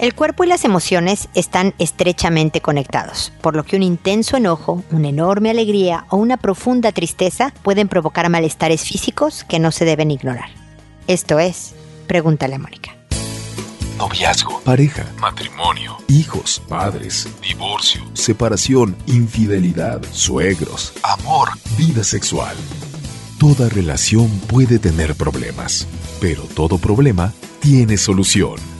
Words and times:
El 0.00 0.14
cuerpo 0.14 0.44
y 0.44 0.46
las 0.46 0.64
emociones 0.64 1.28
están 1.34 1.74
estrechamente 1.78 2.62
conectados, 2.62 3.34
por 3.42 3.54
lo 3.54 3.64
que 3.64 3.76
un 3.76 3.82
intenso 3.82 4.38
enojo, 4.38 4.82
una 4.90 5.10
enorme 5.10 5.50
alegría 5.50 6.06
o 6.08 6.16
una 6.16 6.38
profunda 6.38 6.90
tristeza 6.90 7.52
pueden 7.62 7.86
provocar 7.86 8.30
malestares 8.30 8.82
físicos 8.82 9.44
que 9.44 9.58
no 9.58 9.70
se 9.72 9.84
deben 9.84 10.10
ignorar. 10.10 10.48
Esto 11.06 11.38
es, 11.38 11.74
pregúntale 12.06 12.54
a 12.54 12.58
Mónica. 12.58 12.96
Noviazgo, 13.98 14.62
pareja, 14.62 15.04
matrimonio, 15.20 15.98
hijos, 16.08 16.62
padres, 16.66 17.28
divorcio, 17.42 18.00
separación, 18.14 18.96
infidelidad, 19.06 20.00
suegros, 20.12 20.94
amor, 21.02 21.50
vida 21.76 22.04
sexual. 22.04 22.56
Toda 23.38 23.68
relación 23.68 24.30
puede 24.48 24.78
tener 24.78 25.14
problemas, 25.14 25.86
pero 26.22 26.44
todo 26.44 26.78
problema 26.78 27.34
tiene 27.60 27.98
solución. 27.98 28.79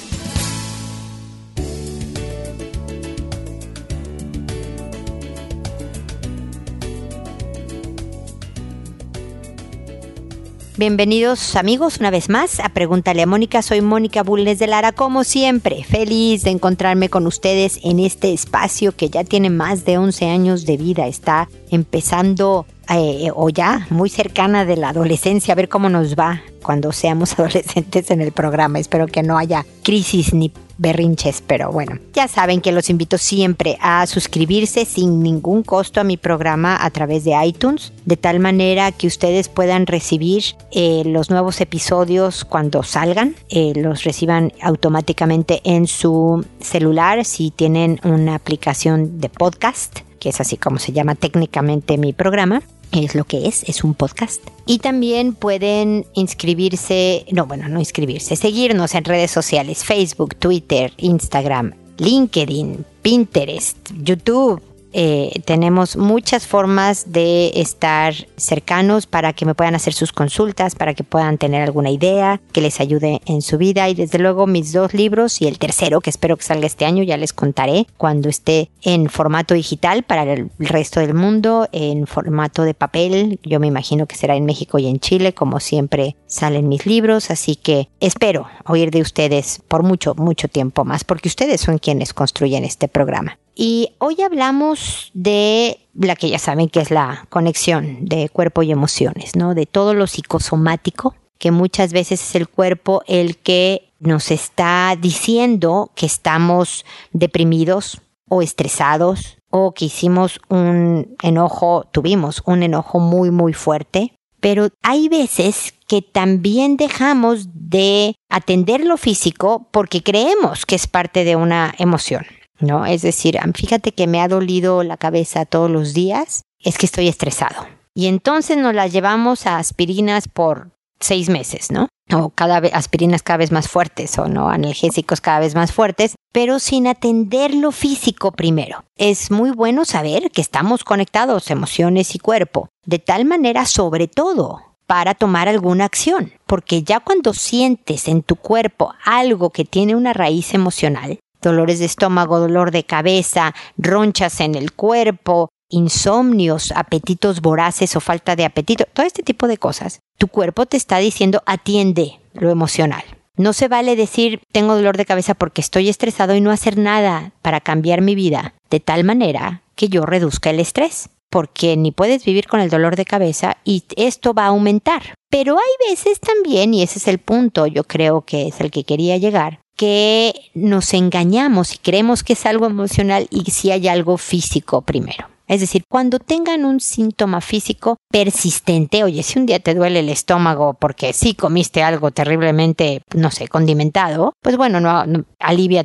Bienvenidos 10.81 11.55
amigos 11.57 11.99
una 11.99 12.09
vez 12.09 12.27
más 12.27 12.59
a 12.59 12.69
Pregúntale 12.69 13.21
a 13.21 13.27
Mónica. 13.27 13.61
Soy 13.61 13.81
Mónica 13.81 14.23
Bulnes 14.23 14.57
de 14.57 14.65
Lara, 14.65 14.93
como 14.93 15.23
siempre, 15.23 15.83
feliz 15.83 16.41
de 16.41 16.49
encontrarme 16.49 17.07
con 17.07 17.27
ustedes 17.27 17.79
en 17.83 17.99
este 17.99 18.33
espacio 18.33 18.91
que 18.91 19.11
ya 19.11 19.23
tiene 19.23 19.51
más 19.51 19.85
de 19.85 19.99
11 19.99 20.27
años 20.27 20.65
de 20.65 20.77
vida. 20.77 21.05
Está 21.05 21.47
empezando 21.69 22.65
eh, 22.89 23.29
o 23.35 23.51
ya 23.51 23.85
muy 23.91 24.09
cercana 24.09 24.65
de 24.65 24.75
la 24.75 24.89
adolescencia, 24.89 25.51
a 25.51 25.55
ver 25.55 25.69
cómo 25.69 25.87
nos 25.87 26.15
va 26.15 26.41
cuando 26.63 26.91
seamos 26.91 27.33
adolescentes 27.39 28.09
en 28.09 28.21
el 28.21 28.31
programa. 28.31 28.79
Espero 28.79 29.05
que 29.05 29.21
no 29.21 29.37
haya 29.37 29.67
crisis 29.83 30.33
ni 30.33 30.51
berrinches, 30.81 31.43
pero 31.45 31.71
bueno, 31.71 31.99
ya 32.13 32.27
saben 32.27 32.59
que 32.59 32.71
los 32.71 32.89
invito 32.89 33.19
siempre 33.19 33.77
a 33.81 34.05
suscribirse 34.07 34.85
sin 34.85 35.21
ningún 35.21 35.61
costo 35.61 36.01
a 36.01 36.03
mi 36.03 36.17
programa 36.17 36.83
a 36.83 36.89
través 36.89 37.23
de 37.23 37.33
iTunes, 37.45 37.93
de 38.05 38.17
tal 38.17 38.39
manera 38.39 38.91
que 38.91 39.05
ustedes 39.05 39.47
puedan 39.47 39.85
recibir 39.85 40.43
eh, 40.71 41.03
los 41.05 41.29
nuevos 41.29 41.61
episodios 41.61 42.43
cuando 42.45 42.81
salgan, 42.81 43.35
eh, 43.49 43.73
los 43.75 44.03
reciban 44.03 44.53
automáticamente 44.59 45.61
en 45.63 45.85
su 45.85 46.43
celular 46.59 47.25
si 47.25 47.51
tienen 47.51 47.99
una 48.03 48.35
aplicación 48.35 49.21
de 49.21 49.29
podcast 49.29 49.99
que 50.19 50.29
es 50.29 50.39
así 50.39 50.55
como 50.55 50.77
se 50.77 50.91
llama 50.91 51.15
técnicamente 51.15 51.97
mi 51.97 52.13
programa 52.13 52.61
es 52.91 53.15
lo 53.15 53.23
que 53.23 53.47
es, 53.47 53.63
es 53.63 53.83
un 53.83 53.93
podcast. 53.93 54.41
Y 54.65 54.79
también 54.79 55.33
pueden 55.33 56.05
inscribirse, 56.13 57.25
no, 57.31 57.45
bueno, 57.45 57.67
no 57.67 57.79
inscribirse, 57.79 58.35
seguirnos 58.35 58.95
en 58.95 59.05
redes 59.05 59.31
sociales, 59.31 59.83
Facebook, 59.83 60.35
Twitter, 60.35 60.93
Instagram, 60.97 61.73
LinkedIn, 61.97 62.85
Pinterest, 63.01 63.77
YouTube, 64.03 64.61
eh, 64.93 65.41
tenemos 65.45 65.95
muchas 65.95 66.47
formas 66.47 67.11
de 67.11 67.51
estar 67.55 68.13
cercanos 68.35 69.07
para 69.07 69.33
que 69.33 69.45
me 69.45 69.55
puedan 69.55 69.75
hacer 69.75 69.93
sus 69.93 70.11
consultas, 70.11 70.75
para 70.75 70.93
que 70.93 71.03
puedan 71.03 71.37
tener 71.37 71.61
alguna 71.61 71.89
idea 71.89 72.41
que 72.51 72.61
les 72.61 72.79
ayude 72.79 73.21
en 73.25 73.41
su 73.41 73.57
vida. 73.57 73.87
Y 73.89 73.93
desde 73.93 74.19
luego 74.19 74.47
mis 74.47 74.73
dos 74.73 74.93
libros 74.93 75.41
y 75.41 75.47
el 75.47 75.59
tercero 75.59 76.01
que 76.01 76.09
espero 76.09 76.37
que 76.37 76.43
salga 76.43 76.67
este 76.67 76.85
año, 76.85 77.03
ya 77.03 77.17
les 77.17 77.33
contaré 77.33 77.87
cuando 77.97 78.29
esté 78.29 78.69
en 78.81 79.09
formato 79.09 79.53
digital 79.53 80.03
para 80.03 80.23
el 80.23 80.49
resto 80.59 80.99
del 80.99 81.13
mundo, 81.13 81.67
en 81.71 82.07
formato 82.07 82.63
de 82.63 82.73
papel. 82.73 83.39
Yo 83.43 83.59
me 83.59 83.67
imagino 83.67 84.05
que 84.05 84.15
será 84.15 84.35
en 84.35 84.45
México 84.45 84.79
y 84.79 84.87
en 84.87 84.99
Chile, 84.99 85.33
como 85.33 85.59
siempre 85.59 86.15
salen 86.27 86.67
mis 86.67 86.85
libros. 86.85 87.31
Así 87.31 87.55
que 87.55 87.89
espero 87.99 88.47
oír 88.65 88.91
de 88.91 89.01
ustedes 89.01 89.61
por 89.67 89.83
mucho, 89.83 90.15
mucho 90.15 90.47
tiempo 90.47 90.85
más, 90.85 91.03
porque 91.03 91.29
ustedes 91.29 91.61
son 91.61 91.77
quienes 91.77 92.13
construyen 92.13 92.65
este 92.65 92.87
programa. 92.87 93.37
Y 93.63 93.93
hoy 93.99 94.19
hablamos 94.23 95.11
de 95.13 95.77
la 95.93 96.15
que 96.15 96.31
ya 96.31 96.39
saben 96.39 96.67
que 96.67 96.79
es 96.79 96.89
la 96.89 97.27
conexión 97.29 98.05
de 98.05 98.27
cuerpo 98.27 98.63
y 98.63 98.71
emociones, 98.71 99.35
¿no? 99.35 99.53
De 99.53 99.67
todo 99.67 99.93
lo 99.93 100.07
psicosomático, 100.07 101.13
que 101.37 101.51
muchas 101.51 101.93
veces 101.93 102.23
es 102.23 102.33
el 102.33 102.49
cuerpo 102.49 103.03
el 103.05 103.37
que 103.37 103.93
nos 103.99 104.31
está 104.31 104.97
diciendo 104.99 105.91
que 105.93 106.07
estamos 106.07 106.85
deprimidos 107.13 108.01
o 108.27 108.41
estresados 108.41 109.37
o 109.51 109.75
que 109.75 109.85
hicimos 109.85 110.41
un 110.49 111.15
enojo, 111.21 111.87
tuvimos 111.91 112.41
un 112.47 112.63
enojo 112.63 112.99
muy 112.99 113.29
muy 113.29 113.53
fuerte, 113.53 114.15
pero 114.39 114.69
hay 114.81 115.07
veces 115.07 115.75
que 115.87 116.01
también 116.01 116.77
dejamos 116.77 117.45
de 117.53 118.15
atender 118.27 118.83
lo 118.83 118.97
físico 118.97 119.67
porque 119.69 120.01
creemos 120.01 120.65
que 120.65 120.73
es 120.73 120.87
parte 120.87 121.23
de 121.25 121.35
una 121.35 121.75
emoción. 121.77 122.25
¿No? 122.61 122.85
Es 122.85 123.01
decir, 123.01 123.37
fíjate 123.53 123.93
que 123.93 124.07
me 124.07 124.21
ha 124.21 124.27
dolido 124.27 124.83
la 124.83 124.97
cabeza 124.97 125.45
todos 125.45 125.69
los 125.69 125.93
días, 125.93 126.43
es 126.59 126.77
que 126.77 126.85
estoy 126.85 127.07
estresado. 127.07 127.67
Y 127.93 128.07
entonces 128.07 128.57
nos 128.57 128.73
las 128.73 128.91
llevamos 128.93 129.45
a 129.45 129.57
aspirinas 129.57 130.27
por 130.27 130.71
seis 130.99 131.29
meses, 131.29 131.71
¿no? 131.71 131.87
O 132.13 132.29
cada 132.29 132.59
vez 132.59 132.73
aspirinas 132.73 133.23
cada 133.23 133.37
vez 133.37 133.51
más 133.51 133.67
fuertes 133.67 134.17
o 134.17 134.27
no 134.27 134.49
analgésicos 134.49 135.21
cada 135.21 135.39
vez 135.39 135.55
más 135.55 135.71
fuertes, 135.71 136.15
pero 136.31 136.59
sin 136.59 136.87
atender 136.87 137.53
lo 137.53 137.71
físico 137.71 138.31
primero. 138.31 138.83
Es 138.95 139.31
muy 139.31 139.51
bueno 139.51 139.85
saber 139.85 140.29
que 140.31 140.41
estamos 140.41 140.83
conectados 140.83 141.49
emociones 141.49 142.15
y 142.15 142.19
cuerpo, 142.19 142.69
de 142.85 142.99
tal 142.99 143.25
manera 143.25 143.65
sobre 143.65 144.07
todo 144.07 144.71
para 144.91 145.15
tomar 145.15 145.47
alguna 145.47 145.85
acción, 145.85 146.33
porque 146.45 146.83
ya 146.83 146.99
cuando 146.99 147.33
sientes 147.33 148.09
en 148.09 148.23
tu 148.23 148.35
cuerpo 148.35 148.93
algo 149.05 149.51
que 149.51 149.63
tiene 149.63 149.95
una 149.95 150.11
raíz 150.11 150.53
emocional, 150.53 151.19
dolores 151.41 151.79
de 151.79 151.85
estómago, 151.85 152.39
dolor 152.39 152.71
de 152.71 152.85
cabeza, 152.85 153.53
ronchas 153.77 154.39
en 154.39 154.55
el 154.55 154.71
cuerpo, 154.73 155.49
insomnios, 155.69 156.71
apetitos 156.75 157.41
voraces 157.41 157.95
o 157.95 157.99
falta 157.99 158.35
de 158.35 158.45
apetito, 158.45 158.85
todo 158.93 159.05
este 159.05 159.23
tipo 159.23 159.47
de 159.47 159.57
cosas. 159.57 159.99
Tu 160.17 160.27
cuerpo 160.27 160.65
te 160.65 160.77
está 160.77 160.97
diciendo 160.97 161.41
atiende 161.45 162.19
lo 162.33 162.49
emocional. 162.51 163.03
No 163.37 163.53
se 163.53 163.67
vale 163.67 163.95
decir 163.95 164.41
tengo 164.51 164.75
dolor 164.75 164.97
de 164.97 165.05
cabeza 165.05 165.33
porque 165.33 165.61
estoy 165.61 165.89
estresado 165.89 166.35
y 166.35 166.41
no 166.41 166.51
hacer 166.51 166.77
nada 166.77 167.31
para 167.41 167.61
cambiar 167.61 168.01
mi 168.01 168.13
vida 168.13 168.53
de 168.69 168.79
tal 168.79 169.03
manera 169.03 169.63
que 169.75 169.87
yo 169.87 170.05
reduzca 170.05 170.49
el 170.49 170.59
estrés, 170.59 171.09
porque 171.29 171.77
ni 171.77 171.91
puedes 171.91 172.25
vivir 172.25 172.47
con 172.47 172.59
el 172.59 172.69
dolor 172.69 172.95
de 172.95 173.05
cabeza 173.05 173.57
y 173.63 173.83
esto 173.95 174.33
va 174.33 174.43
a 174.43 174.49
aumentar. 174.49 175.15
Pero 175.29 175.57
hay 175.57 175.89
veces 175.89 176.19
también, 176.19 176.73
y 176.73 176.83
ese 176.83 176.99
es 176.99 177.07
el 177.07 177.19
punto, 177.19 177.65
yo 177.67 177.85
creo 177.85 178.21
que 178.21 178.47
es 178.47 178.59
el 178.59 178.69
que 178.69 178.83
quería 178.83 179.15
llegar, 179.17 179.61
que 179.81 180.35
nos 180.53 180.93
engañamos 180.93 181.73
y 181.73 181.79
creemos 181.79 182.21
que 182.21 182.33
es 182.33 182.45
algo 182.45 182.67
emocional 182.67 183.25
y 183.31 183.49
si 183.49 183.71
hay 183.71 183.87
algo 183.87 184.17
físico 184.17 184.83
primero. 184.83 185.27
Es 185.47 185.59
decir, 185.59 185.85
cuando 185.89 186.19
tengan 186.19 186.65
un 186.65 186.79
síntoma 186.79 187.41
físico 187.41 187.97
persistente, 188.11 189.03
oye, 189.03 189.23
si 189.23 189.39
un 189.39 189.47
día 189.47 189.57
te 189.57 189.73
duele 189.73 190.01
el 190.01 190.09
estómago 190.09 190.75
porque 190.75 191.13
sí 191.13 191.33
comiste 191.33 191.81
algo 191.81 192.11
terriblemente, 192.11 193.01
no 193.15 193.31
sé, 193.31 193.47
condimentado, 193.47 194.33
pues 194.43 194.55
bueno, 194.55 194.79
no, 194.79 195.07
no 195.07 195.25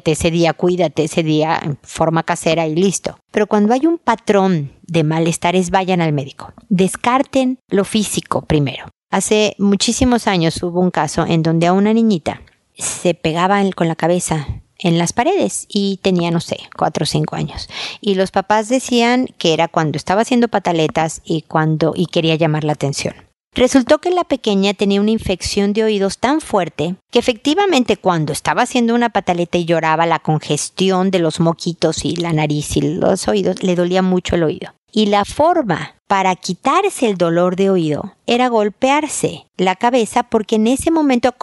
ese 0.04 0.30
día, 0.30 0.52
cuídate 0.52 1.04
ese 1.04 1.22
día 1.22 1.58
en 1.62 1.78
forma 1.82 2.22
casera 2.22 2.66
y 2.66 2.74
listo. 2.74 3.16
Pero 3.32 3.46
cuando 3.46 3.72
hay 3.72 3.86
un 3.86 3.96
patrón 3.96 4.72
de 4.82 5.04
malestares, 5.04 5.70
vayan 5.70 6.02
al 6.02 6.12
médico. 6.12 6.52
Descarten 6.68 7.60
lo 7.68 7.86
físico 7.86 8.42
primero. 8.42 8.88
Hace 9.10 9.54
muchísimos 9.58 10.26
años 10.26 10.62
hubo 10.62 10.80
un 10.80 10.90
caso 10.90 11.24
en 11.26 11.42
donde 11.42 11.66
a 11.66 11.72
una 11.72 11.94
niñita 11.94 12.42
se 12.76 13.14
pegaba 13.14 13.62
con 13.72 13.88
la 13.88 13.96
cabeza 13.96 14.46
en 14.78 14.98
las 14.98 15.12
paredes 15.12 15.66
y 15.68 15.98
tenía, 16.02 16.30
no 16.30 16.40
sé, 16.40 16.58
cuatro 16.76 17.04
o 17.04 17.06
cinco 17.06 17.36
años. 17.36 17.68
Y 18.00 18.14
los 18.14 18.30
papás 18.30 18.68
decían 18.68 19.26
que 19.38 19.54
era 19.54 19.68
cuando 19.68 19.96
estaba 19.96 20.22
haciendo 20.22 20.48
pataletas 20.48 21.22
y 21.24 21.42
cuando 21.42 21.92
y 21.96 22.06
quería 22.06 22.34
llamar 22.34 22.64
la 22.64 22.72
atención. 22.72 23.14
Resultó 23.54 24.02
que 24.02 24.10
la 24.10 24.24
pequeña 24.24 24.74
tenía 24.74 25.00
una 25.00 25.12
infección 25.12 25.72
de 25.72 25.82
oídos 25.82 26.18
tan 26.18 26.42
fuerte 26.42 26.96
que 27.10 27.18
efectivamente 27.18 27.96
cuando 27.96 28.34
estaba 28.34 28.62
haciendo 28.62 28.94
una 28.94 29.08
pataleta 29.08 29.56
y 29.56 29.64
lloraba 29.64 30.04
la 30.04 30.18
congestión 30.18 31.10
de 31.10 31.20
los 31.20 31.40
moquitos 31.40 32.04
y 32.04 32.16
la 32.16 32.34
nariz 32.34 32.76
y 32.76 32.82
los 32.82 33.28
oídos 33.28 33.62
le 33.62 33.74
dolía 33.74 34.02
mucho 34.02 34.36
el 34.36 34.42
oído. 34.42 34.74
Y 34.92 35.06
la 35.06 35.24
forma 35.24 35.95
para 36.06 36.36
quitarse 36.36 37.08
el 37.08 37.16
dolor 37.16 37.56
de 37.56 37.70
oído 37.70 38.12
era 38.26 38.48
golpearse 38.48 39.46
la 39.56 39.76
cabeza 39.76 40.24
porque 40.24 40.56
en 40.56 40.66
ese 40.66 40.90
momento 40.90 41.34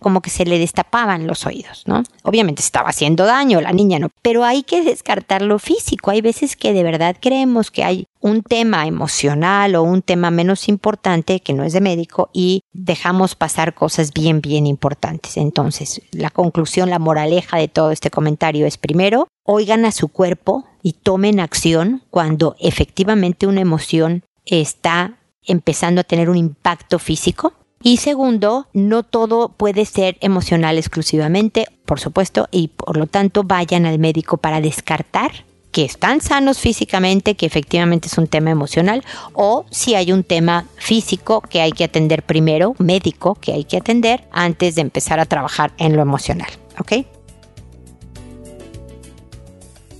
como 0.00 0.22
que 0.22 0.30
se 0.30 0.44
le 0.44 0.58
destapaban 0.58 1.26
los 1.26 1.44
oídos, 1.46 1.82
¿no? 1.86 2.02
Obviamente 2.22 2.62
estaba 2.62 2.88
haciendo 2.88 3.24
daño 3.26 3.60
la 3.60 3.72
niña, 3.72 3.98
¿no? 3.98 4.08
Pero 4.22 4.44
hay 4.44 4.62
que 4.62 4.82
descartar 4.82 5.42
lo 5.42 5.58
físico. 5.58 6.10
Hay 6.10 6.20
veces 6.20 6.56
que 6.56 6.72
de 6.72 6.82
verdad 6.82 7.16
creemos 7.20 7.70
que 7.70 7.84
hay 7.84 8.06
un 8.20 8.42
tema 8.42 8.86
emocional 8.86 9.74
o 9.74 9.82
un 9.82 10.02
tema 10.02 10.30
menos 10.30 10.68
importante 10.68 11.40
que 11.40 11.52
no 11.52 11.64
es 11.64 11.72
de 11.72 11.80
médico 11.80 12.30
y 12.32 12.62
dejamos 12.72 13.34
pasar 13.34 13.74
cosas 13.74 14.12
bien, 14.12 14.40
bien 14.40 14.66
importantes. 14.66 15.36
Entonces, 15.36 16.02
la 16.12 16.30
conclusión, 16.30 16.90
la 16.90 16.98
moraleja 16.98 17.58
de 17.58 17.68
todo 17.68 17.90
este 17.90 18.10
comentario 18.10 18.66
es 18.66 18.78
primero, 18.78 19.28
oigan 19.44 19.84
a 19.84 19.92
su 19.92 20.08
cuerpo 20.08 20.64
y 20.82 20.92
tomen 20.92 21.40
acción 21.40 22.02
cuando 22.10 22.56
efectivamente 22.60 23.46
una 23.46 23.60
emoción 23.60 24.24
está 24.44 25.18
empezando 25.44 26.00
a 26.00 26.04
tener 26.04 26.30
un 26.30 26.36
impacto 26.36 26.98
físico. 26.98 27.54
Y 27.82 27.98
segundo, 27.98 28.66
no 28.72 29.02
todo 29.04 29.50
puede 29.50 29.84
ser 29.84 30.16
emocional 30.20 30.78
exclusivamente, 30.78 31.66
por 31.86 32.00
supuesto, 32.00 32.48
y 32.50 32.68
por 32.68 32.96
lo 32.96 33.06
tanto 33.06 33.44
vayan 33.44 33.86
al 33.86 33.98
médico 33.98 34.36
para 34.36 34.60
descartar 34.60 35.30
que 35.70 35.84
están 35.84 36.20
sanos 36.20 36.58
físicamente, 36.58 37.34
que 37.34 37.46
efectivamente 37.46 38.08
es 38.08 38.18
un 38.18 38.26
tema 38.26 38.50
emocional, 38.50 39.04
o 39.32 39.64
si 39.70 39.94
hay 39.94 40.12
un 40.12 40.24
tema 40.24 40.66
físico 40.76 41.40
que 41.42 41.60
hay 41.60 41.72
que 41.72 41.84
atender 41.84 42.24
primero, 42.24 42.74
médico 42.78 43.36
que 43.36 43.52
hay 43.52 43.64
que 43.64 43.76
atender 43.76 44.24
antes 44.32 44.74
de 44.74 44.80
empezar 44.80 45.20
a 45.20 45.26
trabajar 45.26 45.72
en 45.78 45.94
lo 45.94 46.02
emocional. 46.02 46.50
¿Ok? 46.80 47.17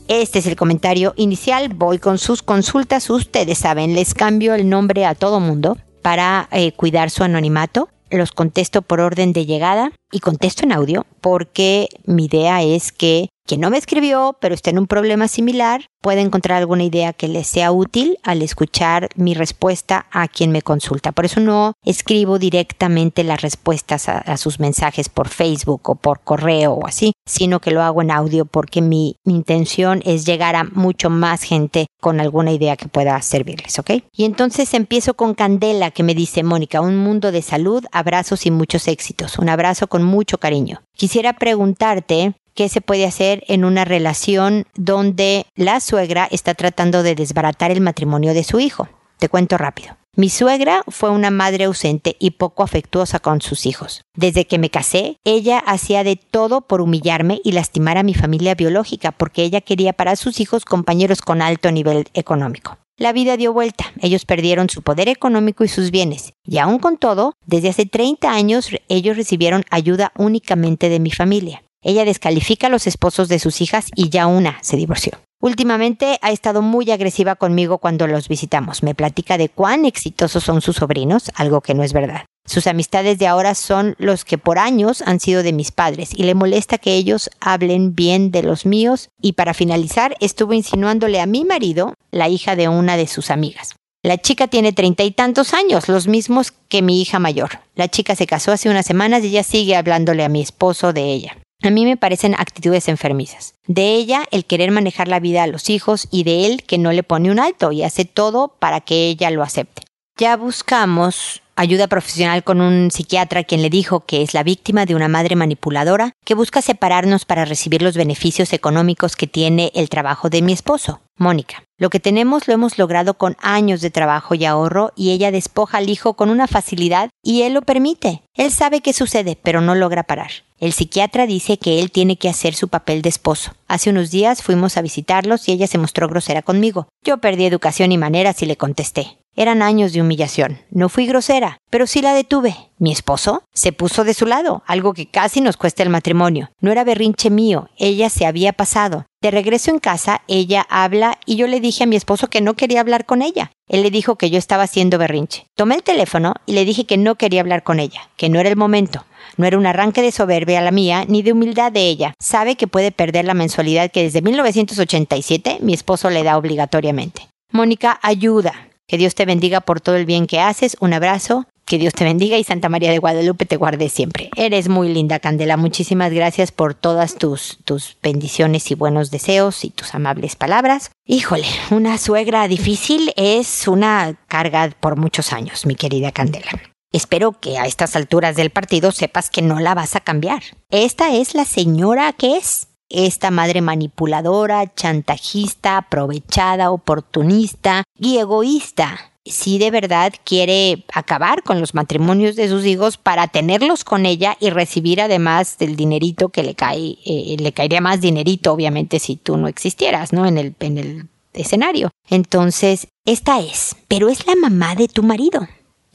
Este 0.09 0.39
es 0.39 0.47
el 0.47 0.57
comentario 0.57 1.13
inicial. 1.17 1.69
Voy 1.69 1.99
con 1.99 2.17
sus 2.17 2.43
consultas. 2.43 3.11
Ustedes 3.11 3.59
saben, 3.59 3.95
les 3.95 4.15
cambio 4.15 4.55
el 4.55 4.67
nombre 4.67 5.05
a 5.05 5.15
todo 5.15 5.39
mundo 5.39 5.77
para 6.01 6.49
eh, 6.51 6.73
cuidar 6.73 7.11
su 7.11 7.25
anonimato. 7.25 7.91
Los 8.11 8.33
contesto 8.33 8.81
por 8.81 9.01
orden 9.01 9.35
de 9.35 9.45
llegada 9.45 9.93
y 10.13 10.21
contesto 10.21 10.65
en 10.65 10.73
audio 10.73 11.07
porque 11.21 11.89
mi 12.05 12.27
idea 12.27 12.63
es 12.63 12.93
que 12.93 13.29
quien 13.49 13.63
no 13.63 13.71
me 13.71 13.79
escribió, 13.79 14.37
pero 14.41 14.55
está 14.55 14.69
en 14.69 14.79
un 14.79 14.87
problema 14.87 15.27
similar, 15.27 15.87
puede 16.03 16.21
encontrar 16.21 16.59
alguna 16.59 16.85
idea 16.85 17.15
que 17.15 17.29
le 17.29 17.45
sea 17.45 17.73
útil 17.73 18.19
al 18.23 18.43
escuchar 18.43 19.09
mi 19.17 19.33
respuesta 19.33 20.07
a 20.11 20.29
quien 20.29 20.53
me 20.53 20.61
consulta. 20.61 21.13
Por 21.13 21.25
eso 21.25 21.41
no 21.41 21.73
escribo 21.83 22.39
directamente 22.39 23.25
las 23.25 23.41
respuestas 23.41 24.09
a, 24.09 24.37
sus 24.37 24.61
mensajes 24.61 25.09
por 25.09 25.29
Facebook 25.29 25.89
o 25.89 25.95
por 25.95 26.21
correo 26.21 26.75
o 26.75 26.87
así, 26.87 27.13
sino 27.27 27.59
que 27.61 27.71
lo 27.71 27.83
hago 27.83 28.03
en 28.03 28.11
audio 28.11 28.45
porque 28.45 28.83
mi, 28.83 29.17
intención 29.25 30.03
es 30.05 30.27
llegar 30.27 30.55
a 30.55 30.65
mucho 30.65 31.09
más 31.09 31.43
gente 31.43 31.87
con 32.01 32.21
alguna 32.21 32.53
idea 32.53 32.77
que 32.77 32.89
pueda 32.89 33.21
servirles, 33.23 33.79
¿ok? 33.79 33.91
Y 34.13 34.25
entonces 34.25 34.75
empiezo 34.75 35.15
con 35.15 35.35
Candela 35.35 35.91
que 35.91 36.03
me 36.03 36.15
dice, 36.15 36.43
Mónica, 36.43 36.81
un 36.81 36.97
mundo 36.97 37.33
de 37.33 37.41
salud, 37.43 37.85
abrazos 37.93 38.45
y 38.45 38.51
muchos 38.51 38.89
éxitos. 38.89 39.39
Un 39.39 39.49
abrazo 39.49 39.87
con 39.87 39.98
mucho 40.03 40.39
cariño. 40.39 40.83
Quisiera 40.97 41.33
preguntarte 41.35 42.35
qué 42.55 42.69
se 42.69 42.81
puede 42.81 43.07
hacer 43.07 43.45
en 43.47 43.65
una 43.65 43.85
relación 43.85 44.65
donde 44.75 45.47
la 45.55 45.81
suegra 45.81 46.29
está 46.31 46.55
tratando 46.55 47.03
de 47.03 47.15
desbaratar 47.15 47.71
el 47.71 47.81
matrimonio 47.81 48.35
de 48.35 48.45
su 48.45 48.59
hijo. 48.59 48.89
Te 49.19 49.29
cuento 49.29 49.59
rápido. 49.59 49.97
Mi 50.17 50.31
suegra 50.31 50.83
fue 50.89 51.11
una 51.11 51.31
madre 51.31 51.65
ausente 51.65 52.17
y 52.19 52.33
poco 52.33 52.65
afectuosa 52.65 53.21
con 53.21 53.41
sus 53.41 53.67
hijos. 53.67 54.03
Desde 54.17 54.49
que 54.49 54.59
me 54.59 54.71
casé, 54.71 55.17
ella 55.23 55.61
hacía 55.61 56.03
de 56.03 56.17
todo 56.17 56.63
por 56.63 56.81
humillarme 56.81 57.41
y 57.45 57.53
lastimar 57.53 57.99
a 57.99 58.03
mi 58.03 58.15
familia 58.15 58.57
biológica 58.57 59.13
porque 59.13 59.45
ella 59.45 59.61
quería 59.61 59.93
para 59.93 60.17
sus 60.17 60.41
hijos 60.41 60.65
compañeros 60.65 61.23
con 61.23 61.41
alto 61.41 61.71
nivel 61.71 62.09
económico. 62.15 62.79
La 63.01 63.13
vida 63.13 63.37
dio 63.37 63.53
vuelta, 63.53 63.93
ellos 64.01 64.25
perdieron 64.25 64.69
su 64.69 64.83
poder 64.83 65.09
económico 65.09 65.63
y 65.63 65.69
sus 65.69 65.93
bienes, 65.93 66.33
y 66.45 66.59
aún 66.59 66.81
con 66.81 66.97
todo, 66.97 67.35
desde 67.47 67.69
hace 67.69 67.87
30 67.87 68.29
años 68.29 68.71
ellos 68.89 69.17
recibieron 69.17 69.63
ayuda 69.71 70.11
únicamente 70.17 70.89
de 70.89 70.99
mi 70.99 71.13
familia. 71.13 71.63
Ella 71.81 72.05
descalifica 72.05 72.67
a 72.67 72.71
los 72.71 72.89
esposos 72.89 73.29
de 73.29 73.39
sus 73.39 73.61
hijas 73.61 73.87
y 73.95 74.09
ya 74.09 74.27
una 74.27 74.59
se 74.63 74.77
divorció. 74.77 75.13
Últimamente 75.41 76.19
ha 76.23 76.33
estado 76.33 76.61
muy 76.61 76.91
agresiva 76.91 77.37
conmigo 77.37 77.79
cuando 77.79 78.09
los 78.09 78.27
visitamos. 78.27 78.83
Me 78.83 78.97
platica 78.97 79.39
de 79.39 79.49
cuán 79.49 79.85
exitosos 79.85 80.43
son 80.43 80.61
sus 80.61 80.75
sobrinos, 80.75 81.31
algo 81.37 81.61
que 81.61 81.75
no 81.75 81.85
es 81.85 81.93
verdad. 81.93 82.25
Sus 82.49 82.67
amistades 82.67 83.19
de 83.19 83.27
ahora 83.27 83.55
son 83.55 83.95
los 83.99 84.25
que 84.25 84.39
por 84.39 84.59
años 84.59 85.03
han 85.03 85.21
sido 85.21 85.43
de 85.43 85.53
mis 85.53 85.71
padres 85.71 86.13
y 86.15 86.23
le 86.23 86.35
molesta 86.35 86.79
que 86.79 86.95
ellos 86.95 87.29
hablen 87.41 87.95
bien 87.95 88.31
de 88.31 88.43
los 88.43 88.65
míos 88.65 89.11
y 89.21 89.35
para 89.35 89.53
finalizar 89.53 90.17
estuvo 90.21 90.55
insinuándole 90.55 91.21
a 91.21 91.27
mi 91.27 91.45
marido, 91.45 91.93
la 92.11 92.31
hija 92.31 92.57
de 92.57 92.69
una 92.69 92.97
de 92.97 93.07
sus 93.07 93.31
amigas. 93.31 93.77
La 94.03 94.17
chica 94.17 94.49
tiene 94.49 94.73
treinta 94.73 95.03
y 95.05 95.11
tantos 95.11 95.53
años, 95.53 95.91
los 95.91 96.07
mismos 96.09 96.53
que 96.71 96.81
mi 96.81 97.03
hija 97.03 97.19
mayor. 97.19 97.61
La 97.75 97.89
chica 97.89 98.17
se 98.17 98.27
casó 98.27 98.53
hace 98.53 98.71
unas 98.71 98.87
semanas 98.87 99.23
y 99.25 99.27
ella 99.27 99.43
sigue 99.43 99.77
hablándole 99.77 100.25
a 100.25 100.31
mi 100.31 100.41
esposo 100.41 100.95
de 100.95 101.03
ella. 101.03 101.37
A 101.63 101.69
mí 101.69 101.85
me 101.85 101.99
parecen 101.99 102.35
actitudes 102.35 102.89
enfermizas. 102.89 103.57
De 103.67 103.95
ella 103.95 104.25
el 104.31 104.47
querer 104.47 104.71
manejar 104.71 105.09
la 105.09 105.21
vida 105.21 105.43
a 105.43 105.49
los 105.49 105.69
hijos 105.69 106.09
y 106.11 106.23
de 106.23 106.47
él 106.47 106.63
que 106.63 106.79
no 106.79 106.93
le 106.93 107.03
pone 107.03 107.31
un 107.31 107.41
alto 107.41 107.73
y 107.73 107.83
hace 107.83 108.07
todo 108.07 108.49
para 108.59 108.81
que 108.81 109.09
ella 109.09 109.31
lo 109.31 109.43
acepte. 109.43 109.83
Ya 110.17 110.37
buscamos 110.37 111.43
ayuda 111.59 111.89
profesional 111.89 112.45
con 112.45 112.61
un 112.61 112.93
psiquiatra 112.93 113.43
quien 113.43 113.63
le 113.63 113.69
dijo 113.69 114.01
que 114.07 114.23
es 114.23 114.33
la 114.33 114.45
víctima 114.45 114.87
de 114.87 114.95
una 114.95 115.09
madre 115.09 115.35
manipuladora 115.35 116.13
que 116.25 116.35
busca 116.35 116.63
separarnos 116.63 117.25
para 117.25 117.45
recibir 117.45 117.83
los 117.83 117.97
beneficios 117.97 118.53
económicos 118.53 119.17
que 119.17 119.27
tiene 119.27 119.73
el 119.75 119.89
trabajo 119.89 120.31
de 120.31 120.41
mi 120.41 120.53
esposo, 120.53 121.01
Mónica. 121.17 121.65
Lo 121.77 121.91
que 121.91 121.99
tenemos 121.99 122.47
lo 122.47 122.55
hemos 122.55 122.79
logrado 122.79 123.15
con 123.15 123.37
años 123.41 123.81
de 123.81 123.91
trabajo 123.91 124.37
y 124.37 124.45
ahorro 124.45 124.93
y 124.95 125.11
ella 125.11 125.33
despoja 125.33 125.79
al 125.79 125.91
hijo 125.91 126.15
con 126.15 126.31
una 126.31 126.47
facilidad 126.47 127.11
y 127.25 127.43
él 127.43 127.55
lo 127.55 127.63
permite. 127.63 128.23
Él 128.35 128.53
sabe 128.53 128.81
qué 128.81 128.93
sucede, 128.93 129.37
pero 129.41 129.61
no 129.61 129.75
logra 129.75 130.05
parar. 130.05 130.31
El 130.61 130.73
psiquiatra 130.73 131.27
dice 131.27 131.59
que 131.59 131.81
él 131.81 131.91
tiene 131.91 132.19
que 132.19 132.29
hacer 132.29 132.55
su 132.55 132.69
papel 132.69 133.03
de 133.03 133.09
esposo. 133.09 133.53
Hace 133.67 133.91
unos 133.91 134.11
días 134.11 134.43
fuimos 134.43 134.77
a 134.77 134.83
visitarlos 134.83 135.49
y 135.49 135.53
ella 135.53 135.67
se 135.67 135.79
mostró 135.79 136.09
grosera 136.09 136.43
conmigo. 136.43 136.89
Yo 137.05 137.19
perdí 137.19 137.47
educación 137.47 137.93
y 137.93 137.99
maneras 137.99 138.43
y 138.43 138.47
le 138.47 138.57
contesté. 138.57 139.19
Eran 139.39 139.63
años 139.63 139.93
de 139.93 140.01
humillación. 140.01 140.59
No 140.69 140.89
fui 140.89 141.07
grosera, 141.07 141.59
pero 141.71 141.87
sí 141.87 142.03
la 142.03 142.13
detuve. 142.13 142.57
Mi 142.81 142.91
esposo 142.91 143.45
se 143.55 143.71
puso 143.73 144.03
de 144.03 144.13
su 144.13 144.27
lado, 144.27 144.65
algo 144.67 144.95
que 144.95 145.07
casi 145.07 145.41
nos 145.41 145.57
cuesta 145.57 145.85
el 145.85 145.91
matrimonio. 145.91 146.51
No 146.61 146.73
era 146.73 146.83
berrinche 146.83 147.31
mío, 147.31 147.69
ella 147.79 148.11
se 148.11 148.27
había 148.27 148.53
pasado. 148.53 149.07
De 149.23 149.31
regreso 149.31 149.71
en 149.71 149.79
casa, 149.79 150.23
ella 150.27 150.67
habla 150.69 151.19
y 151.25 151.37
yo 151.37 151.47
le 151.47 151.61
dije 151.61 151.85
a 151.85 151.87
mi 151.87 151.95
esposo 151.95 152.27
que 152.27 152.41
no 152.41 152.55
quería 152.55 152.81
hablar 152.81 153.07
con 153.07 153.23
ella. 153.23 153.53
Él 153.69 153.85
le 153.85 153.93
dijo 153.93 154.17
que 154.17 154.29
yo 154.29 154.39
estaba 154.39 154.65
haciendo 154.65 154.99
berrinche. 154.99 155.47
Tomé 155.55 155.77
el 155.77 155.85
teléfono 155.85 156.35
y 156.45 156.55
le 156.55 156.65
dije 156.65 156.85
que 156.85 156.97
no 156.97 157.15
quería 157.15 157.41
hablar 157.41 157.63
con 157.63 157.79
ella, 157.79 158.11
que 158.17 158.29
no 158.29 158.41
era 158.41 158.49
el 158.49 158.57
momento. 158.57 159.05
No 159.37 159.47
era 159.47 159.57
un 159.57 159.67
arranque 159.67 160.03
de 160.03 160.11
soberbia 160.11 160.61
la 160.63 160.73
mía, 160.73 161.05
ni 161.07 161.23
de 161.23 161.31
humildad 161.31 161.71
de 161.71 161.87
ella. 161.87 162.15
Sabe 162.19 162.57
que 162.57 162.67
puede 162.67 162.91
perder 162.91 163.25
la 163.25 163.35
mensualidad 163.35 163.93
que 163.93 164.03
desde 164.03 164.21
1987 164.21 165.59
mi 165.61 165.75
esposo 165.75 166.11
le 166.11 166.25
da 166.25 166.37
obligatoriamente. 166.37 167.29
Mónica, 167.53 168.01
ayuda. 168.03 168.68
Que 168.89 168.97
Dios 168.97 169.15
te 169.15 169.27
bendiga 169.27 169.61
por 169.61 169.83
todo 169.83 169.97
el 169.97 170.07
bien 170.07 170.27
que 170.27 170.41
haces. 170.41 170.77
Un 170.81 170.95
abrazo. 170.95 171.45
Que 171.67 171.77
Dios 171.77 171.93
te 171.93 172.05
bendiga 172.05 172.39
y 172.39 172.45
Santa 172.45 172.71
María 172.71 172.91
de 172.91 172.99
Guadalupe 172.99 173.45
te 173.45 173.57
guarde 173.57 173.91
siempre. 173.91 174.31
Eres 174.37 174.71
muy 174.71 174.89
linda, 174.89 175.19
Candela. 175.19 175.59
Muchísimas 175.59 176.11
gracias 176.11 176.51
por 176.51 176.73
todas 176.73 177.17
tus, 177.17 177.59
tus 177.67 177.99
bendiciones 178.03 178.71
y 178.71 178.75
buenos 178.75 179.11
deseos 179.11 179.67
y 179.67 179.71
tus 179.71 179.95
amables 179.95 180.35
palabras. 180.35 180.91
Híjole, 181.05 181.45
una 181.71 181.99
suegra 181.99 182.49
difícil 182.49 183.13
es 183.17 183.69
una 183.69 184.17
carga 184.29 184.71
por 184.81 184.97
muchos 184.97 185.35
años, 185.35 185.67
mi 185.67 185.75
querida 185.75 186.11
Candela. 186.11 186.51
Espero 186.91 187.33
que 187.33 187.59
a 187.59 187.67
estas 187.67 187.95
alturas 187.97 188.35
del 188.35 188.49
partido 188.49 188.91
sepas 188.91 189.29
que 189.29 189.43
no 189.43 189.61
la 189.61 189.75
vas 189.75 189.95
a 189.95 190.01
cambiar. 190.01 190.43
Esta 190.71 191.15
es 191.15 191.35
la 191.35 191.45
señora 191.45 192.15
que 192.15 192.39
es 192.39 192.69
esta 192.89 193.31
madre 193.31 193.61
manipuladora, 193.61 194.75
chantajista, 194.75 195.77
aprovechada, 195.79 196.71
oportunista 196.71 197.85
y 197.99 198.19
egoísta. 198.19 199.13
Si 199.25 199.59
de 199.59 199.71
verdad 199.71 200.15
quiere 200.25 200.87
acabar 200.93 201.43
con 201.43 201.61
los 201.61 201.75
matrimonios 201.75 202.35
de 202.35 202.49
sus 202.49 202.65
hijos 202.65 202.97
para 202.97 203.29
tenerlos 203.29 203.85
con 203.85 204.07
ella 204.07 204.39
y 204.41 204.49
recibir 204.49 205.03
además 205.03 205.59
del 205.59 205.77
dinerito 205.77 206.31
que 206.31 206.43
le 206.43 206.55
cae, 206.55 206.97
eh, 207.05 207.37
le 207.39 207.53
caería 207.53 207.83
más 207.83 208.01
dinerito 208.01 208.53
obviamente 208.53 208.99
si 208.99 209.17
tú 209.17 209.37
no 209.37 209.49
existieras, 209.49 210.15
¿no? 210.15 210.25
En 210.25 210.39
el, 210.39 210.55
en 210.61 210.79
el 210.79 211.09
escenario. 211.35 211.91
Entonces, 212.09 212.89
esta 213.05 213.41
es, 213.41 213.77
pero 213.87 214.09
es 214.09 214.27
la 214.27 214.35
mamá 214.35 214.75
de 214.75 214.89
tu 214.89 215.03
marido, 215.03 215.47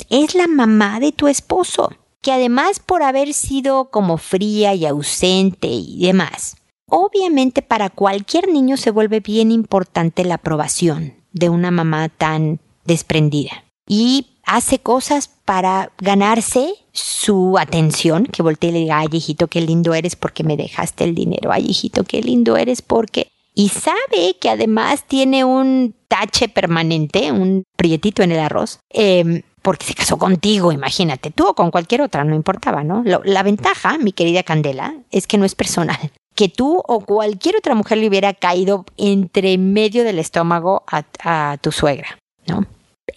es 0.10 0.36
la 0.36 0.48
mamá 0.48 1.00
de 1.00 1.12
tu 1.12 1.28
esposo, 1.28 1.92
que 2.22 2.32
además 2.32 2.80
por 2.80 3.02
haber 3.02 3.34
sido 3.34 3.90
como 3.90 4.18
fría 4.18 4.76
y 4.76 4.86
ausente 4.86 5.68
y 5.68 6.06
demás, 6.06 6.56
Obviamente 6.90 7.62
para 7.62 7.90
cualquier 7.90 8.50
niño 8.50 8.78
se 8.78 8.92
vuelve 8.92 9.20
bien 9.20 9.52
importante 9.52 10.26
la 10.26 10.36
aprobación 10.36 11.16
de 11.32 11.50
una 11.50 11.72
mamá 11.72 12.10
tan 12.10 12.60
desprendida 12.86 13.64
y 13.88 14.28
hace 14.46 14.80
cosas 14.80 15.30
para 15.46 15.92
ganarse 15.98 16.74
su 16.92 17.58
atención, 17.58 18.26
que 18.26 18.44
voltee 18.44 18.70
y 18.70 18.74
le 18.74 18.80
diga, 18.80 19.00
ay 19.00 19.08
hijito, 19.12 19.48
qué 19.48 19.62
lindo 19.62 19.94
eres 19.94 20.16
porque 20.16 20.44
me 20.44 20.58
dejaste 20.58 21.04
el 21.04 21.16
dinero, 21.16 21.52
ay 21.52 21.66
hijito, 21.68 22.04
qué 22.04 22.22
lindo 22.22 22.58
eres 22.58 22.82
porque... 22.82 23.30
Y 23.56 23.70
sabe 23.70 24.38
que 24.42 24.50
además 24.50 25.04
tiene 25.08 25.44
un 25.44 25.94
tache 26.08 26.50
permanente, 26.50 27.32
un 27.32 27.64
prietito 27.78 28.24
en 28.24 28.32
el 28.32 28.40
arroz, 28.40 28.80
em, 28.90 29.44
porque 29.62 29.86
se 29.86 29.94
casó 29.94 30.18
contigo, 30.18 30.72
imagínate, 30.72 31.30
tú 31.30 31.48
o 31.48 31.54
con 31.54 31.70
cualquier 31.70 32.02
otra, 32.02 32.24
no 32.24 32.36
importaba, 32.36 32.84
¿no? 32.84 33.04
la 33.04 33.44
ventaja, 33.44 33.98
mi 34.00 34.12
querida 34.12 34.42
Candela, 34.42 34.96
es 35.12 35.28
que 35.28 35.38
no 35.38 35.46
es 35.46 35.54
personal 35.54 36.12
que 36.36 36.50
tú 36.50 36.82
o 36.88 37.02
cualquier 37.02 37.58
otra 37.58 37.76
mujer 37.76 37.98
le 37.98 38.08
hubiera 38.08 38.34
caído 38.34 38.86
entre 38.98 39.58
medio 39.58 40.04
del 40.04 40.20
estómago 40.20 40.84
a, 40.88 41.58
tu 41.62 41.72
suegra, 41.72 42.18
¿no? 42.48 42.66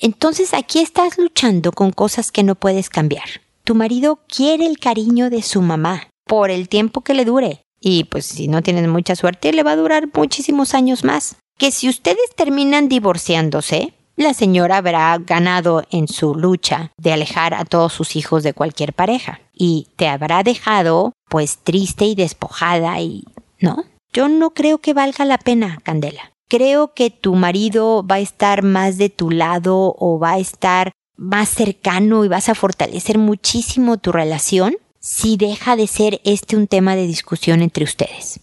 Entonces 0.01 0.53
aquí 0.55 0.81
estás 0.81 1.19
luchando 1.19 1.73
con 1.73 1.91
cosas 1.91 2.33
que 2.33 2.43
no 2.43 2.55
puedes 2.55 2.91
cambiar. 2.91 3.25
Tu 3.65 3.75
marido 3.75 4.21
quiere 4.29 4.67
el 4.67 4.79
cariño 4.79 5.31
de 5.31 5.43
su 5.43 5.63
mamá 5.63 6.09
por 6.27 6.51
el 6.51 6.69
tiempo 6.69 7.01
que 7.01 7.15
le 7.15 7.25
dure. 7.25 7.63
Y 7.81 8.05
pues 8.05 8.27
si 8.27 8.49
no 8.49 8.63
tienes 8.63 8.89
mucha 8.89 9.17
suerte, 9.17 9.53
le 9.53 9.63
va 9.63 9.73
a 9.73 9.77
durar 9.77 10.09
muchísimos 10.15 10.75
años 10.75 11.05
más. 11.05 11.37
Que 11.59 11.71
si 11.71 11.89
ustedes 11.89 12.35
terminan 12.35 12.89
divorciándose, 12.89 13.95
la 14.17 14.33
señora 14.33 14.79
habrá 14.79 15.17
ganado 15.19 15.85
en 15.91 16.09
su 16.09 16.35
lucha 16.35 16.91
de 16.97 17.13
alejar 17.13 17.53
a 17.53 17.65
todos 17.65 17.93
sus 17.93 18.17
hijos 18.17 18.43
de 18.43 18.55
cualquier 18.55 18.95
pareja 18.95 19.41
y 19.53 19.89
te 19.97 20.09
habrá 20.09 20.43
dejado 20.43 21.13
pues 21.37 21.59
triste 21.59 22.07
y 22.07 22.15
despojada 22.15 22.99
y... 22.99 23.25
¿No? 23.61 23.85
Yo 24.11 24.27
no 24.27 24.55
creo 24.55 24.79
que 24.79 24.95
valga 24.95 25.27
la 25.27 25.37
pena, 25.37 25.81
Candela. 25.83 26.33
Creo 26.49 26.95
que 26.95 27.11
tu 27.11 27.35
marido 27.35 28.03
va 28.11 28.15
a 28.15 28.21
estar 28.21 28.63
más 28.63 28.97
de 28.97 29.11
tu 29.11 29.31
lado 29.31 29.95
o 29.99 30.19
va 30.19 30.31
a 30.31 30.39
estar 30.39 30.93
más 31.19 31.51
cercano 31.51 32.25
y 32.25 32.29
vas 32.29 32.49
a 32.49 32.55
fortalecer 32.55 33.19
muchísimo 33.19 33.99
tu 33.99 34.13
relación 34.13 34.79
si 34.99 35.37
deja 35.37 35.77
de 35.77 35.87
ser 35.87 36.23
este 36.25 36.57
un 36.57 36.69
tema 36.69 36.97
de 36.97 37.07
discusión 37.07 37.61
entre 37.61 37.85
ustedes. 37.85 38.41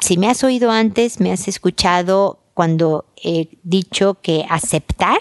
Si 0.00 0.18
me 0.18 0.28
has 0.28 0.42
oído 0.42 0.72
antes, 0.72 1.20
me 1.20 1.30
has 1.30 1.46
escuchado 1.46 2.40
cuando 2.52 3.04
he 3.14 3.48
dicho 3.62 4.14
que 4.22 4.44
aceptar 4.50 5.20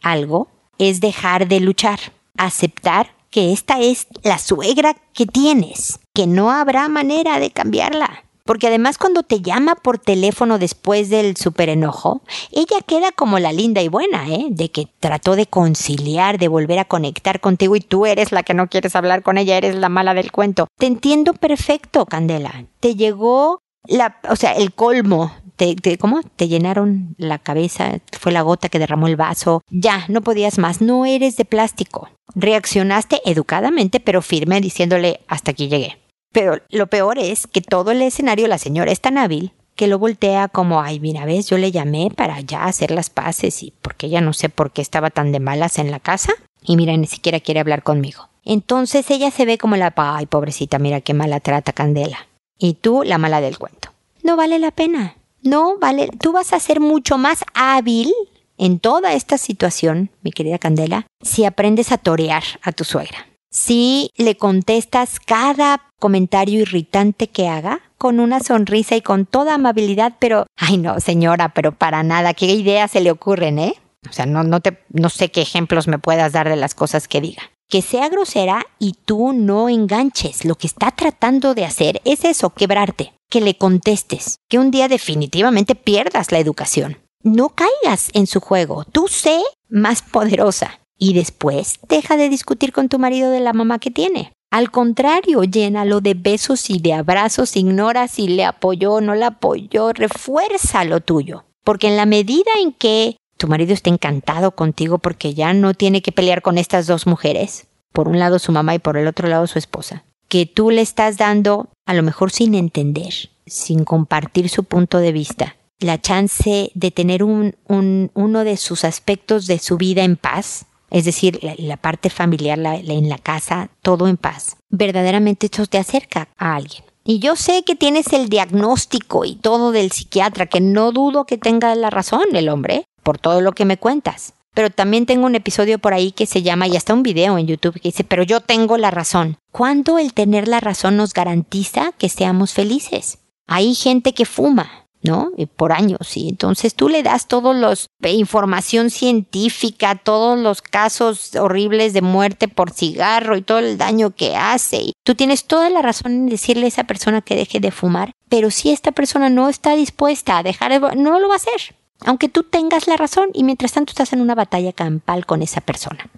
algo 0.00 0.48
es 0.78 1.02
dejar 1.02 1.46
de 1.46 1.60
luchar. 1.60 1.98
Aceptar 2.38 3.18
que 3.30 3.52
esta 3.52 3.80
es 3.80 4.06
la 4.22 4.38
suegra 4.38 4.96
que 5.12 5.26
tienes, 5.26 6.00
que 6.18 6.26
no 6.26 6.50
habrá 6.50 6.88
manera 6.88 7.38
de 7.38 7.52
cambiarla. 7.52 8.24
Porque 8.44 8.66
además 8.66 8.98
cuando 8.98 9.22
te 9.22 9.40
llama 9.40 9.76
por 9.76 10.00
teléfono 10.00 10.58
después 10.58 11.10
del 11.10 11.36
super 11.36 11.68
enojo, 11.68 12.22
ella 12.50 12.80
queda 12.84 13.12
como 13.12 13.38
la 13.38 13.52
linda 13.52 13.82
y 13.82 13.88
buena, 13.88 14.28
¿eh? 14.28 14.48
De 14.50 14.68
que 14.72 14.88
trató 14.98 15.36
de 15.36 15.46
conciliar, 15.46 16.38
de 16.38 16.48
volver 16.48 16.80
a 16.80 16.86
conectar 16.86 17.38
contigo 17.38 17.76
y 17.76 17.80
tú 17.80 18.04
eres 18.04 18.32
la 18.32 18.42
que 18.42 18.52
no 18.52 18.66
quieres 18.66 18.96
hablar 18.96 19.22
con 19.22 19.38
ella, 19.38 19.56
eres 19.56 19.76
la 19.76 19.88
mala 19.88 20.12
del 20.12 20.32
cuento. 20.32 20.66
Te 20.76 20.86
entiendo 20.86 21.34
perfecto, 21.34 22.04
Candela. 22.04 22.64
Te 22.80 22.96
llegó 22.96 23.60
la, 23.86 24.18
o 24.28 24.34
sea, 24.34 24.54
el 24.54 24.74
colmo 24.74 25.30
te, 25.54 25.96
¿cómo? 25.98 26.22
Te 26.34 26.48
llenaron 26.48 27.14
la 27.16 27.38
cabeza, 27.38 28.00
fue 28.18 28.32
la 28.32 28.42
gota 28.42 28.68
que 28.68 28.80
derramó 28.80 29.06
el 29.06 29.14
vaso. 29.14 29.62
Ya, 29.70 30.04
no 30.08 30.22
podías 30.22 30.58
más, 30.58 30.80
no 30.80 31.06
eres 31.06 31.36
de 31.36 31.44
plástico. 31.44 32.08
Reaccionaste 32.34 33.20
educadamente 33.24 34.00
pero 34.00 34.20
firme 34.20 34.60
diciéndole 34.60 35.20
hasta 35.28 35.52
aquí 35.52 35.68
llegué. 35.68 36.07
Pero 36.38 36.60
lo 36.68 36.86
peor 36.86 37.18
es 37.18 37.48
que 37.48 37.60
todo 37.60 37.90
el 37.90 38.00
escenario 38.00 38.46
la 38.46 38.58
señora 38.58 38.92
es 38.92 39.00
tan 39.00 39.18
hábil 39.18 39.50
que 39.74 39.88
lo 39.88 39.98
voltea 39.98 40.46
como, 40.46 40.80
ay, 40.80 41.00
mira, 41.00 41.24
ves, 41.24 41.48
yo 41.48 41.58
le 41.58 41.72
llamé 41.72 42.12
para 42.14 42.40
ya 42.42 42.66
hacer 42.66 42.92
las 42.92 43.10
paces 43.10 43.60
y 43.64 43.72
porque 43.82 44.06
ella 44.06 44.20
no 44.20 44.32
sé 44.32 44.48
por 44.48 44.70
qué 44.70 44.80
estaba 44.80 45.10
tan 45.10 45.32
de 45.32 45.40
malas 45.40 45.80
en 45.80 45.90
la 45.90 45.98
casa 45.98 46.32
y 46.62 46.76
mira, 46.76 46.96
ni 46.96 47.08
siquiera 47.08 47.40
quiere 47.40 47.58
hablar 47.58 47.82
conmigo. 47.82 48.28
Entonces 48.44 49.10
ella 49.10 49.32
se 49.32 49.46
ve 49.46 49.58
como 49.58 49.74
la, 49.74 49.92
ay, 49.96 50.26
pobrecita, 50.26 50.78
mira 50.78 51.00
qué 51.00 51.12
mala 51.12 51.40
trata 51.40 51.72
Candela. 51.72 52.28
Y 52.56 52.74
tú, 52.74 53.02
la 53.02 53.18
mala 53.18 53.40
del 53.40 53.58
cuento. 53.58 53.90
No 54.22 54.36
vale 54.36 54.60
la 54.60 54.70
pena. 54.70 55.16
No 55.42 55.76
vale, 55.80 56.08
tú 56.20 56.30
vas 56.30 56.52
a 56.52 56.60
ser 56.60 56.78
mucho 56.78 57.18
más 57.18 57.42
hábil 57.54 58.14
en 58.58 58.78
toda 58.78 59.14
esta 59.14 59.38
situación, 59.38 60.10
mi 60.22 60.30
querida 60.30 60.60
Candela, 60.60 61.08
si 61.20 61.44
aprendes 61.44 61.90
a 61.90 61.98
torear 61.98 62.44
a 62.62 62.70
tu 62.70 62.84
suegra 62.84 63.26
si 63.58 64.12
le 64.16 64.36
contestas 64.36 65.18
cada 65.18 65.90
comentario 65.98 66.60
irritante 66.60 67.28
que 67.28 67.48
haga 67.48 67.80
con 67.98 68.20
una 68.20 68.40
sonrisa 68.40 68.94
y 68.94 69.02
con 69.02 69.26
toda 69.26 69.54
amabilidad, 69.54 70.14
pero, 70.20 70.46
ay 70.56 70.78
no, 70.78 71.00
señora, 71.00 71.48
pero 71.50 71.72
para 71.72 72.02
nada, 72.04 72.34
¿qué 72.34 72.46
ideas 72.46 72.92
se 72.92 73.00
le 73.00 73.10
ocurren, 73.10 73.58
eh? 73.58 73.74
O 74.08 74.12
sea, 74.12 74.26
no, 74.26 74.44
no, 74.44 74.60
te, 74.60 74.78
no 74.90 75.08
sé 75.08 75.30
qué 75.30 75.42
ejemplos 75.42 75.88
me 75.88 75.98
puedas 75.98 76.32
dar 76.32 76.48
de 76.48 76.54
las 76.56 76.74
cosas 76.74 77.08
que 77.08 77.20
diga. 77.20 77.42
Que 77.68 77.82
sea 77.82 78.08
grosera 78.08 78.64
y 78.78 78.94
tú 79.04 79.32
no 79.32 79.68
enganches. 79.68 80.44
Lo 80.44 80.54
que 80.54 80.68
está 80.68 80.92
tratando 80.92 81.54
de 81.54 81.64
hacer 81.64 82.00
es 82.04 82.24
eso, 82.24 82.50
quebrarte. 82.50 83.12
Que 83.28 83.40
le 83.40 83.58
contestes. 83.58 84.38
Que 84.48 84.58
un 84.58 84.70
día 84.70 84.88
definitivamente 84.88 85.74
pierdas 85.74 86.32
la 86.32 86.38
educación. 86.38 86.98
No 87.22 87.50
caigas 87.50 88.08
en 88.14 88.26
su 88.26 88.40
juego. 88.40 88.84
Tú 88.84 89.08
sé 89.08 89.42
más 89.68 90.00
poderosa 90.00 90.78
y 90.98 91.14
después 91.14 91.78
deja 91.88 92.16
de 92.16 92.28
discutir 92.28 92.72
con 92.72 92.88
tu 92.88 92.98
marido 92.98 93.30
de 93.30 93.40
la 93.40 93.52
mamá 93.52 93.78
que 93.78 93.90
tiene. 93.90 94.32
Al 94.50 94.70
contrario, 94.70 95.44
llénalo 95.44 96.00
de 96.00 96.14
besos 96.14 96.70
y 96.70 96.78
de 96.78 96.94
abrazos, 96.94 97.56
ignora 97.56 98.08
si 98.08 98.28
le 98.28 98.44
apoyó 98.44 98.94
o 98.94 99.00
no 99.00 99.14
le 99.14 99.26
apoyó, 99.26 99.92
refuerza 99.92 100.84
lo 100.84 101.00
tuyo. 101.00 101.44
Porque 101.64 101.88
en 101.88 101.96
la 101.96 102.06
medida 102.06 102.50
en 102.62 102.72
que 102.72 103.16
tu 103.36 103.46
marido 103.46 103.72
está 103.72 103.90
encantado 103.90 104.52
contigo 104.52 104.98
porque 104.98 105.34
ya 105.34 105.52
no 105.52 105.74
tiene 105.74 106.02
que 106.02 106.12
pelear 106.12 106.42
con 106.42 106.58
estas 106.58 106.86
dos 106.86 107.06
mujeres, 107.06 107.66
por 107.92 108.08
un 108.08 108.18
lado 108.18 108.38
su 108.38 108.52
mamá 108.52 108.74
y 108.74 108.78
por 108.78 108.96
el 108.96 109.06
otro 109.06 109.28
lado 109.28 109.46
su 109.46 109.58
esposa, 109.58 110.04
que 110.28 110.46
tú 110.46 110.70
le 110.70 110.80
estás 110.80 111.18
dando, 111.18 111.68
a 111.86 111.94
lo 111.94 112.02
mejor 112.02 112.30
sin 112.30 112.54
entender, 112.54 113.12
sin 113.46 113.84
compartir 113.84 114.48
su 114.48 114.64
punto 114.64 114.98
de 114.98 115.12
vista, 115.12 115.56
la 115.78 116.00
chance 116.00 116.72
de 116.74 116.90
tener 116.90 117.22
un, 117.22 117.54
uno 117.68 118.44
de 118.44 118.56
sus 118.56 118.84
aspectos 118.84 119.46
de 119.46 119.58
su 119.58 119.76
vida 119.76 120.02
en 120.02 120.16
paz, 120.16 120.66
es 120.90 121.04
decir, 121.04 121.40
la, 121.42 121.76
parte 121.76 122.10
familiar 122.10 122.58
en 122.58 123.08
la 123.08 123.18
casa, 123.18 123.70
todo 123.82 124.08
en 124.08 124.16
paz, 124.16 124.56
verdaderamente 124.70 125.46
esto 125.46 125.66
te 125.66 125.78
acerca 125.78 126.28
a 126.36 126.56
alguien. 126.56 126.84
Y 127.04 127.20
yo 127.20 127.36
sé 127.36 127.62
que 127.64 127.74
tienes 127.74 128.12
el 128.12 128.28
diagnóstico 128.28 129.24
y 129.24 129.36
todo 129.36 129.72
del 129.72 129.92
psiquiatra, 129.92 130.46
que 130.46 130.60
no 130.60 130.92
dudo 130.92 131.24
que 131.24 131.38
tenga 131.38 131.74
la 131.74 131.88
razón 131.88 132.24
el 132.34 132.48
hombre, 132.50 132.84
por 133.02 133.18
todo 133.18 133.40
lo 133.40 133.52
que 133.52 133.64
me 133.64 133.78
cuentas. 133.78 134.34
Pero 134.54 134.70
también 134.70 135.06
tengo 135.06 135.24
un 135.24 135.34
episodio 135.34 135.78
por 135.78 135.94
ahí 135.94 136.12
que 136.12 136.26
se 136.26 136.42
llama, 136.42 136.66
y 136.66 136.76
hasta 136.76 136.92
un 136.92 137.02
video 137.02 137.38
en 137.38 137.46
YouTube 137.46 137.80
que 137.80 137.88
dice, 137.88 138.04
pero 138.04 138.24
yo 138.24 138.40
tengo 138.40 138.76
la 138.76 138.90
razón. 138.90 139.38
¿Cuándo 139.52 139.98
el 139.98 140.12
tener 140.12 140.48
la 140.48 140.60
razón 140.60 140.96
nos 140.96 141.14
garantiza 141.14 141.92
que 141.96 142.08
seamos 142.08 142.52
felices? 142.52 143.20
Hay 143.46 143.74
gente 143.74 144.12
que 144.12 144.26
fuma, 144.26 144.86
¿no? 145.02 145.30
Por 145.56 145.72
años. 145.72 146.16
Y 146.16 146.28
entonces 146.28 146.74
tú 146.74 146.88
le 146.88 147.02
das 147.02 147.28
todos 147.28 147.54
los 147.54 147.88
eh, 148.02 148.12
información 148.12 148.90
científica, 148.90 149.94
todos 149.96 150.38
los 150.38 150.62
casos 150.62 151.34
horribles 151.36 151.92
de 151.92 152.02
muerte 152.02 152.48
por 152.48 152.70
cigarro 152.70 153.36
y 153.36 153.42
todo 153.42 153.58
el 153.58 153.78
daño 153.78 154.10
que 154.10 154.36
hace. 154.36 154.78
Y 154.78 154.92
tú 155.04 155.14
tienes 155.14 155.44
toda 155.44 155.70
la 155.70 155.82
razón 155.82 156.12
en 156.12 156.26
decirle 156.26 156.66
a 156.66 156.68
esa 156.68 156.84
persona 156.84 157.22
que 157.22 157.36
deje 157.36 157.60
de 157.60 157.70
fumar, 157.70 158.12
pero 158.28 158.50
si 158.50 158.70
esta 158.70 158.92
persona 158.92 159.30
no 159.30 159.48
está 159.48 159.74
dispuesta 159.74 160.38
a 160.38 160.42
dejar 160.42 160.72
de 160.72 160.96
no 160.96 161.18
lo 161.18 161.28
va 161.28 161.34
a 161.34 161.36
hacer. 161.36 161.76
Aunque 162.04 162.28
tú 162.28 162.44
tengas 162.44 162.86
la 162.86 162.96
razón 162.96 163.30
y 163.34 163.42
mientras 163.42 163.72
tanto 163.72 163.90
estás 163.90 164.12
en 164.12 164.20
una 164.20 164.36
batalla 164.36 164.72
campal 164.72 165.26
con 165.26 165.42
esa 165.42 165.60
persona 165.60 166.08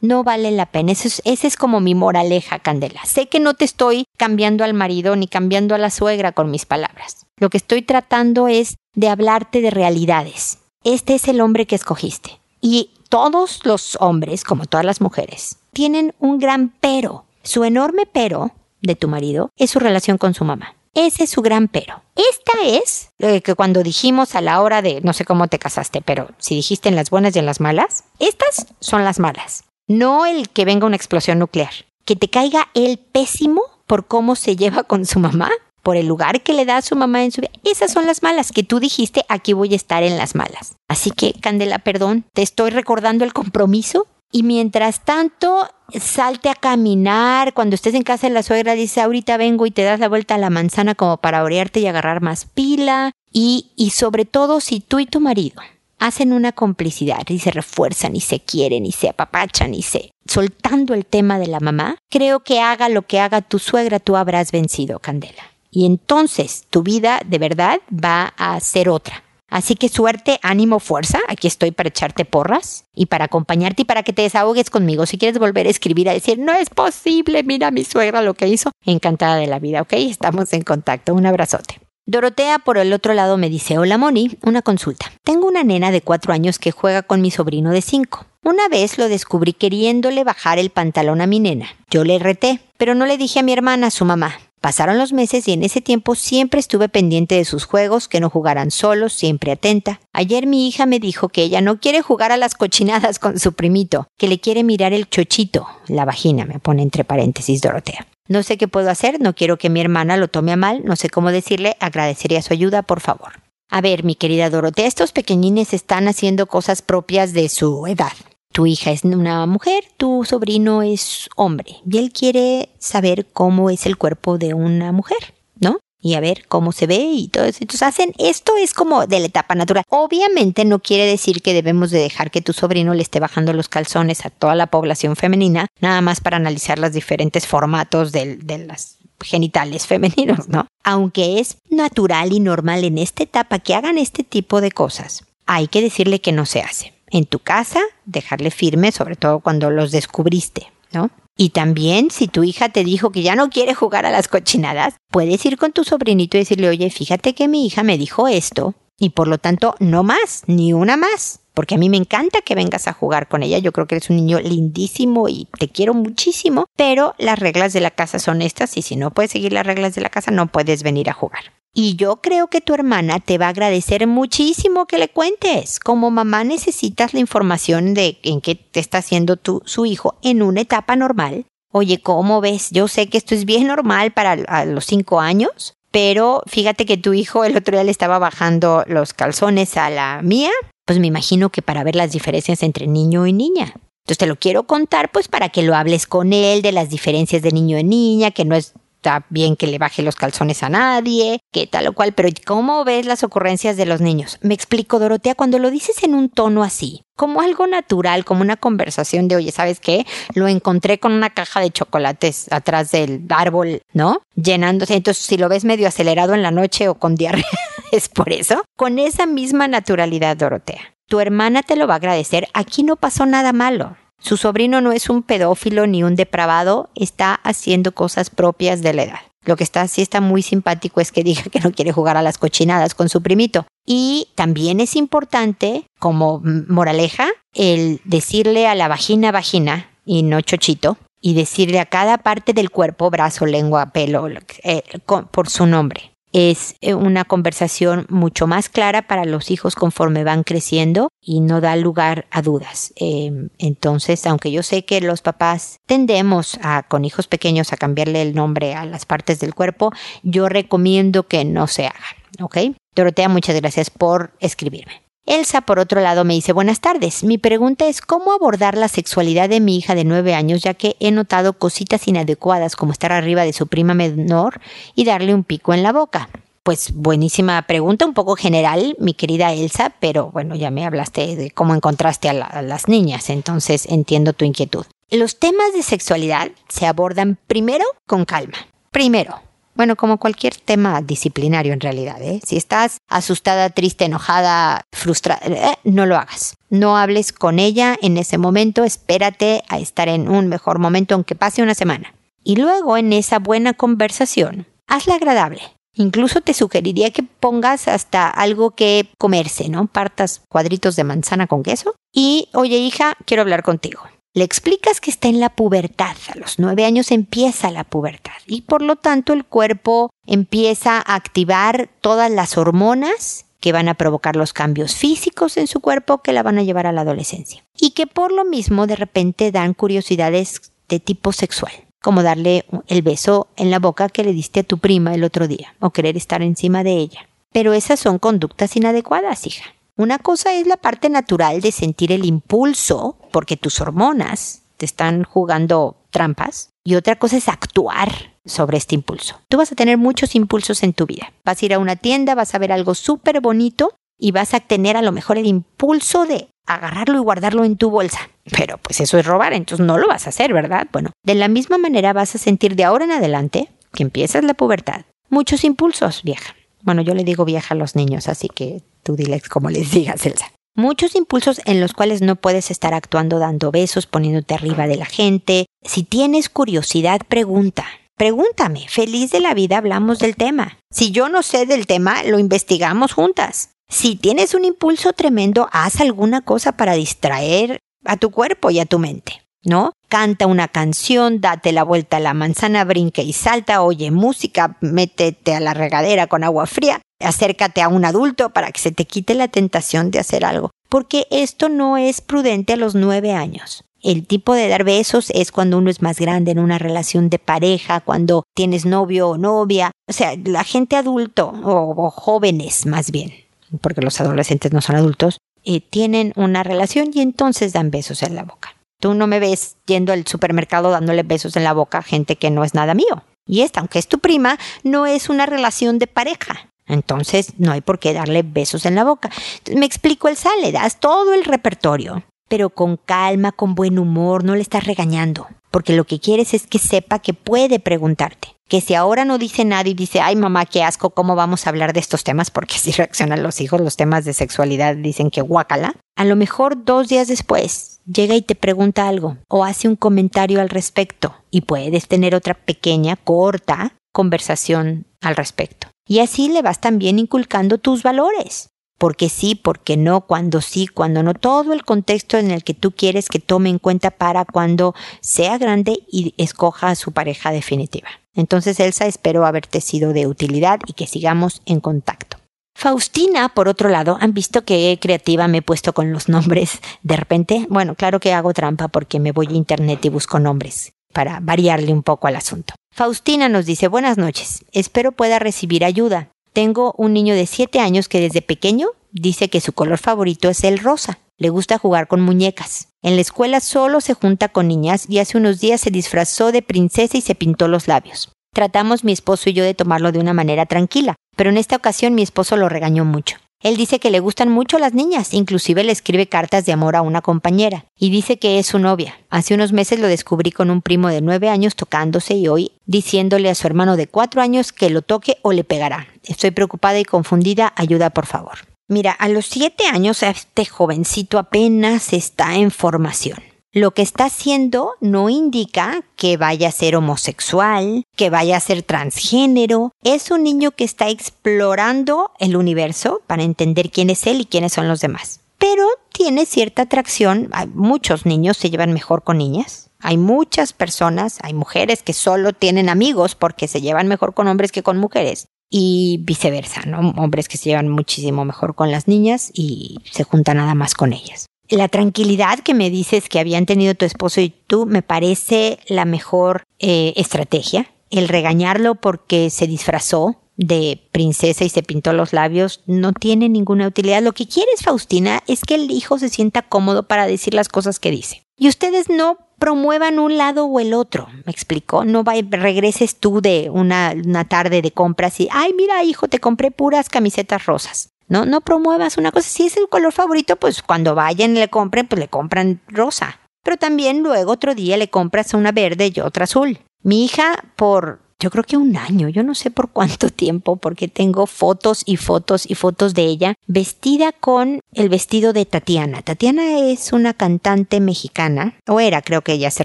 no 0.00 0.24
vale 0.24 0.50
la 0.50 0.66
pena. 0.66 0.92
Esa 0.92 1.08
es, 1.08 1.22
ese 1.24 1.46
es 1.46 1.56
como 1.56 1.80
mi 1.80 1.94
moraleja, 1.94 2.58
Candela. 2.58 3.04
Sé 3.04 3.28
que 3.28 3.40
no 3.40 3.54
te 3.54 3.64
estoy 3.64 4.04
cambiando 4.16 4.64
al 4.64 4.74
marido 4.74 5.16
ni 5.16 5.26
cambiando 5.26 5.74
a 5.74 5.78
la 5.78 5.90
suegra 5.90 6.32
con 6.32 6.50
mis 6.50 6.66
palabras. 6.66 7.26
Lo 7.38 7.50
que 7.50 7.58
estoy 7.58 7.82
tratando 7.82 8.48
es 8.48 8.76
de 8.94 9.08
hablarte 9.08 9.60
de 9.60 9.70
realidades. 9.70 10.58
Este 10.84 11.14
es 11.14 11.28
el 11.28 11.40
hombre 11.40 11.66
que 11.66 11.74
escogiste. 11.74 12.40
Y 12.60 12.90
todos 13.08 13.64
los 13.64 13.96
hombres, 14.00 14.44
como 14.44 14.66
todas 14.66 14.86
las 14.86 15.00
mujeres, 15.00 15.58
tienen 15.72 16.14
un 16.18 16.38
gran 16.38 16.74
pero. 16.80 17.24
Su 17.42 17.64
enorme 17.64 18.06
pero 18.10 18.52
de 18.82 18.96
tu 18.96 19.08
marido 19.08 19.50
es 19.56 19.70
su 19.70 19.78
relación 19.78 20.18
con 20.18 20.34
su 20.34 20.44
mamá. 20.44 20.74
Ese 20.94 21.24
es 21.24 21.30
su 21.30 21.42
gran 21.42 21.68
pero. 21.68 22.02
Esta 22.14 22.52
es 22.64 23.10
eh, 23.18 23.42
que 23.42 23.54
cuando 23.54 23.82
dijimos 23.82 24.34
a 24.34 24.40
la 24.40 24.62
hora 24.62 24.80
de, 24.80 25.02
no 25.02 25.12
sé 25.12 25.26
cómo 25.26 25.46
te 25.46 25.58
casaste, 25.58 26.00
pero 26.00 26.30
si 26.38 26.54
dijiste 26.54 26.88
en 26.88 26.96
las 26.96 27.10
buenas 27.10 27.36
y 27.36 27.38
en 27.38 27.44
las 27.44 27.60
malas, 27.60 28.04
estas 28.18 28.66
son 28.80 29.04
las 29.04 29.18
malas. 29.18 29.64
No 29.88 30.26
el 30.26 30.48
que 30.48 30.64
venga 30.64 30.86
una 30.86 30.96
explosión 30.96 31.38
nuclear. 31.38 31.72
Que 32.04 32.16
te 32.16 32.28
caiga 32.28 32.68
el 32.74 32.98
pésimo 32.98 33.62
por 33.86 34.06
cómo 34.06 34.34
se 34.34 34.56
lleva 34.56 34.82
con 34.82 35.06
su 35.06 35.20
mamá, 35.20 35.50
por 35.82 35.96
el 35.96 36.08
lugar 36.08 36.42
que 36.42 36.52
le 36.52 36.64
da 36.64 36.78
a 36.78 36.82
su 36.82 36.96
mamá 36.96 37.22
en 37.22 37.30
su 37.30 37.40
vida. 37.40 37.52
Esas 37.62 37.92
son 37.92 38.06
las 38.06 38.22
malas 38.22 38.50
que 38.50 38.64
tú 38.64 38.80
dijiste, 38.80 39.24
aquí 39.28 39.52
voy 39.52 39.72
a 39.72 39.76
estar 39.76 40.02
en 40.02 40.18
las 40.18 40.34
malas. 40.34 40.76
Así 40.88 41.12
que, 41.12 41.32
Candela, 41.34 41.78
perdón, 41.78 42.24
te 42.32 42.42
estoy 42.42 42.70
recordando 42.70 43.24
el 43.24 43.32
compromiso. 43.32 44.08
Y 44.32 44.42
mientras 44.42 45.04
tanto, 45.04 45.68
salte 46.00 46.48
a 46.48 46.56
caminar. 46.56 47.54
Cuando 47.54 47.76
estés 47.76 47.94
en 47.94 48.02
casa 48.02 48.26
de 48.26 48.34
la 48.34 48.42
suegra, 48.42 48.74
dice, 48.74 49.00
ahorita 49.00 49.36
vengo 49.36 49.66
y 49.66 49.70
te 49.70 49.84
das 49.84 50.00
la 50.00 50.08
vuelta 50.08 50.34
a 50.34 50.38
la 50.38 50.50
manzana 50.50 50.96
como 50.96 51.18
para 51.18 51.44
orearte 51.44 51.78
y 51.78 51.86
agarrar 51.86 52.20
más 52.20 52.44
pila. 52.46 53.12
Y, 53.32 53.70
y 53.76 53.90
sobre 53.90 54.24
todo, 54.24 54.60
si 54.60 54.80
tú 54.80 54.98
y 54.98 55.06
tu 55.06 55.20
marido 55.20 55.62
hacen 55.98 56.32
una 56.32 56.52
complicidad 56.52 57.22
y 57.28 57.38
se 57.38 57.50
refuerzan 57.50 58.16
y 58.16 58.20
se 58.20 58.40
quieren 58.40 58.86
y 58.86 58.92
se 58.92 59.08
apapachan 59.08 59.74
y 59.74 59.82
se 59.82 60.10
soltando 60.28 60.94
el 60.94 61.06
tema 61.06 61.38
de 61.38 61.46
la 61.46 61.60
mamá, 61.60 61.98
creo 62.10 62.40
que 62.40 62.60
haga 62.60 62.88
lo 62.88 63.02
que 63.02 63.20
haga 63.20 63.42
tu 63.42 63.58
suegra, 63.58 64.00
tú 64.00 64.16
habrás 64.16 64.52
vencido, 64.52 64.98
Candela. 64.98 65.42
Y 65.70 65.86
entonces 65.86 66.64
tu 66.70 66.82
vida 66.82 67.20
de 67.24 67.38
verdad 67.38 67.78
va 67.92 68.32
a 68.36 68.58
ser 68.60 68.88
otra. 68.88 69.22
Así 69.48 69.76
que 69.76 69.88
suerte, 69.88 70.40
ánimo, 70.42 70.80
fuerza. 70.80 71.20
Aquí 71.28 71.46
estoy 71.46 71.70
para 71.70 71.88
echarte 71.88 72.24
porras 72.24 72.84
y 72.94 73.06
para 73.06 73.26
acompañarte 73.26 73.82
y 73.82 73.84
para 73.84 74.02
que 74.02 74.12
te 74.12 74.22
desahogues 74.22 74.70
conmigo. 74.70 75.06
Si 75.06 75.18
quieres 75.18 75.38
volver 75.38 75.66
a 75.66 75.70
escribir 75.70 76.08
a 76.08 76.12
decir, 76.12 76.38
no 76.38 76.52
es 76.52 76.68
posible, 76.68 77.42
mira 77.44 77.70
mi 77.70 77.84
suegra 77.84 78.22
lo 78.22 78.34
que 78.34 78.48
hizo. 78.48 78.72
Encantada 78.84 79.36
de 79.36 79.46
la 79.46 79.60
vida, 79.60 79.82
¿ok? 79.82 79.92
Estamos 79.92 80.52
en 80.52 80.62
contacto. 80.62 81.14
Un 81.14 81.26
abrazote. 81.26 81.85
Dorotea 82.08 82.60
por 82.60 82.78
el 82.78 82.92
otro 82.92 83.14
lado 83.14 83.36
me 83.36 83.50
dice, 83.50 83.78
hola 83.78 83.98
Moni, 83.98 84.38
una 84.42 84.62
consulta. 84.62 85.10
Tengo 85.24 85.48
una 85.48 85.64
nena 85.64 85.90
de 85.90 86.02
cuatro 86.02 86.32
años 86.32 86.60
que 86.60 86.70
juega 86.70 87.02
con 87.02 87.20
mi 87.20 87.32
sobrino 87.32 87.72
de 87.72 87.82
cinco. 87.82 88.26
Una 88.44 88.68
vez 88.68 88.96
lo 88.96 89.08
descubrí 89.08 89.52
queriéndole 89.52 90.22
bajar 90.22 90.60
el 90.60 90.70
pantalón 90.70 91.20
a 91.20 91.26
mi 91.26 91.40
nena. 91.40 91.66
Yo 91.90 92.04
le 92.04 92.20
reté, 92.20 92.60
pero 92.76 92.94
no 92.94 93.06
le 93.06 93.18
dije 93.18 93.40
a 93.40 93.42
mi 93.42 93.52
hermana, 93.52 93.90
su 93.90 94.04
mamá. 94.04 94.36
Pasaron 94.60 94.98
los 94.98 95.12
meses 95.12 95.48
y 95.48 95.52
en 95.52 95.64
ese 95.64 95.80
tiempo 95.80 96.14
siempre 96.14 96.60
estuve 96.60 96.88
pendiente 96.88 97.34
de 97.34 97.44
sus 97.44 97.64
juegos, 97.64 98.06
que 98.06 98.20
no 98.20 98.30
jugaran 98.30 98.70
solos, 98.70 99.12
siempre 99.12 99.50
atenta. 99.50 100.00
Ayer 100.12 100.46
mi 100.46 100.68
hija 100.68 100.86
me 100.86 101.00
dijo 101.00 101.28
que 101.28 101.42
ella 101.42 101.60
no 101.60 101.80
quiere 101.80 102.02
jugar 102.02 102.30
a 102.30 102.36
las 102.36 102.54
cochinadas 102.54 103.18
con 103.18 103.40
su 103.40 103.52
primito, 103.54 104.06
que 104.16 104.28
le 104.28 104.38
quiere 104.38 104.62
mirar 104.62 104.92
el 104.92 105.08
chochito, 105.08 105.66
la 105.88 106.04
vagina, 106.04 106.44
me 106.44 106.60
pone 106.60 106.82
entre 106.82 107.02
paréntesis 107.02 107.60
Dorotea. 107.62 108.06
No 108.28 108.42
sé 108.42 108.56
qué 108.58 108.68
puedo 108.68 108.90
hacer, 108.90 109.20
no 109.20 109.34
quiero 109.34 109.56
que 109.56 109.70
mi 109.70 109.80
hermana 109.80 110.16
lo 110.16 110.28
tome 110.28 110.52
a 110.52 110.56
mal, 110.56 110.84
no 110.84 110.96
sé 110.96 111.08
cómo 111.08 111.30
decirle, 111.30 111.76
agradecería 111.80 112.42
su 112.42 112.52
ayuda, 112.52 112.82
por 112.82 113.00
favor. 113.00 113.40
A 113.68 113.80
ver, 113.80 114.04
mi 114.04 114.14
querida 114.14 114.50
Dorotea, 114.50 114.86
estos 114.86 115.12
pequeñines 115.12 115.72
están 115.72 116.08
haciendo 116.08 116.46
cosas 116.46 116.82
propias 116.82 117.32
de 117.32 117.48
su 117.48 117.86
edad. 117.86 118.12
Tu 118.52 118.66
hija 118.66 118.90
es 118.90 119.04
una 119.04 119.44
mujer, 119.46 119.84
tu 119.96 120.24
sobrino 120.24 120.82
es 120.82 121.28
hombre, 121.36 121.76
y 121.88 121.98
él 121.98 122.12
quiere 122.12 122.70
saber 122.78 123.26
cómo 123.32 123.70
es 123.70 123.86
el 123.86 123.96
cuerpo 123.96 124.38
de 124.38 124.54
una 124.54 124.92
mujer, 124.92 125.34
¿no? 125.60 125.78
Y 126.06 126.14
a 126.14 126.20
ver 126.20 126.46
cómo 126.46 126.70
se 126.70 126.86
ve 126.86 126.98
y 126.98 127.28
todo 127.28 127.44
eso. 127.44 127.58
Entonces 127.60 127.82
hacen, 127.82 128.12
esto 128.18 128.56
es 128.56 128.72
como 128.72 129.08
de 129.08 129.18
la 129.18 129.26
etapa 129.26 129.56
natural. 129.56 129.82
Obviamente 129.88 130.64
no 130.64 130.78
quiere 130.78 131.04
decir 131.04 131.42
que 131.42 131.52
debemos 131.52 131.90
de 131.90 131.98
dejar 131.98 132.30
que 132.30 132.42
tu 132.42 132.52
sobrino 132.52 132.94
le 132.94 133.02
esté 133.02 133.18
bajando 133.18 133.52
los 133.52 133.68
calzones 133.68 134.24
a 134.24 134.30
toda 134.30 134.54
la 134.54 134.68
población 134.68 135.16
femenina, 135.16 135.66
nada 135.80 136.00
más 136.02 136.20
para 136.20 136.36
analizar 136.36 136.78
los 136.78 136.92
diferentes 136.92 137.48
formatos 137.48 138.12
de, 138.12 138.36
de 138.36 138.58
las 138.58 138.98
genitales 139.20 139.86
femeninos, 139.88 140.48
¿no? 140.48 140.68
Aunque 140.84 141.40
es 141.40 141.58
natural 141.70 142.32
y 142.32 142.38
normal 142.38 142.84
en 142.84 142.98
esta 142.98 143.24
etapa 143.24 143.58
que 143.58 143.74
hagan 143.74 143.98
este 143.98 144.22
tipo 144.22 144.60
de 144.60 144.70
cosas, 144.70 145.24
hay 145.46 145.66
que 145.66 145.82
decirle 145.82 146.20
que 146.20 146.30
no 146.30 146.46
se 146.46 146.60
hace. 146.60 146.92
En 147.10 147.24
tu 147.24 147.40
casa, 147.40 147.80
dejarle 148.04 148.52
firme, 148.52 148.92
sobre 148.92 149.16
todo 149.16 149.40
cuando 149.40 149.70
los 149.70 149.90
descubriste, 149.90 150.72
¿no? 150.92 151.10
Y 151.36 151.50
también, 151.50 152.10
si 152.10 152.28
tu 152.28 152.44
hija 152.44 152.70
te 152.70 152.82
dijo 152.82 153.12
que 153.12 153.22
ya 153.22 153.36
no 153.36 153.50
quiere 153.50 153.74
jugar 153.74 154.06
a 154.06 154.10
las 154.10 154.26
cochinadas, 154.26 154.94
puedes 155.10 155.44
ir 155.44 155.58
con 155.58 155.72
tu 155.72 155.84
sobrinito 155.84 156.36
y 156.36 156.40
decirle, 156.40 156.68
oye, 156.68 156.88
fíjate 156.90 157.34
que 157.34 157.46
mi 157.46 157.66
hija 157.66 157.82
me 157.82 157.98
dijo 157.98 158.26
esto, 158.26 158.74
y 158.98 159.10
por 159.10 159.28
lo 159.28 159.38
tanto, 159.38 159.74
no 159.78 160.02
más, 160.02 160.44
ni 160.46 160.72
una 160.72 160.96
más. 160.96 161.40
Porque 161.52 161.74
a 161.74 161.78
mí 161.78 161.88
me 161.88 161.96
encanta 161.96 162.40
que 162.42 162.54
vengas 162.54 162.86
a 162.86 162.92
jugar 162.92 163.28
con 163.28 163.42
ella. 163.42 163.58
Yo 163.58 163.72
creo 163.72 163.86
que 163.86 163.96
eres 163.96 164.10
un 164.10 164.16
niño 164.16 164.40
lindísimo 164.40 165.28
y 165.28 165.48
te 165.58 165.68
quiero 165.68 165.94
muchísimo. 165.94 166.66
Pero 166.76 167.14
las 167.18 167.38
reglas 167.38 167.72
de 167.72 167.80
la 167.80 167.90
casa 167.90 168.18
son 168.18 168.42
estas 168.42 168.76
y 168.76 168.82
si 168.82 168.96
no 168.96 169.10
puedes 169.10 169.30
seguir 169.30 169.52
las 169.52 169.66
reglas 169.66 169.94
de 169.94 170.02
la 170.02 170.10
casa 170.10 170.30
no 170.30 170.48
puedes 170.48 170.82
venir 170.82 171.08
a 171.08 171.14
jugar. 171.14 171.55
Y 171.78 171.94
yo 171.96 172.22
creo 172.22 172.46
que 172.46 172.62
tu 172.62 172.72
hermana 172.72 173.20
te 173.20 173.36
va 173.36 173.46
a 173.46 173.50
agradecer 173.50 174.06
muchísimo 174.06 174.86
que 174.86 174.96
le 174.96 175.10
cuentes. 175.10 175.78
Como 175.78 176.10
mamá 176.10 176.42
necesitas 176.42 177.12
la 177.12 177.20
información 177.20 177.92
de 177.92 178.18
en 178.22 178.40
qué 178.40 178.54
te 178.54 178.80
está 178.80 178.96
haciendo 178.96 179.36
tu, 179.36 179.60
su 179.66 179.84
hijo 179.84 180.14
en 180.22 180.40
una 180.40 180.62
etapa 180.62 180.96
normal. 180.96 181.44
Oye, 181.70 182.00
¿cómo 182.00 182.40
ves? 182.40 182.70
Yo 182.70 182.88
sé 182.88 183.10
que 183.10 183.18
esto 183.18 183.34
es 183.34 183.44
bien 183.44 183.66
normal 183.66 184.12
para 184.12 184.64
los 184.64 184.86
cinco 184.86 185.20
años, 185.20 185.74
pero 185.90 186.42
fíjate 186.46 186.86
que 186.86 186.96
tu 186.96 187.12
hijo 187.12 187.44
el 187.44 187.54
otro 187.54 187.76
día 187.76 187.84
le 187.84 187.90
estaba 187.90 188.18
bajando 188.18 188.82
los 188.86 189.12
calzones 189.12 189.76
a 189.76 189.90
la 189.90 190.22
mía. 190.22 190.52
Pues 190.86 190.98
me 190.98 191.08
imagino 191.08 191.50
que 191.50 191.60
para 191.60 191.84
ver 191.84 191.94
las 191.94 192.10
diferencias 192.10 192.62
entre 192.62 192.86
niño 192.86 193.26
y 193.26 193.34
niña. 193.34 193.74
Entonces 194.06 194.16
te 194.16 194.26
lo 194.26 194.36
quiero 194.36 194.62
contar 194.66 195.12
pues 195.12 195.28
para 195.28 195.50
que 195.50 195.62
lo 195.62 195.76
hables 195.76 196.06
con 196.06 196.32
él 196.32 196.62
de 196.62 196.72
las 196.72 196.88
diferencias 196.88 197.42
de 197.42 197.52
niño 197.52 197.78
y 197.78 197.84
niña, 197.84 198.30
que 198.30 198.46
no 198.46 198.54
es 198.54 198.72
está 199.06 199.24
bien 199.30 199.54
que 199.54 199.68
le 199.68 199.78
baje 199.78 200.02
los 200.02 200.16
calzones 200.16 200.64
a 200.64 200.68
nadie, 200.68 201.38
que 201.52 201.68
tal 201.68 201.86
o 201.86 201.92
cual, 201.92 202.12
pero 202.12 202.28
¿cómo 202.44 202.84
ves 202.84 203.06
las 203.06 203.22
ocurrencias 203.22 203.76
de 203.76 203.86
los 203.86 204.00
niños? 204.00 204.38
Me 204.42 204.52
explico, 204.52 204.98
Dorotea, 204.98 205.36
cuando 205.36 205.60
lo 205.60 205.70
dices 205.70 206.02
en 206.02 206.12
un 206.12 206.28
tono 206.28 206.64
así, 206.64 207.04
como 207.14 207.40
algo 207.40 207.68
natural, 207.68 208.24
como 208.24 208.40
una 208.40 208.56
conversación 208.56 209.28
de, 209.28 209.36
oye, 209.36 209.52
¿sabes 209.52 209.78
qué? 209.78 210.04
Lo 210.34 210.48
encontré 210.48 210.98
con 210.98 211.12
una 211.12 211.30
caja 211.30 211.60
de 211.60 211.70
chocolates 211.70 212.52
atrás 212.52 212.90
del 212.90 213.24
árbol, 213.28 213.82
¿no? 213.92 214.22
Llenándose. 214.34 214.96
Entonces, 214.96 215.24
si 215.24 215.36
lo 215.36 215.48
ves 215.48 215.64
medio 215.64 215.86
acelerado 215.86 216.34
en 216.34 216.42
la 216.42 216.50
noche 216.50 216.88
o 216.88 216.96
con 216.96 217.14
diarrea, 217.14 217.44
es 217.92 218.08
por 218.08 218.32
eso. 218.32 218.64
Con 218.76 218.98
esa 218.98 219.26
misma 219.26 219.68
naturalidad, 219.68 220.36
Dorotea. 220.36 220.80
Tu 221.06 221.20
hermana 221.20 221.62
te 221.62 221.76
lo 221.76 221.86
va 221.86 221.94
a 221.94 221.98
agradecer. 221.98 222.48
Aquí 222.54 222.82
no 222.82 222.96
pasó 222.96 223.24
nada 223.24 223.52
malo. 223.52 223.96
Su 224.20 224.36
sobrino 224.36 224.80
no 224.80 224.92
es 224.92 225.08
un 225.08 225.22
pedófilo 225.22 225.86
ni 225.86 226.02
un 226.02 226.16
depravado, 226.16 226.90
está 226.94 227.34
haciendo 227.34 227.92
cosas 227.92 228.30
propias 228.30 228.82
de 228.82 228.94
la 228.94 229.02
edad. 229.04 229.20
Lo 229.44 229.56
que 229.56 229.64
está 229.64 229.86
sí 229.86 230.02
está 230.02 230.20
muy 230.20 230.42
simpático 230.42 231.00
es 231.00 231.12
que 231.12 231.22
diga 231.22 231.42
que 231.44 231.60
no 231.60 231.70
quiere 231.70 231.92
jugar 231.92 232.16
a 232.16 232.22
las 232.22 232.38
cochinadas 232.38 232.94
con 232.94 233.08
su 233.08 233.22
primito. 233.22 233.66
Y 233.86 234.28
también 234.34 234.80
es 234.80 234.96
importante, 234.96 235.84
como 236.00 236.42
moraleja, 236.44 237.28
el 237.54 238.00
decirle 238.04 238.66
a 238.66 238.74
la 238.74 238.88
vagina 238.88 239.30
vagina 239.30 239.90
y 240.04 240.22
no 240.24 240.40
chochito, 240.40 240.98
y 241.20 241.34
decirle 241.34 241.78
a 241.78 241.86
cada 241.86 242.18
parte 242.18 242.52
del 242.52 242.70
cuerpo, 242.70 243.10
brazo, 243.10 243.46
lengua, 243.46 243.92
pelo, 243.92 244.28
eh, 244.64 244.82
por 245.30 245.48
su 245.48 245.66
nombre 245.66 246.15
es 246.36 246.76
eh, 246.82 246.92
una 246.92 247.24
conversación 247.24 248.04
mucho 248.10 248.46
más 248.46 248.68
clara 248.68 249.06
para 249.06 249.24
los 249.24 249.50
hijos 249.50 249.74
conforme 249.74 250.22
van 250.22 250.42
creciendo 250.42 251.08
y 251.18 251.40
no 251.40 251.62
da 251.62 251.76
lugar 251.76 252.26
a 252.30 252.42
dudas. 252.42 252.92
Em, 252.96 253.48
entonces, 253.56 254.26
aunque 254.26 254.52
yo 254.52 254.62
sé 254.62 254.84
que 254.84 255.00
los 255.00 255.22
papás 255.22 255.78
tendemos 255.86 256.58
a, 256.60 256.82
con 256.82 257.06
hijos 257.06 257.26
pequeños 257.26 257.72
a 257.72 257.78
cambiarle 257.78 258.20
el 258.20 258.34
nombre 258.34 258.74
a 258.74 258.84
las 258.84 259.06
partes 259.06 259.40
del 259.40 259.54
cuerpo, 259.54 259.92
yo 260.22 260.50
recomiendo 260.50 261.26
que 261.26 261.46
no 261.46 261.68
se 261.68 261.86
hagan. 261.86 262.02
¿Ok? 262.42 262.58
Dorotea, 262.94 263.30
muchas 263.30 263.56
gracias 263.56 263.88
por 263.88 264.34
escribirme. 264.38 265.05
Elsa, 265.26 265.62
por 265.62 265.80
otro 265.80 266.00
lado, 266.00 266.24
me 266.24 266.34
dice 266.34 266.52
buenas 266.52 266.80
tardes. 266.80 267.24
Mi 267.24 267.36
pregunta 267.36 267.86
es 267.86 268.00
cómo 268.00 268.32
abordar 268.32 268.76
la 268.76 268.86
sexualidad 268.86 269.48
de 269.48 269.58
mi 269.58 269.76
hija 269.76 269.96
de 269.96 270.04
nueve 270.04 270.34
años, 270.34 270.62
ya 270.62 270.74
que 270.74 270.94
he 271.00 271.10
notado 271.10 271.54
cositas 271.54 272.06
inadecuadas 272.06 272.76
como 272.76 272.92
estar 272.92 273.10
arriba 273.10 273.42
de 273.42 273.52
su 273.52 273.66
prima 273.66 273.92
menor 273.92 274.60
y 274.94 275.04
darle 275.04 275.34
un 275.34 275.42
pico 275.42 275.74
en 275.74 275.82
la 275.82 275.92
boca. 275.92 276.28
Pues 276.62 276.92
buenísima 276.94 277.60
pregunta, 277.62 278.06
un 278.06 278.14
poco 278.14 278.36
general, 278.36 278.96
mi 279.00 279.14
querida 279.14 279.52
Elsa, 279.52 279.92
pero 279.98 280.30
bueno, 280.30 280.54
ya 280.54 280.70
me 280.70 280.86
hablaste 280.86 281.34
de 281.34 281.50
cómo 281.50 281.74
encontraste 281.74 282.28
a, 282.28 282.44
a 282.44 282.62
las 282.62 282.86
niñas, 282.86 283.28
entonces 283.28 283.86
entiendo 283.86 284.32
tu 284.32 284.44
inquietud. 284.44 284.86
Los 285.10 285.38
temas 285.40 285.72
de 285.74 285.82
sexualidad 285.82 286.50
se 286.68 286.86
abordan 286.86 287.36
primero 287.48 287.84
con 288.06 288.24
calma. 288.24 288.58
Primero, 288.92 289.40
bueno, 289.76 289.96
como 289.96 290.18
cualquier 290.18 290.56
tema 290.56 291.02
disciplinario 291.02 291.72
en 291.72 291.80
realidad, 291.80 292.20
¿eh? 292.22 292.40
Si 292.44 292.56
estás 292.56 292.98
asustada, 293.08 293.70
triste, 293.70 294.06
enojada, 294.06 294.82
frustrada, 294.92 295.40
eh, 295.44 295.76
no 295.84 296.06
lo 296.06 296.16
hagas. 296.16 296.56
No 296.70 296.96
hables 296.96 297.32
con 297.32 297.58
ella 297.58 297.96
en 298.00 298.16
ese 298.16 298.38
momento, 298.38 298.84
espérate 298.84 299.62
a 299.68 299.78
estar 299.78 300.08
en 300.08 300.28
un 300.28 300.48
mejor 300.48 300.78
momento 300.78 301.14
aunque 301.14 301.34
pase 301.34 301.62
una 301.62 301.74
semana. 301.74 302.14
Y 302.42 302.56
luego 302.56 302.96
en 302.96 303.12
esa 303.12 303.38
buena 303.38 303.74
conversación, 303.74 304.66
hazla 304.86 305.16
agradable. 305.16 305.62
Incluso 305.94 306.42
te 306.42 306.54
sugeriría 306.54 307.10
que 307.10 307.22
pongas 307.22 307.88
hasta 307.88 308.28
algo 308.28 308.72
que 308.72 309.08
comerse, 309.18 309.68
¿no? 309.68 309.86
Partas 309.86 310.42
cuadritos 310.48 310.94
de 310.94 311.04
manzana 311.04 311.46
con 311.46 311.62
queso. 311.62 311.94
Y, 312.12 312.48
oye 312.52 312.76
hija, 312.76 313.14
quiero 313.24 313.42
hablar 313.42 313.62
contigo. 313.62 314.02
Le 314.36 314.44
explicas 314.44 315.00
que 315.00 315.10
está 315.10 315.28
en 315.28 315.40
la 315.40 315.48
pubertad. 315.48 316.14
A 316.28 316.36
los 316.36 316.58
nueve 316.58 316.84
años 316.84 317.10
empieza 317.10 317.70
la 317.70 317.84
pubertad 317.84 318.34
y 318.46 318.60
por 318.60 318.82
lo 318.82 318.96
tanto 318.96 319.32
el 319.32 319.46
cuerpo 319.46 320.10
empieza 320.26 320.98
a 320.98 321.14
activar 321.14 321.88
todas 322.02 322.30
las 322.30 322.58
hormonas 322.58 323.46
que 323.60 323.72
van 323.72 323.88
a 323.88 323.94
provocar 323.94 324.36
los 324.36 324.52
cambios 324.52 324.94
físicos 324.94 325.56
en 325.56 325.66
su 325.66 325.80
cuerpo 325.80 326.18
que 326.18 326.34
la 326.34 326.42
van 326.42 326.58
a 326.58 326.64
llevar 326.64 326.86
a 326.86 326.92
la 326.92 327.00
adolescencia. 327.00 327.64
Y 327.80 327.92
que 327.92 328.06
por 328.06 328.30
lo 328.30 328.44
mismo 328.44 328.86
de 328.86 328.96
repente 328.96 329.52
dan 329.52 329.72
curiosidades 329.72 330.70
de 330.86 331.00
tipo 331.00 331.32
sexual, 331.32 331.72
como 332.02 332.22
darle 332.22 332.66
el 332.88 333.00
beso 333.00 333.48
en 333.56 333.70
la 333.70 333.78
boca 333.78 334.10
que 334.10 334.22
le 334.22 334.34
diste 334.34 334.60
a 334.60 334.64
tu 334.64 334.76
prima 334.76 335.14
el 335.14 335.24
otro 335.24 335.48
día, 335.48 335.74
o 335.80 335.94
querer 335.94 336.18
estar 336.18 336.42
encima 336.42 336.84
de 336.84 336.98
ella. 336.98 337.26
Pero 337.54 337.72
esas 337.72 338.00
son 338.00 338.18
conductas 338.18 338.76
inadecuadas, 338.76 339.46
hija. 339.46 339.64
Una 339.98 340.18
cosa 340.18 340.52
es 340.52 340.66
la 340.66 340.76
parte 340.76 341.08
natural 341.08 341.62
de 341.62 341.72
sentir 341.72 342.12
el 342.12 342.26
impulso, 342.26 343.16
porque 343.32 343.56
tus 343.56 343.80
hormonas 343.80 344.62
te 344.76 344.84
están 344.84 345.24
jugando 345.24 345.96
trampas, 346.10 346.68
y 346.84 346.96
otra 346.96 347.16
cosa 347.16 347.38
es 347.38 347.48
actuar 347.48 348.10
sobre 348.44 348.76
este 348.76 348.94
impulso. 348.94 349.40
Tú 349.48 349.56
vas 349.56 349.72
a 349.72 349.74
tener 349.74 349.96
muchos 349.96 350.34
impulsos 350.34 350.82
en 350.82 350.92
tu 350.92 351.06
vida. 351.06 351.32
Vas 351.46 351.62
a 351.62 351.64
ir 351.64 351.72
a 351.72 351.78
una 351.78 351.96
tienda, 351.96 352.34
vas 352.34 352.54
a 352.54 352.58
ver 352.58 352.72
algo 352.72 352.94
súper 352.94 353.40
bonito 353.40 353.94
y 354.18 354.32
vas 354.32 354.52
a 354.52 354.60
tener 354.60 354.98
a 354.98 355.02
lo 355.02 355.12
mejor 355.12 355.38
el 355.38 355.46
impulso 355.46 356.26
de 356.26 356.48
agarrarlo 356.66 357.16
y 357.16 357.22
guardarlo 357.22 357.64
en 357.64 357.76
tu 357.76 357.88
bolsa. 357.88 358.28
Pero 358.56 358.76
pues 358.76 359.00
eso 359.00 359.18
es 359.18 359.24
robar, 359.24 359.54
entonces 359.54 359.84
no 359.84 359.96
lo 359.96 360.08
vas 360.08 360.26
a 360.26 360.30
hacer, 360.30 360.52
¿verdad? 360.52 360.88
Bueno, 360.92 361.10
de 361.22 361.34
la 361.34 361.48
misma 361.48 361.78
manera 361.78 362.12
vas 362.12 362.34
a 362.34 362.38
sentir 362.38 362.76
de 362.76 362.84
ahora 362.84 363.06
en 363.06 363.12
adelante, 363.12 363.70
que 363.92 364.02
empiezas 364.02 364.44
la 364.44 364.54
pubertad, 364.54 365.06
muchos 365.30 365.64
impulsos, 365.64 366.22
vieja. 366.22 366.54
Bueno, 366.82 367.02
yo 367.02 367.14
le 367.14 367.24
digo 367.24 367.44
vieja 367.44 367.74
a 367.74 367.76
los 367.76 367.96
niños, 367.96 368.28
así 368.28 368.48
que 368.48 368.82
tú 369.06 369.14
diles 369.14 369.48
como 369.48 369.70
les 369.70 369.92
digas, 369.92 370.26
Elsa. 370.26 370.52
Muchos 370.74 371.14
impulsos 371.14 371.62
en 371.64 371.80
los 371.80 371.92
cuales 371.94 372.20
no 372.20 372.36
puedes 372.36 372.70
estar 372.70 372.92
actuando 372.92 373.38
dando 373.38 373.70
besos, 373.70 374.06
poniéndote 374.06 374.54
arriba 374.54 374.86
de 374.86 374.96
la 374.96 375.06
gente. 375.06 375.66
Si 375.82 376.02
tienes 376.02 376.50
curiosidad, 376.50 377.20
pregunta. 377.26 377.86
Pregúntame. 378.16 378.86
Feliz 378.88 379.30
de 379.30 379.40
la 379.40 379.54
vida 379.54 379.78
hablamos 379.78 380.18
del 380.18 380.36
tema. 380.36 380.78
Si 380.90 381.12
yo 381.12 381.28
no 381.28 381.42
sé 381.42 381.64
del 381.64 381.86
tema, 381.86 382.24
lo 382.24 382.38
investigamos 382.38 383.12
juntas. 383.12 383.70
Si 383.88 384.16
tienes 384.16 384.54
un 384.54 384.64
impulso 384.64 385.12
tremendo, 385.12 385.68
haz 385.72 386.00
alguna 386.00 386.42
cosa 386.42 386.72
para 386.72 386.94
distraer 386.94 387.78
a 388.04 388.16
tu 388.16 388.30
cuerpo 388.30 388.70
y 388.70 388.80
a 388.80 388.86
tu 388.86 388.98
mente. 388.98 389.46
¿no? 389.66 389.92
Canta 390.08 390.46
una 390.46 390.68
canción, 390.68 391.40
date 391.40 391.72
la 391.72 391.82
vuelta 391.82 392.16
a 392.16 392.20
la 392.20 392.34
manzana, 392.34 392.84
brinque 392.84 393.22
y 393.22 393.32
salta, 393.32 393.82
oye 393.82 394.10
música, 394.10 394.78
métete 394.80 395.54
a 395.54 395.60
la 395.60 395.74
regadera 395.74 396.28
con 396.28 396.44
agua 396.44 396.66
fría, 396.66 397.02
acércate 397.20 397.82
a 397.82 397.88
un 397.88 398.04
adulto 398.04 398.50
para 398.50 398.70
que 398.72 398.80
se 398.80 398.92
te 398.92 399.06
quite 399.06 399.34
la 399.34 399.48
tentación 399.48 400.10
de 400.10 400.18
hacer 400.18 400.44
algo. 400.44 400.70
Porque 400.88 401.26
esto 401.30 401.68
no 401.68 401.96
es 401.96 402.20
prudente 402.20 402.74
a 402.74 402.76
los 402.76 402.94
nueve 402.94 403.32
años. 403.32 403.84
El 404.02 404.26
tipo 404.26 404.54
de 404.54 404.68
dar 404.68 404.84
besos 404.84 405.30
es 405.30 405.50
cuando 405.50 405.78
uno 405.78 405.90
es 405.90 406.00
más 406.00 406.20
grande 406.20 406.52
en 406.52 406.58
una 406.58 406.78
relación 406.78 407.28
de 407.28 407.38
pareja, 407.38 408.00
cuando 408.00 408.44
tienes 408.54 408.86
novio 408.86 409.30
o 409.30 409.38
novia. 409.38 409.90
O 410.08 410.12
sea, 410.12 410.34
la 410.44 410.62
gente 410.62 410.94
adulto 410.94 411.52
o, 411.64 412.10
jóvenes 412.10 412.86
más 412.86 413.10
bien, 413.10 413.32
porque 413.80 414.02
los 414.02 414.20
adolescentes 414.20 414.72
no 414.72 414.80
son 414.80 414.96
adultos, 414.96 415.38
eh, 415.64 415.80
tienen 415.80 416.32
una 416.36 416.62
relación 416.62 417.10
y 417.12 417.20
entonces 417.20 417.72
dan 417.72 417.90
besos 417.90 418.22
en 418.22 418.36
la 418.36 418.44
boca. 418.44 418.76
Tú 419.00 419.14
no 419.14 419.26
me 419.26 419.40
ves 419.40 419.76
yendo 419.86 420.12
al 420.12 420.26
supermercado 420.26 420.90
dándole 420.90 421.22
besos 421.22 421.56
en 421.56 421.64
la 421.64 421.72
boca 421.72 421.98
a 421.98 422.02
gente 422.02 422.36
que 422.36 422.50
no 422.50 422.64
es 422.64 422.74
nada 422.74 422.94
mío. 422.94 423.24
Y 423.46 423.62
esta, 423.62 423.80
aunque 423.80 423.98
es 423.98 424.08
tu 424.08 424.18
prima, 424.18 424.58
no 424.84 425.06
es 425.06 425.28
una 425.28 425.46
relación 425.46 425.98
de 425.98 426.06
pareja. 426.06 426.70
Entonces 426.86 427.54
no 427.58 427.72
hay 427.72 427.80
por 427.80 427.98
qué 427.98 428.12
darle 428.12 428.42
besos 428.42 428.86
en 428.86 428.94
la 428.94 429.04
boca. 429.04 429.30
me 429.74 429.86
explico 429.86 430.28
el 430.28 430.36
sal, 430.36 430.60
le 430.62 430.72
das 430.72 431.00
todo 431.00 431.34
el 431.34 431.44
repertorio, 431.44 432.24
pero 432.48 432.70
con 432.70 432.96
calma, 432.96 433.52
con 433.52 433.74
buen 433.74 433.98
humor, 433.98 434.44
no 434.44 434.54
le 434.54 434.62
estás 434.62 434.84
regañando, 434.84 435.48
porque 435.70 435.96
lo 435.96 436.04
que 436.04 436.20
quieres 436.20 436.54
es 436.54 436.66
que 436.66 436.78
sepa 436.78 437.18
que 437.18 437.34
puede 437.34 437.80
preguntarte. 437.80 438.54
Que 438.68 438.80
si 438.80 438.94
ahora 438.94 439.24
no 439.24 439.38
dice 439.38 439.64
nada 439.64 439.88
y 439.88 439.94
dice, 439.94 440.20
ay 440.20 440.34
mamá, 440.34 440.66
qué 440.66 440.82
asco, 440.82 441.10
¿cómo 441.10 441.36
vamos 441.36 441.66
a 441.66 441.70
hablar 441.70 441.92
de 441.92 442.00
estos 442.00 442.24
temas? 442.24 442.50
Porque 442.50 442.78
si 442.78 442.90
reaccionan 442.96 443.42
los 443.42 443.60
hijos, 443.60 443.80
los 443.80 443.96
temas 443.96 444.24
de 444.24 444.32
sexualidad 444.32 444.96
dicen 444.96 445.30
que 445.30 445.40
guácala. 445.40 445.94
A 446.16 446.24
lo 446.24 446.34
mejor 446.34 446.84
dos 446.84 447.08
días 447.08 447.28
después 447.28 448.00
llega 448.06 448.34
y 448.34 448.42
te 448.42 448.54
pregunta 448.54 449.06
algo 449.06 449.36
o 449.48 449.64
hace 449.64 449.88
un 449.88 449.96
comentario 449.96 450.60
al 450.60 450.68
respecto 450.68 451.34
y 451.50 451.62
puedes 451.62 452.08
tener 452.08 452.34
otra 452.34 452.54
pequeña, 452.54 453.16
corta 453.16 453.92
conversación 454.12 455.06
al 455.20 455.36
respecto. 455.36 455.85
Y 456.06 456.20
así 456.20 456.48
le 456.48 456.62
vas 456.62 456.80
también 456.80 457.18
inculcando 457.18 457.78
tus 457.78 458.02
valores. 458.02 458.70
Porque 458.98 459.28
sí, 459.28 459.54
porque 459.54 459.96
no, 459.96 460.22
cuando 460.22 460.62
sí, 460.62 460.86
cuando 460.86 461.22
no, 461.22 461.34
todo 461.34 461.74
el 461.74 461.84
contexto 461.84 462.38
en 462.38 462.50
el 462.50 462.64
que 462.64 462.72
tú 462.72 462.92
quieres 462.92 463.28
que 463.28 463.40
tome 463.40 463.68
en 463.68 463.78
cuenta 463.78 464.10
para 464.10 464.46
cuando 464.46 464.94
sea 465.20 465.58
grande 465.58 465.98
y 466.10 466.34
escoja 466.38 466.88
a 466.88 466.94
su 466.94 467.12
pareja 467.12 467.50
definitiva. 467.50 468.08
Entonces, 468.34 468.80
Elsa, 468.80 469.06
espero 469.06 469.44
haberte 469.44 469.80
sido 469.80 470.12
de 470.12 470.26
utilidad 470.26 470.80
y 470.86 470.94
que 470.94 471.06
sigamos 471.06 471.60
en 471.66 471.80
contacto. 471.80 472.38
Faustina, 472.74 473.48
por 473.48 473.68
otro 473.68 473.88
lado, 473.88 474.18
han 474.20 474.34
visto 474.34 474.64
qué 474.64 474.98
creativa 475.00 475.48
me 475.48 475.58
he 475.58 475.62
puesto 475.62 475.92
con 475.94 476.12
los 476.12 476.28
nombres 476.28 476.80
de 477.02 477.16
repente. 477.16 477.66
Bueno, 477.70 477.94
claro 477.94 478.20
que 478.20 478.34
hago 478.34 478.52
trampa 478.52 478.88
porque 478.88 479.18
me 479.18 479.32
voy 479.32 479.48
a 479.48 479.52
internet 479.52 480.04
y 480.04 480.10
busco 480.10 480.38
nombres 480.38 480.92
para 481.12 481.40
variarle 481.40 481.92
un 481.92 482.02
poco 482.02 482.26
al 482.28 482.36
asunto. 482.36 482.74
Faustina 482.96 483.50
nos 483.50 483.66
dice 483.66 483.88
buenas 483.88 484.16
noches, 484.16 484.64
espero 484.72 485.12
pueda 485.12 485.38
recibir 485.38 485.84
ayuda. 485.84 486.30
Tengo 486.54 486.94
un 486.96 487.12
niño 487.12 487.34
de 487.34 487.44
7 487.44 487.78
años 487.78 488.08
que 488.08 488.20
desde 488.20 488.40
pequeño 488.40 488.88
dice 489.12 489.50
que 489.50 489.60
su 489.60 489.74
color 489.74 489.98
favorito 489.98 490.48
es 490.48 490.64
el 490.64 490.78
rosa. 490.78 491.18
Le 491.36 491.50
gusta 491.50 491.76
jugar 491.76 492.08
con 492.08 492.22
muñecas. 492.22 492.88
En 493.02 493.16
la 493.16 493.20
escuela 493.20 493.60
solo 493.60 494.00
se 494.00 494.14
junta 494.14 494.48
con 494.48 494.66
niñas 494.68 495.04
y 495.10 495.18
hace 495.18 495.36
unos 495.36 495.60
días 495.60 495.82
se 495.82 495.90
disfrazó 495.90 496.52
de 496.52 496.62
princesa 496.62 497.18
y 497.18 497.20
se 497.20 497.34
pintó 497.34 497.68
los 497.68 497.86
labios. 497.86 498.32
Tratamos 498.54 499.04
mi 499.04 499.12
esposo 499.12 499.50
y 499.50 499.52
yo 499.52 499.62
de 499.62 499.74
tomarlo 499.74 500.10
de 500.10 500.18
una 500.18 500.32
manera 500.32 500.64
tranquila, 500.64 501.16
pero 501.36 501.50
en 501.50 501.58
esta 501.58 501.76
ocasión 501.76 502.14
mi 502.14 502.22
esposo 502.22 502.56
lo 502.56 502.70
regañó 502.70 503.04
mucho. 503.04 503.36
Él 503.62 503.76
dice 503.76 503.98
que 503.98 504.10
le 504.10 504.20
gustan 504.20 504.50
mucho 504.50 504.78
las 504.78 504.92
niñas, 504.92 505.32
inclusive 505.32 505.82
le 505.82 505.92
escribe 505.92 506.28
cartas 506.28 506.66
de 506.66 506.72
amor 506.72 506.94
a 506.94 507.02
una 507.02 507.22
compañera, 507.22 507.86
y 507.96 508.10
dice 508.10 508.38
que 508.38 508.58
es 508.58 508.66
su 508.66 508.78
novia. 508.78 509.18
Hace 509.30 509.54
unos 509.54 509.72
meses 509.72 509.98
lo 509.98 510.08
descubrí 510.08 510.52
con 510.52 510.70
un 510.70 510.82
primo 510.82 511.08
de 511.08 511.22
nueve 511.22 511.48
años 511.48 511.74
tocándose 511.74 512.34
y 512.34 512.48
hoy 512.48 512.72
diciéndole 512.84 513.48
a 513.48 513.54
su 513.54 513.66
hermano 513.66 513.96
de 513.96 514.08
cuatro 514.08 514.42
años 514.42 514.72
que 514.72 514.90
lo 514.90 515.02
toque 515.02 515.38
o 515.42 515.52
le 515.52 515.64
pegará. 515.64 516.06
Estoy 516.24 516.50
preocupada 516.50 516.98
y 517.00 517.04
confundida, 517.04 517.72
ayuda 517.76 518.10
por 518.10 518.26
favor. 518.26 518.58
Mira, 518.88 519.12
a 519.12 519.28
los 519.28 519.46
siete 519.46 519.86
años 519.86 520.22
este 520.22 520.64
jovencito 520.64 521.38
apenas 521.38 522.12
está 522.12 522.56
en 522.56 522.70
formación 522.70 523.38
lo 523.76 523.90
que 523.90 524.00
está 524.00 524.24
haciendo 524.24 524.92
no 525.02 525.28
indica 525.28 526.02
que 526.16 526.38
vaya 526.38 526.68
a 526.68 526.72
ser 526.72 526.96
homosexual, 526.96 528.04
que 528.16 528.30
vaya 528.30 528.56
a 528.56 528.60
ser 528.60 528.82
transgénero. 528.82 529.92
Es 530.02 530.30
un 530.30 530.44
niño 530.44 530.70
que 530.70 530.84
está 530.84 531.10
explorando 531.10 532.30
el 532.38 532.56
universo 532.56 533.20
para 533.26 533.42
entender 533.42 533.90
quién 533.90 534.08
es 534.08 534.26
él 534.26 534.40
y 534.40 534.46
quiénes 534.46 534.72
son 534.72 534.88
los 534.88 535.02
demás. 535.02 535.40
Pero 535.58 535.86
tiene 536.14 536.46
cierta 536.46 536.82
atracción. 536.82 537.50
Muchos 537.74 538.24
niños 538.24 538.56
se 538.56 538.70
llevan 538.70 538.94
mejor 538.94 539.24
con 539.24 539.36
niñas. 539.36 539.90
Hay 540.00 540.16
muchas 540.16 540.72
personas, 540.72 541.38
hay 541.42 541.52
mujeres 541.52 542.02
que 542.02 542.14
solo 542.14 542.54
tienen 542.54 542.88
amigos 542.88 543.34
porque 543.34 543.68
se 543.68 543.82
llevan 543.82 544.08
mejor 544.08 544.32
con 544.32 544.48
hombres 544.48 544.72
que 544.72 544.82
con 544.82 544.96
mujeres 544.96 545.48
y 545.68 546.20
viceversa, 546.22 546.80
¿no? 546.86 547.10
Hombres 547.22 547.46
que 547.46 547.58
se 547.58 547.68
llevan 547.68 547.90
muchísimo 547.90 548.46
mejor 548.46 548.74
con 548.74 548.90
las 548.90 549.06
niñas 549.06 549.50
y 549.52 549.98
se 550.10 550.24
juntan 550.24 550.56
nada 550.56 550.74
más 550.74 550.94
con 550.94 551.12
ellas 551.12 551.46
la 551.68 551.88
tranquilidad 551.88 552.60
que 552.60 552.74
me 552.74 552.90
dices 552.90 553.28
que 553.28 553.38
habían 553.38 553.66
tenido 553.66 553.94
tu 553.94 554.04
esposo 554.04 554.40
y 554.40 554.54
tú 554.66 554.86
me 554.86 555.02
parece 555.02 555.78
la 555.88 556.04
mejor 556.04 556.64
eh, 556.78 557.12
estrategia. 557.16 557.90
El 558.10 558.28
regañarlo 558.28 558.94
porque 558.94 559.50
se 559.50 559.66
disfrazó 559.66 560.42
de 560.56 561.08
princesa 561.12 561.64
y 561.64 561.68
se 561.68 561.82
pintó 561.82 562.12
los 562.12 562.32
labios 562.32 562.82
no 562.86 563.12
tiene 563.12 563.48
ninguna 563.48 563.86
utilidad. 563.86 564.22
Lo 564.22 564.32
que 564.32 564.46
quieres, 564.46 564.82
Faustina, 564.82 565.42
es 565.46 565.64
que 565.64 565.74
el 565.74 565.90
hijo 565.90 566.18
se 566.18 566.28
sienta 566.28 566.62
cómodo 566.62 567.04
para 567.04 567.26
decir 567.26 567.54
las 567.54 567.68
cosas 567.68 568.00
que 568.00 568.10
dice. 568.10 568.42
Y 568.56 568.68
ustedes 568.68 569.10
no 569.10 569.38
promuevan 569.58 570.18
un 570.18 570.36
lado 570.38 570.66
o 570.66 570.80
el 570.80 570.94
otro, 570.94 571.28
me 571.44 571.52
explicó. 571.52 572.04
No 572.04 572.24
regreses 572.24 573.16
tú 573.16 573.40
de 573.40 573.70
una 573.70 574.44
tarde 574.48 574.82
de 574.82 574.92
compras 574.92 575.40
y, 575.40 575.48
ay, 575.50 575.74
mira, 575.76 576.02
hijo, 576.04 576.28
te 576.28 576.40
compré 576.40 576.70
puras 576.70 577.08
camisetas 577.08 577.66
rosas. 577.66 578.10
No, 578.28 578.44
no 578.44 578.60
promuevas 578.60 579.18
una 579.18 579.32
cosa. 579.32 579.48
Si 579.48 579.66
es 579.66 579.76
el 579.76 579.88
color 579.88 580.12
favorito, 580.12 580.56
pues 580.56 580.82
cuando 580.82 581.14
vayan 581.14 581.56
y 581.56 581.60
le 581.60 581.68
compren, 581.68 582.06
pues 582.06 582.18
le 582.20 582.28
compran 582.28 582.80
rosa. 582.88 583.40
Pero 583.62 583.76
también 583.76 584.22
luego 584.22 584.52
otro 584.52 584.74
día 584.74 584.96
le 584.96 585.10
compras 585.10 585.54
una 585.54 585.72
verde 585.72 586.12
y 586.14 586.20
otra 586.20 586.44
azul. 586.44 586.78
Mi 587.02 587.24
hija, 587.24 587.64
por 587.76 588.20
yo 588.38 588.50
creo 588.50 588.64
que 588.64 588.76
un 588.76 588.96
año, 588.96 589.28
yo 589.28 589.42
no 589.42 589.54
sé 589.54 589.70
por 589.70 589.90
cuánto 589.90 590.28
tiempo, 590.30 590.76
porque 590.76 591.08
tengo 591.08 591.46
fotos 591.46 592.02
y 592.04 592.16
fotos 592.16 592.68
y 592.68 592.74
fotos 592.74 593.14
de 593.14 593.24
ella 593.24 593.54
vestida 593.66 594.32
con 594.32 594.80
el 594.92 595.08
vestido 595.08 595.52
de 595.52 595.64
Tatiana. 595.64 596.22
Tatiana 596.22 596.78
es 596.78 597.12
una 597.12 597.34
cantante 597.34 598.00
mexicana, 598.00 598.78
o 598.86 599.00
era, 599.00 599.22
creo 599.22 599.42
que 599.42 599.52
ella 599.52 599.70
se 599.70 599.84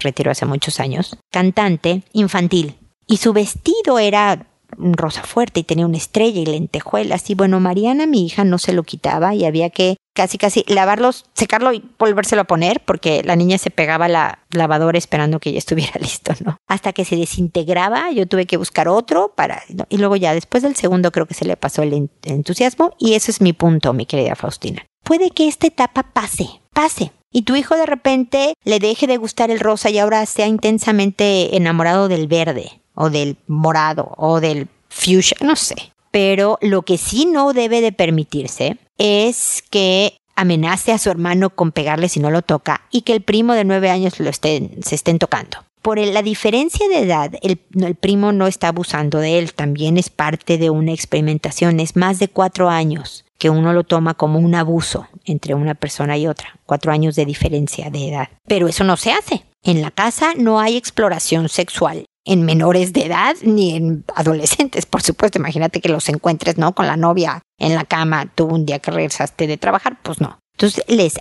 retiró 0.00 0.30
hace 0.30 0.46
muchos 0.46 0.80
años, 0.80 1.16
cantante 1.30 2.02
infantil. 2.12 2.76
Y 3.06 3.16
su 3.16 3.32
vestido 3.32 3.98
era 3.98 4.46
rosa 4.78 5.22
fuerte 5.22 5.60
y 5.60 5.64
tenía 5.64 5.86
una 5.86 5.96
estrella 5.96 6.40
y 6.40 6.46
lentejuelas. 6.46 7.28
Y 7.30 7.34
bueno, 7.34 7.60
Mariana, 7.60 8.06
mi 8.06 8.26
hija, 8.26 8.44
no 8.44 8.58
se 8.58 8.72
lo 8.72 8.82
quitaba 8.82 9.34
y 9.34 9.44
había 9.44 9.70
que 9.70 9.96
casi 10.14 10.38
casi 10.38 10.64
lavarlos, 10.68 11.24
secarlo 11.34 11.72
y 11.72 11.82
volvérselo 11.98 12.42
a 12.42 12.46
poner 12.46 12.80
porque 12.84 13.22
la 13.24 13.36
niña 13.36 13.58
se 13.58 13.70
pegaba 13.70 14.08
la 14.08 14.40
lavadora 14.50 14.98
esperando 14.98 15.40
que 15.40 15.52
ya 15.52 15.58
estuviera 15.58 15.92
listo, 16.00 16.32
¿no? 16.44 16.58
Hasta 16.68 16.92
que 16.92 17.04
se 17.04 17.16
desintegraba, 17.16 18.10
yo 18.12 18.26
tuve 18.26 18.46
que 18.46 18.56
buscar 18.56 18.88
otro 18.88 19.32
para 19.34 19.62
y 19.88 19.98
luego 19.98 20.16
ya 20.16 20.34
después 20.34 20.62
del 20.62 20.76
segundo 20.76 21.12
creo 21.12 21.26
que 21.26 21.34
se 21.34 21.44
le 21.44 21.56
pasó 21.56 21.82
el 21.82 22.10
entusiasmo 22.22 22.94
y 22.98 23.14
ese 23.14 23.30
es 23.30 23.40
mi 23.40 23.52
punto, 23.52 23.92
mi 23.92 24.06
querida 24.06 24.34
Faustina. 24.34 24.84
Puede 25.02 25.30
que 25.30 25.48
esta 25.48 25.66
etapa 25.66 26.04
pase, 26.12 26.60
pase. 26.72 27.12
Y 27.34 27.42
tu 27.42 27.56
hijo 27.56 27.76
de 27.76 27.86
repente 27.86 28.54
le 28.62 28.78
deje 28.78 29.06
de 29.06 29.16
gustar 29.16 29.50
el 29.50 29.58
rosa 29.58 29.88
y 29.88 29.98
ahora 29.98 30.26
sea 30.26 30.46
intensamente 30.46 31.56
enamorado 31.56 32.08
del 32.08 32.28
verde 32.28 32.81
o 32.94 33.10
del 33.10 33.36
morado 33.46 34.12
o 34.16 34.40
del 34.40 34.68
fuchsia, 34.88 35.36
no 35.40 35.56
sé. 35.56 35.92
Pero 36.10 36.58
lo 36.60 36.82
que 36.82 36.98
sí 36.98 37.26
no 37.26 37.52
debe 37.52 37.80
de 37.80 37.92
permitirse 37.92 38.76
es 38.98 39.64
que 39.70 40.18
amenace 40.36 40.92
a 40.92 40.98
su 40.98 41.10
hermano 41.10 41.50
con 41.50 41.72
pegarle 41.72 42.08
si 42.08 42.20
no 42.20 42.30
lo 42.30 42.42
toca 42.42 42.82
y 42.90 43.02
que 43.02 43.12
el 43.14 43.22
primo 43.22 43.54
de 43.54 43.64
nueve 43.64 43.90
años 43.90 44.20
lo 44.20 44.28
estén, 44.28 44.82
se 44.82 44.94
estén 44.94 45.18
tocando. 45.18 45.58
Por 45.80 45.98
la 45.98 46.22
diferencia 46.22 46.86
de 46.88 47.00
edad, 47.00 47.32
el, 47.42 47.58
el, 47.74 47.96
primo 47.96 48.30
no 48.30 48.46
está 48.46 48.68
abusando 48.68 49.18
de 49.18 49.38
él, 49.38 49.52
también 49.52 49.98
es 49.98 50.10
parte 50.10 50.56
de 50.56 50.70
una 50.70 50.92
experimentación, 50.92 51.80
es 51.80 51.96
más 51.96 52.20
de 52.20 52.28
cuatro 52.28 52.68
años 52.68 53.24
que 53.36 53.50
uno 53.50 53.72
lo 53.72 53.82
toma 53.82 54.14
como 54.14 54.38
un 54.38 54.54
abuso 54.54 55.08
entre 55.24 55.54
una 55.54 55.74
persona 55.74 56.16
y 56.16 56.28
otra, 56.28 56.56
cuatro 56.66 56.92
años 56.92 57.16
de 57.16 57.24
diferencia 57.24 57.90
de 57.90 58.10
edad. 58.10 58.28
Pero 58.46 58.68
eso 58.68 58.84
no 58.84 58.96
se 58.96 59.10
hace. 59.10 59.44
En 59.64 59.82
la 59.82 59.90
casa 59.90 60.34
no 60.36 60.60
hay 60.60 60.76
exploración 60.76 61.48
sexual 61.48 62.04
en 62.24 62.44
menores 62.44 62.92
de 62.92 63.06
edad 63.06 63.36
ni 63.42 63.76
en 63.76 64.04
adolescentes, 64.14 64.86
por 64.86 65.02
supuesto. 65.02 65.38
Imagínate 65.38 65.80
que 65.80 65.88
los 65.88 66.08
encuentres, 66.08 66.58
¿no? 66.58 66.74
Con 66.74 66.86
la 66.86 66.96
novia 66.96 67.42
en 67.58 67.74
la 67.74 67.84
cama, 67.84 68.30
tú 68.34 68.46
un 68.46 68.66
día 68.66 68.78
que 68.78 68.90
regresaste 68.90 69.46
de 69.46 69.56
trabajar, 69.56 69.98
pues 70.02 70.20
no. 70.20 70.38
Entonces 70.56 70.84
les, 70.86 71.14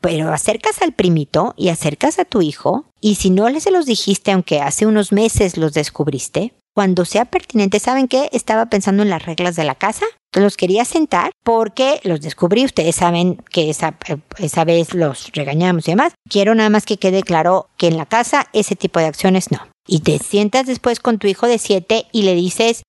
pero 0.00 0.32
acercas 0.32 0.80
al 0.82 0.92
primito 0.92 1.52
y 1.56 1.68
acercas 1.68 2.18
a 2.18 2.24
tu 2.24 2.42
hijo 2.42 2.86
y 3.00 3.16
si 3.16 3.30
no 3.30 3.48
les 3.48 3.64
se 3.64 3.70
los 3.70 3.86
dijiste, 3.86 4.30
aunque 4.30 4.60
hace 4.60 4.86
unos 4.86 5.12
meses 5.12 5.56
los 5.56 5.72
descubriste, 5.74 6.54
cuando 6.74 7.04
sea 7.04 7.24
pertinente, 7.24 7.80
¿saben 7.80 8.06
qué? 8.06 8.28
Estaba 8.32 8.66
pensando 8.66 9.02
en 9.02 9.10
las 9.10 9.26
reglas 9.26 9.56
de 9.56 9.64
la 9.64 9.74
casa 9.74 10.06
los 10.34 10.56
quería 10.56 10.84
sentar 10.84 11.32
porque 11.42 12.00
los 12.04 12.20
descubrí. 12.20 12.64
Ustedes 12.64 12.96
saben 12.96 13.36
que 13.50 13.70
esa, 13.70 13.96
esa 14.38 14.64
vez 14.64 14.94
los 14.94 15.30
regañamos 15.32 15.88
y 15.88 15.92
demás. 15.92 16.12
Quiero 16.28 16.54
nada 16.54 16.70
más 16.70 16.84
que 16.84 16.98
quede 16.98 17.22
claro 17.22 17.68
que 17.76 17.88
en 17.88 17.96
la 17.96 18.06
casa 18.06 18.46
ese 18.52 18.76
tipo 18.76 19.00
de 19.00 19.06
acciones 19.06 19.50
no. 19.50 19.58
Y 19.88 20.00
te 20.00 20.18
sientas 20.18 20.66
después 20.66 21.00
con 21.00 21.18
tu 21.18 21.26
hijo 21.26 21.48
de 21.48 21.58
siete 21.58 22.06
y 22.12 22.22
le 22.22 22.34
dices, 22.34 22.82